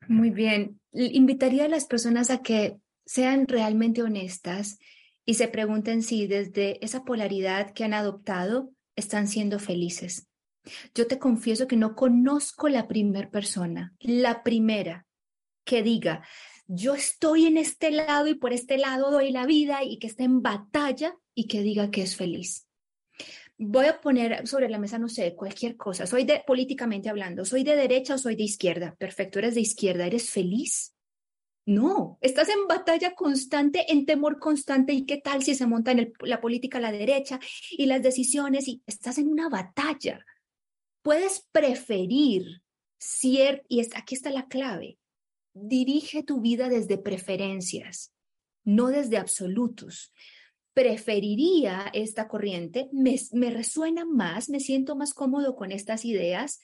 Muy 0.08 0.30
bien. 0.30 0.80
Invitaría 0.92 1.64
a 1.64 1.68
las 1.68 1.86
personas 1.86 2.30
a 2.30 2.42
que 2.42 2.78
sean 3.04 3.48
realmente 3.48 4.02
honestas 4.02 4.78
y 5.24 5.34
se 5.34 5.48
pregunten 5.48 6.02
si 6.02 6.26
desde 6.26 6.84
esa 6.84 7.04
polaridad 7.04 7.72
que 7.72 7.84
han 7.84 7.94
adoptado 7.94 8.70
están 8.96 9.28
siendo 9.28 9.58
felices. 9.58 10.28
Yo 10.94 11.06
te 11.06 11.18
confieso 11.18 11.66
que 11.66 11.76
no 11.76 11.94
conozco 11.94 12.68
la 12.68 12.86
primera 12.86 13.30
persona, 13.30 13.94
la 14.00 14.42
primera 14.42 15.06
que 15.64 15.82
diga, 15.82 16.26
yo 16.66 16.94
estoy 16.94 17.46
en 17.46 17.58
este 17.58 17.90
lado 17.90 18.28
y 18.28 18.34
por 18.34 18.52
este 18.52 18.78
lado 18.78 19.10
doy 19.10 19.30
la 19.30 19.46
vida 19.46 19.82
y 19.84 19.98
que 19.98 20.06
esté 20.06 20.24
en 20.24 20.42
batalla 20.42 21.16
y 21.34 21.46
que 21.46 21.62
diga 21.62 21.90
que 21.90 22.02
es 22.02 22.16
feliz. 22.16 22.66
Voy 23.64 23.86
a 23.86 24.00
poner 24.00 24.48
sobre 24.48 24.68
la 24.68 24.78
mesa, 24.78 24.98
no 24.98 25.08
sé, 25.08 25.36
cualquier 25.36 25.76
cosa. 25.76 26.04
Soy 26.04 26.24
de, 26.24 26.42
políticamente 26.44 27.08
hablando, 27.08 27.44
soy 27.44 27.62
de 27.62 27.76
derecha 27.76 28.16
o 28.16 28.18
soy 28.18 28.34
de 28.34 28.42
izquierda. 28.42 28.96
Perfecto, 28.98 29.38
eres 29.38 29.54
de 29.54 29.60
izquierda, 29.60 30.04
¿eres 30.04 30.30
feliz? 30.30 30.96
No, 31.64 32.18
estás 32.20 32.48
en 32.48 32.66
batalla 32.66 33.14
constante, 33.14 33.92
en 33.92 34.04
temor 34.04 34.40
constante. 34.40 34.92
¿Y 34.94 35.06
qué 35.06 35.18
tal 35.18 35.44
si 35.44 35.54
se 35.54 35.68
monta 35.68 35.92
en 35.92 36.12
la 36.22 36.40
política 36.40 36.78
a 36.78 36.80
la 36.80 36.90
derecha 36.90 37.38
y 37.70 37.86
las 37.86 38.02
decisiones 38.02 38.66
y 38.66 38.82
estás 38.84 39.18
en 39.18 39.28
una 39.28 39.48
batalla? 39.48 40.26
Puedes 41.02 41.46
preferir 41.52 42.62
cierto, 42.98 43.64
y 43.68 43.80
aquí 43.80 44.16
está 44.16 44.30
la 44.30 44.48
clave, 44.48 44.98
dirige 45.54 46.24
tu 46.24 46.40
vida 46.40 46.68
desde 46.68 46.98
preferencias, 46.98 48.12
no 48.64 48.88
desde 48.88 49.18
absolutos. 49.18 50.12
Preferiría 50.74 51.90
esta 51.92 52.28
corriente, 52.28 52.88
me, 52.92 53.16
me 53.32 53.50
resuena 53.50 54.04
más, 54.04 54.48
me 54.48 54.60
siento 54.60 54.96
más 54.96 55.14
cómodo 55.14 55.54
con 55.54 55.72
estas 55.72 56.04
ideas, 56.04 56.60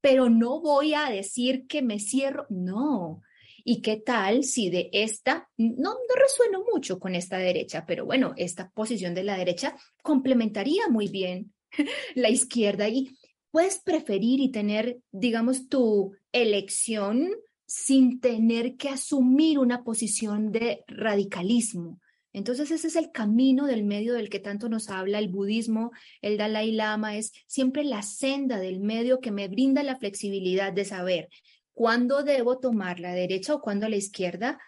pero 0.00 0.28
no 0.30 0.60
voy 0.60 0.94
a 0.94 1.10
decir 1.10 1.66
que 1.66 1.82
me 1.82 1.98
cierro, 1.98 2.46
no, 2.50 3.22
¿Y 3.70 3.82
qué 3.82 3.96
tal 3.96 4.44
si 4.44 4.70
de 4.70 4.88
esta, 4.94 5.46
no, 5.58 5.92
no 5.92 6.14
resueno 6.14 6.64
mucho 6.72 6.98
con 6.98 7.14
esta 7.14 7.36
derecha, 7.36 7.84
pero 7.86 8.06
bueno, 8.06 8.32
esta 8.38 8.70
posición 8.70 9.14
de 9.14 9.24
la 9.24 9.36
derecha 9.36 9.76
complementaría 10.02 10.88
muy 10.88 11.08
bien 11.08 11.52
la 12.14 12.30
izquierda 12.30 12.88
y 12.88 13.10
puedes 13.50 13.78
preferir 13.78 14.40
y 14.40 14.50
tener, 14.50 15.00
digamos, 15.12 15.68
tu 15.68 16.16
elección 16.32 17.28
sin 17.66 18.20
tener 18.20 18.76
que 18.76 18.88
asumir 18.88 19.58
una 19.58 19.84
posición 19.84 20.50
de 20.50 20.82
radicalismo. 20.86 22.00
Entonces 22.32 22.70
ese 22.70 22.88
es 22.88 22.96
el 22.96 23.10
camino 23.10 23.66
del 23.66 23.84
medio 23.84 24.14
del 24.14 24.28
que 24.28 24.38
tanto 24.38 24.68
nos 24.68 24.90
habla 24.90 25.18
el 25.18 25.28
budismo, 25.28 25.92
el 26.20 26.36
Dalai 26.36 26.72
Lama, 26.72 27.16
es 27.16 27.32
siempre 27.46 27.84
la 27.84 28.02
senda 28.02 28.58
del 28.58 28.80
medio 28.80 29.20
que 29.20 29.30
me 29.30 29.48
brinda 29.48 29.82
la 29.82 29.96
flexibilidad 29.96 30.72
de 30.72 30.84
saber 30.84 31.28
cuándo 31.72 32.22
debo 32.22 32.58
tomar 32.58 33.00
la 33.00 33.14
derecha 33.14 33.54
o 33.54 33.60
cuándo 33.60 33.88
la 33.88 33.96
izquierda, 33.96 34.58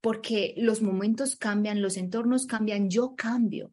porque 0.00 0.54
los 0.56 0.80
momentos 0.80 1.36
cambian, 1.36 1.82
los 1.82 1.96
entornos 1.96 2.46
cambian, 2.46 2.88
yo 2.88 3.14
cambio. 3.14 3.72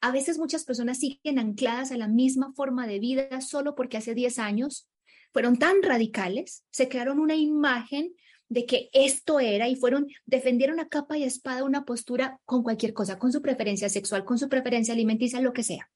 A 0.00 0.10
veces 0.10 0.38
muchas 0.38 0.64
personas 0.64 0.98
siguen 0.98 1.38
ancladas 1.38 1.92
a 1.92 1.96
la 1.96 2.08
misma 2.08 2.52
forma 2.54 2.86
de 2.86 2.98
vida 2.98 3.40
solo 3.40 3.74
porque 3.74 3.98
hace 3.98 4.14
10 4.14 4.38
años 4.38 4.88
fueron 5.32 5.58
tan 5.58 5.82
radicales, 5.82 6.64
se 6.70 6.88
crearon 6.88 7.20
una 7.20 7.36
imagen 7.36 8.14
de 8.50 8.66
que 8.66 8.90
esto 8.92 9.40
era 9.40 9.68
y 9.68 9.76
fueron, 9.76 10.08
defendieron 10.26 10.80
a 10.80 10.88
capa 10.88 11.16
y 11.16 11.22
espada 11.22 11.64
una 11.64 11.84
postura 11.84 12.40
con 12.44 12.64
cualquier 12.64 12.92
cosa, 12.92 13.16
con 13.16 13.32
su 13.32 13.40
preferencia 13.40 13.88
sexual, 13.88 14.24
con 14.24 14.38
su 14.38 14.48
preferencia 14.48 14.92
alimenticia, 14.92 15.40
lo 15.40 15.52
que 15.52 15.62
sea. 15.62 15.88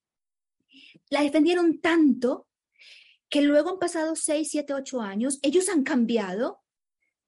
La 1.10 1.22
defendieron 1.22 1.80
tanto 1.80 2.46
que 3.28 3.42
luego 3.42 3.70
han 3.70 3.78
pasado 3.80 4.14
6, 4.14 4.48
7, 4.48 4.72
8 4.72 5.00
años, 5.00 5.40
ellos 5.42 5.68
han 5.68 5.82
cambiado 5.82 6.60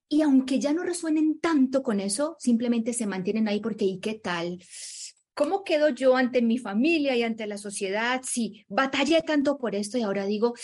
y 0.09 0.23
aunque 0.23 0.61
ya 0.61 0.73
no 0.73 0.85
resuenen 0.85 1.41
tanto 1.41 1.83
con 1.83 1.99
eso, 1.99 2.37
simplemente 2.39 2.93
se 2.93 3.07
mantienen 3.07 3.49
ahí 3.49 3.61
porque 3.61 3.85
¿y 3.85 3.99
qué 3.99 4.15
tal? 4.15 4.63
¿Cómo 5.35 5.65
quedo 5.65 5.89
yo 5.89 6.15
ante 6.15 6.41
mi 6.41 6.59
familia 6.59 7.17
y 7.17 7.25
ante 7.25 7.49
la 7.49 7.59
sociedad 7.59 8.23
si 8.25 8.65
batallé 8.69 9.21
tanto 9.23 9.59
por 9.59 9.75
esto 9.75 9.99
y 9.99 10.03
ahora 10.03 10.25
digo, 10.25 10.55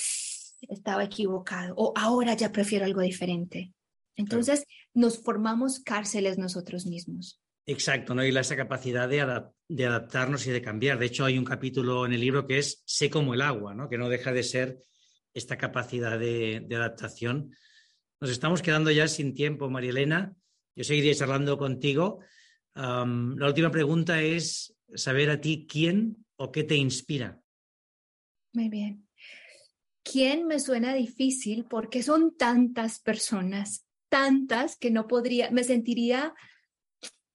estaba 0.68 1.02
equivocado 1.02 1.74
o 1.76 1.92
ahora 1.96 2.34
ya 2.34 2.52
prefiero 2.52 2.84
algo 2.84 3.00
diferente? 3.00 3.72
Entonces 4.16 4.64
nos 4.94 5.22
formamos 5.22 5.80
cárceles 5.80 6.38
nosotros 6.38 6.86
mismos. 6.86 7.40
Exacto, 7.64 8.14
¿no? 8.14 8.24
Y 8.24 8.36
esa 8.36 8.56
capacidad 8.56 9.08
de, 9.08 9.24
de, 9.68 9.86
adaptarnos 9.86 10.46
y 10.46 10.50
de 10.50 10.62
cambiar. 10.62 10.98
De 10.98 11.06
hecho, 11.06 11.24
hay 11.24 11.38
un 11.38 11.44
capítulo 11.44 12.04
en 12.04 12.12
el 12.12 12.20
libro 12.20 12.46
que 12.46 12.58
es 12.58 12.82
Sé 12.86 13.08
como 13.08 13.34
el 13.34 13.40
agua, 13.40 13.74
¿no? 13.74 13.88
Que 13.88 13.98
no 13.98 14.08
deja 14.08 14.32
de 14.32 14.42
ser 14.42 14.78
esta 15.32 15.56
capacidad 15.56 16.18
de, 16.18 16.64
de 16.66 16.76
adaptación 16.76 17.52
nos 18.22 18.30
estamos 18.30 18.62
quedando 18.62 18.92
ya 18.92 19.08
sin 19.08 19.34
tiempo, 19.34 19.68
María 19.68 19.90
Elena. 19.90 20.36
Yo 20.76 20.84
seguiría 20.84 21.12
charlando 21.12 21.58
contigo. 21.58 22.20
la 22.72 23.46
última 23.48 23.72
pregunta 23.72 24.22
es 24.22 24.76
saber 24.94 25.28
a 25.28 25.40
ti 25.40 25.66
quién 25.68 26.24
o 26.36 26.52
qué 26.52 26.62
te 26.62 26.76
inspira. 26.76 27.42
Muy 28.52 28.68
bien. 28.68 29.08
¿Quién 30.04 30.46
me 30.46 30.60
suena 30.60 30.94
difícil? 30.94 31.64
Porque 31.64 32.04
son 32.04 32.36
tantas 32.36 33.00
personas, 33.00 33.86
tantas 34.12 34.76
que 34.76 34.90
no 34.90 35.08
podría, 35.08 35.50
me 35.50 35.64
sentiría, 35.64 36.34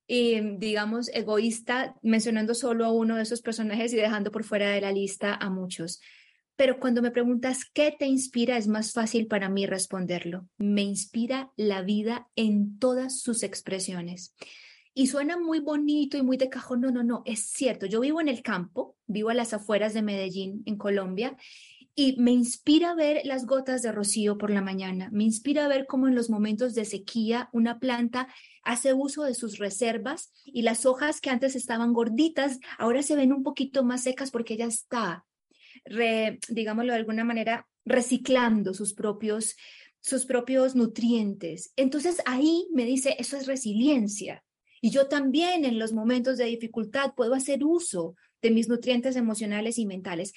em, 0.08 0.60
digamos, 0.60 1.10
egoísta 1.12 1.96
mencionando 2.04 2.54
solo 2.54 2.86
a 2.86 2.92
uno 2.92 3.16
de 3.16 3.24
esos 3.24 3.42
personajes 3.42 3.92
y 3.94 3.96
dejando 3.96 4.32
por 4.32 4.44
fuera 4.44 4.70
de 4.70 4.82
la 4.82 4.92
lista 4.92 5.34
a 5.34 5.50
muchos. 5.50 6.00
Pero 6.56 6.80
cuando 6.80 7.02
me 7.02 7.10
preguntas 7.10 7.66
qué 7.74 7.96
te 7.98 8.06
inspira, 8.06 8.58
es 8.58 8.68
más 8.68 8.94
fácil 8.94 9.26
para 9.26 9.50
mí 9.50 9.66
responderlo. 9.66 10.48
Me 10.60 10.84
inspira 10.84 11.52
la 11.56 11.82
vida 11.82 12.28
en 12.36 12.78
todas 12.78 13.22
sus 13.22 13.42
expresiones. 13.42 14.36
Y 14.94 15.08
suena 15.08 15.36
muy 15.36 15.60
bonito 15.60 16.16
y 16.16 16.22
muy 16.22 16.38
de 16.38 16.50
cajón. 16.50 16.82
No, 16.82 16.92
no, 16.92 17.02
no, 17.02 17.24
es 17.26 17.40
cierto. 17.40 17.88
Yo 17.88 18.02
vivo 18.02 18.22
en 18.22 18.28
el 18.28 18.44
campo, 18.44 18.96
vivo 19.08 19.30
a 19.30 19.34
las 19.34 19.52
afueras 19.52 19.96
de 19.96 20.04
Medellín, 20.04 20.62
en 20.68 20.78
Colombia, 20.78 21.38
y 21.98 22.16
me 22.18 22.32
inspira 22.32 22.94
ver 22.94 23.22
las 23.26 23.46
gotas 23.46 23.82
de 23.82 23.92
rocío 23.92 24.38
por 24.38 24.52
la 24.52 24.62
mañana. 24.62 25.10
Me 25.12 25.24
inspira 25.24 25.68
ver 25.68 25.88
cómo 25.88 26.08
en 26.08 26.16
los 26.16 26.30
momentos 26.30 26.76
de 26.76 26.86
sequía 26.86 27.50
una 27.52 27.80
planta 27.80 28.28
hace 28.64 28.94
uso 28.94 29.24
de 29.24 29.34
sus 29.34 29.58
reservas 29.58 30.32
y 30.46 30.62
las 30.62 30.86
hojas 30.86 31.20
que 31.20 31.32
antes 31.32 31.56
estaban 31.56 31.94
gorditas 31.94 32.60
ahora 32.78 33.02
se 33.02 33.16
ven 33.16 33.34
un 33.34 33.42
poquito 33.44 33.84
más 33.84 34.04
secas 34.04 34.32
porque 34.32 34.58
ya 34.58 34.66
está 34.66 35.26
digámoslo 36.50 36.94
de 36.94 37.00
alguna 37.00 37.24
manera, 37.24 37.68
reciclando 37.86 38.74
sus 38.74 38.94
propios, 38.94 39.56
sus 40.00 40.26
propios 40.26 40.76
nutrientes. 40.76 41.72
Entonces 41.76 42.22
ahí 42.26 42.68
me 42.74 42.86
dice, 42.86 43.16
eso 43.20 43.38
es 43.38 43.48
resiliencia. 43.48 44.44
Y 44.82 44.92
yo 44.92 45.08
también 45.08 45.66
en 45.66 45.80
los 45.80 45.94
momentos 45.94 46.38
de 46.38 46.46
dificultad 46.46 47.14
puedo 47.16 47.34
hacer 47.34 47.64
uso 47.64 48.16
de 48.42 48.52
mis 48.52 48.70
nutrientes 48.70 49.16
emocionales 49.16 49.80
y 49.80 49.86
mentales. 49.86 50.34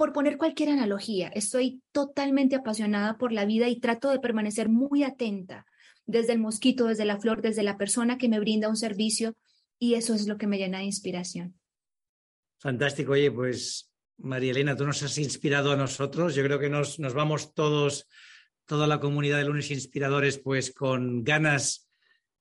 Por 0.00 0.14
poner 0.14 0.38
cualquier 0.38 0.70
analogía, 0.70 1.28
estoy 1.28 1.82
totalmente 1.92 2.56
apasionada 2.56 3.18
por 3.18 3.32
la 3.32 3.44
vida 3.44 3.68
y 3.68 3.80
trato 3.80 4.08
de 4.08 4.18
permanecer 4.18 4.70
muy 4.70 5.02
atenta 5.02 5.66
desde 6.06 6.32
el 6.32 6.38
mosquito, 6.38 6.86
desde 6.86 7.04
la 7.04 7.20
flor, 7.20 7.42
desde 7.42 7.62
la 7.62 7.76
persona 7.76 8.16
que 8.16 8.30
me 8.30 8.40
brinda 8.40 8.70
un 8.70 8.78
servicio 8.78 9.34
y 9.78 9.96
eso 9.96 10.14
es 10.14 10.26
lo 10.26 10.38
que 10.38 10.46
me 10.46 10.56
llena 10.56 10.78
de 10.78 10.84
inspiración. 10.84 11.60
Fantástico, 12.60 13.12
oye, 13.12 13.30
pues 13.30 13.92
María 14.16 14.52
Elena, 14.52 14.74
tú 14.74 14.86
nos 14.86 15.02
has 15.02 15.18
inspirado 15.18 15.70
a 15.70 15.76
nosotros. 15.76 16.34
Yo 16.34 16.44
creo 16.44 16.58
que 16.58 16.70
nos, 16.70 16.96
vamos 17.12 17.52
todos, 17.52 18.08
toda 18.64 18.86
la 18.86 19.00
comunidad 19.00 19.36
de 19.36 19.44
lunes 19.44 19.70
inspiradores, 19.70 20.38
pues 20.38 20.72
con 20.72 21.24
ganas 21.24 21.90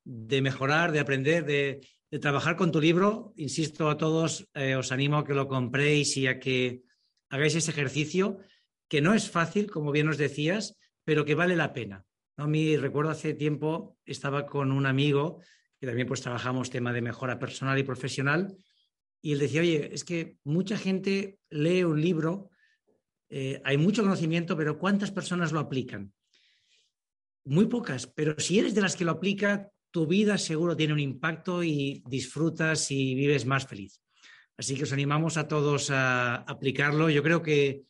de 0.05 0.41
mejorar, 0.41 0.93
de 0.93 1.01
aprender, 1.01 1.43
de, 1.43 1.81
trabajar 2.21 2.55
con 2.55 2.71
tu 2.71 2.79
libro. 2.79 3.33
Insisto 3.35 3.89
a 3.89 3.97
todos, 3.97 4.47
eh, 4.53 4.77
os 4.77 4.93
animo 4.93 5.17
a 5.17 5.25
que 5.25 5.33
lo 5.33 5.49
compréis 5.49 6.15
y 6.15 6.25
a 6.25 6.39
que 6.39 6.87
hagáis 7.29 7.55
ese 7.55 7.71
ejercicio, 7.71 8.39
que 8.87 9.01
no 9.01 9.13
es 9.13 9.29
fácil, 9.29 9.69
como 9.69 9.91
bien 9.91 10.09
os 10.09 10.17
decías, 10.17 10.77
pero 11.03 11.25
que 11.25 11.35
vale 11.35 11.55
la 11.55 11.73
pena. 11.73 12.05
A 12.37 12.47
mí 12.47 12.77
recuerdo 12.77 13.11
hace 13.11 13.33
tiempo, 13.33 13.97
estaba 14.05 14.45
con 14.45 14.71
un 14.71 14.85
amigo, 14.85 15.41
que 15.79 15.87
también 15.87 16.07
pues 16.07 16.21
trabajamos 16.21 16.69
tema 16.69 16.93
de 16.93 17.01
mejora 17.01 17.39
personal 17.39 17.77
y 17.77 17.83
profesional, 17.83 18.57
y 19.21 19.33
él 19.33 19.39
decía, 19.39 19.61
oye, 19.61 19.93
es 19.93 20.03
que 20.03 20.37
mucha 20.43 20.77
gente 20.77 21.39
lee 21.49 21.83
un 21.83 22.01
libro, 22.01 22.49
eh, 23.29 23.61
hay 23.63 23.77
mucho 23.77 24.01
conocimiento, 24.01 24.57
pero 24.57 24.79
¿cuántas 24.79 25.11
personas 25.11 25.51
lo 25.51 25.59
aplican? 25.59 26.13
Muy 27.45 27.67
pocas, 27.67 28.07
pero 28.07 28.39
si 28.39 28.59
eres 28.59 28.73
de 28.73 28.81
las 28.81 28.95
que 28.95 29.05
lo 29.05 29.11
aplica, 29.11 29.69
tu 29.91 30.07
vida 30.07 30.37
seguro 30.37 30.75
tiene 30.75 30.93
un 30.93 30.99
impacto 30.99 31.63
y 31.63 32.03
disfrutas 32.07 32.91
y 32.91 33.15
vives 33.15 33.45
más 33.45 33.67
feliz. 33.67 34.01
Así 34.59 34.75
que 34.75 34.83
os 34.83 34.91
animamos 34.91 35.39
a 35.39 35.47
todos 35.47 35.87
a 35.87 36.35
aplicarlo. 36.43 37.09
Yo 37.09 37.23
creo 37.23 37.41
que 37.41 37.87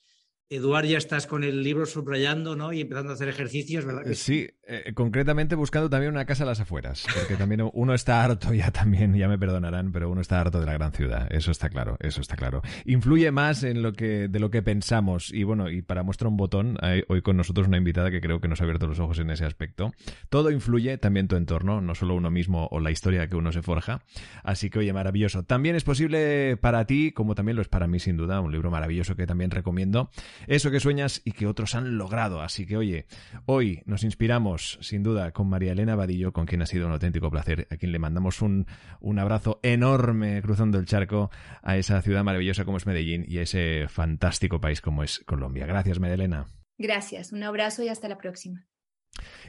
Eduard, 0.51 0.85
ya 0.85 0.97
estás 0.97 1.27
con 1.27 1.43
el 1.43 1.61
libro 1.61 1.85
subrayando, 1.85 2.55
¿no? 2.55 2.73
Y 2.73 2.81
empezando 2.81 3.11
a 3.11 3.13
hacer 3.13 3.29
ejercicios, 3.29 3.85
¿verdad? 3.85 4.01
sí, 4.13 4.49
eh, 4.67 4.93
concretamente 4.95 5.53
buscando 5.53 5.91
también 5.91 6.11
una 6.11 6.25
casa 6.25 6.41
a 6.43 6.47
las 6.47 6.59
afueras, 6.59 7.05
porque 7.13 7.35
también 7.35 7.69
uno 7.71 7.93
está 7.93 8.23
harto 8.23 8.51
ya 8.51 8.71
también, 8.71 9.13
ya 9.13 9.27
me 9.27 9.37
perdonarán, 9.37 9.91
pero 9.91 10.09
uno 10.09 10.21
está 10.21 10.41
harto 10.41 10.59
de 10.59 10.65
la 10.65 10.73
gran 10.73 10.91
ciudad, 10.91 11.27
eso 11.29 11.51
está 11.51 11.69
claro, 11.69 11.97
eso 11.99 12.19
está 12.19 12.35
claro. 12.35 12.63
Influye 12.85 13.29
más 13.29 13.61
en 13.61 13.83
lo 13.83 13.93
que 13.93 14.27
de 14.27 14.39
lo 14.39 14.49
que 14.49 14.63
pensamos 14.63 15.31
y 15.31 15.43
bueno, 15.43 15.69
y 15.69 15.83
para 15.83 16.01
mostrar 16.01 16.29
un 16.29 16.37
botón, 16.37 16.77
hay 16.81 17.03
hoy 17.09 17.21
con 17.21 17.37
nosotros 17.37 17.67
una 17.67 17.77
invitada 17.77 18.09
que 18.09 18.19
creo 18.19 18.41
que 18.41 18.47
nos 18.47 18.59
ha 18.61 18.63
abierto 18.63 18.87
los 18.87 18.99
ojos 18.99 19.19
en 19.19 19.29
ese 19.29 19.45
aspecto. 19.45 19.91
Todo 20.29 20.49
influye, 20.49 20.97
también 20.97 21.27
tu 21.27 21.35
entorno, 21.35 21.79
no 21.79 21.93
solo 21.93 22.15
uno 22.15 22.31
mismo 22.31 22.67
o 22.71 22.79
la 22.79 22.89
historia 22.89 23.27
que 23.27 23.35
uno 23.35 23.51
se 23.51 23.61
forja. 23.61 24.01
Así 24.43 24.71
que 24.71 24.79
oye, 24.79 24.93
maravilloso. 24.93 25.43
También 25.43 25.75
es 25.75 25.83
posible 25.83 26.57
para 26.57 26.85
ti, 26.85 27.11
como 27.11 27.35
también 27.35 27.55
lo 27.55 27.61
es 27.61 27.67
para 27.67 27.85
mí 27.85 27.99
sin 27.99 28.17
duda, 28.17 28.41
un 28.41 28.51
libro 28.51 28.71
maravilloso 28.71 29.15
que 29.15 29.27
también 29.27 29.51
recomiendo 29.51 30.09
eso 30.47 30.71
que 30.71 30.79
sueñas 30.79 31.21
y 31.25 31.31
que 31.31 31.47
otros 31.47 31.75
han 31.75 31.97
logrado. 31.97 32.41
Así 32.41 32.65
que, 32.65 32.77
oye, 32.77 33.05
hoy 33.45 33.81
nos 33.85 34.03
inspiramos, 34.03 34.77
sin 34.81 35.03
duda, 35.03 35.31
con 35.31 35.49
María 35.49 35.71
Elena 35.71 35.95
Vadillo, 35.95 36.33
con 36.33 36.45
quien 36.45 36.61
ha 36.61 36.65
sido 36.65 36.87
un 36.87 36.93
auténtico 36.93 37.29
placer, 37.29 37.67
a 37.69 37.77
quien 37.77 37.91
le 37.91 37.99
mandamos 37.99 38.41
un, 38.41 38.67
un 38.99 39.19
abrazo 39.19 39.59
enorme 39.63 40.41
cruzando 40.41 40.79
el 40.79 40.85
charco 40.85 41.29
a 41.61 41.77
esa 41.77 42.01
ciudad 42.01 42.23
maravillosa 42.23 42.65
como 42.65 42.77
es 42.77 42.85
Medellín 42.85 43.25
y 43.27 43.37
a 43.37 43.41
ese 43.43 43.87
fantástico 43.89 44.61
país 44.61 44.81
como 44.81 45.03
es 45.03 45.19
Colombia. 45.19 45.65
Gracias, 45.65 45.99
María 45.99 46.15
Elena. 46.15 46.45
Gracias, 46.77 47.33
un 47.33 47.43
abrazo 47.43 47.83
y 47.83 47.89
hasta 47.89 48.07
la 48.07 48.17
próxima. 48.17 48.65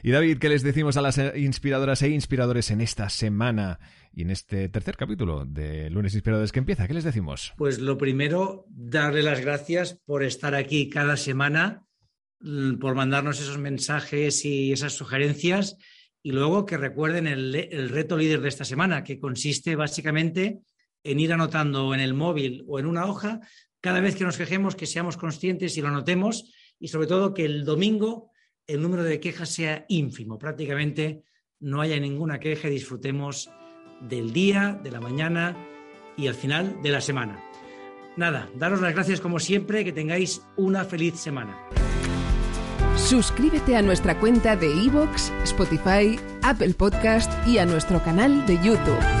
Y 0.03 0.09
David, 0.09 0.39
¿qué 0.39 0.49
les 0.49 0.63
decimos 0.63 0.97
a 0.97 1.01
las 1.01 1.19
inspiradoras 1.35 2.01
e 2.01 2.09
inspiradores 2.09 2.71
en 2.71 2.81
esta 2.81 3.07
semana 3.09 3.79
y 4.11 4.23
en 4.23 4.31
este 4.31 4.67
tercer 4.67 4.97
capítulo 4.97 5.45
de 5.45 5.91
Lunes 5.91 6.15
Inspiradores 6.15 6.51
que 6.51 6.57
empieza? 6.57 6.87
¿Qué 6.87 6.95
les 6.95 7.03
decimos? 7.03 7.53
Pues 7.55 7.77
lo 7.77 7.99
primero, 7.99 8.65
darle 8.69 9.21
las 9.21 9.41
gracias 9.41 9.99
por 10.05 10.23
estar 10.23 10.55
aquí 10.55 10.89
cada 10.89 11.17
semana, 11.17 11.85
por 12.79 12.95
mandarnos 12.95 13.39
esos 13.39 13.59
mensajes 13.59 14.43
y 14.43 14.71
esas 14.71 14.93
sugerencias. 14.93 15.77
Y 16.23 16.31
luego 16.31 16.65
que 16.65 16.77
recuerden 16.77 17.27
el, 17.27 17.53
el 17.53 17.89
reto 17.89 18.17
líder 18.17 18.41
de 18.41 18.49
esta 18.49 18.65
semana, 18.65 19.03
que 19.03 19.19
consiste 19.19 19.75
básicamente 19.75 20.61
en 21.03 21.19
ir 21.19 21.31
anotando 21.31 21.93
en 21.93 21.99
el 21.99 22.15
móvil 22.15 22.63
o 22.67 22.79
en 22.79 22.87
una 22.87 23.05
hoja 23.05 23.39
cada 23.79 23.99
vez 23.99 24.15
que 24.15 24.23
nos 24.23 24.37
quejemos, 24.37 24.75
que 24.75 24.87
seamos 24.87 25.15
conscientes 25.15 25.77
y 25.77 25.81
lo 25.81 25.89
anotemos 25.89 26.51
y 26.79 26.87
sobre 26.87 27.05
todo 27.05 27.35
que 27.35 27.45
el 27.45 27.65
domingo 27.65 28.30
el 28.71 28.81
número 28.81 29.03
de 29.03 29.19
quejas 29.19 29.49
sea 29.49 29.85
ínfimo, 29.89 30.37
prácticamente 30.37 31.23
no 31.59 31.81
haya 31.81 31.99
ninguna 31.99 32.39
queja 32.39 32.69
disfrutemos 32.69 33.51
del 33.99 34.31
día, 34.31 34.79
de 34.81 34.91
la 34.91 35.01
mañana 35.01 35.57
y 36.17 36.27
al 36.27 36.35
final 36.35 36.81
de 36.81 36.89
la 36.89 37.01
semana. 37.01 37.43
Nada, 38.15 38.49
daros 38.55 38.81
las 38.81 38.93
gracias 38.93 39.19
como 39.19 39.39
siempre, 39.39 39.83
que 39.83 39.91
tengáis 39.91 40.41
una 40.55 40.85
feliz 40.85 41.15
semana. 41.15 41.57
Suscríbete 42.95 43.75
a 43.75 43.81
nuestra 43.81 44.17
cuenta 44.19 44.55
de 44.55 44.67
iVoox, 44.67 45.31
Spotify, 45.43 46.17
Apple 46.41 46.73
Podcast 46.73 47.31
y 47.47 47.57
a 47.57 47.65
nuestro 47.65 48.01
canal 48.03 48.45
de 48.45 48.55
YouTube. 48.55 49.20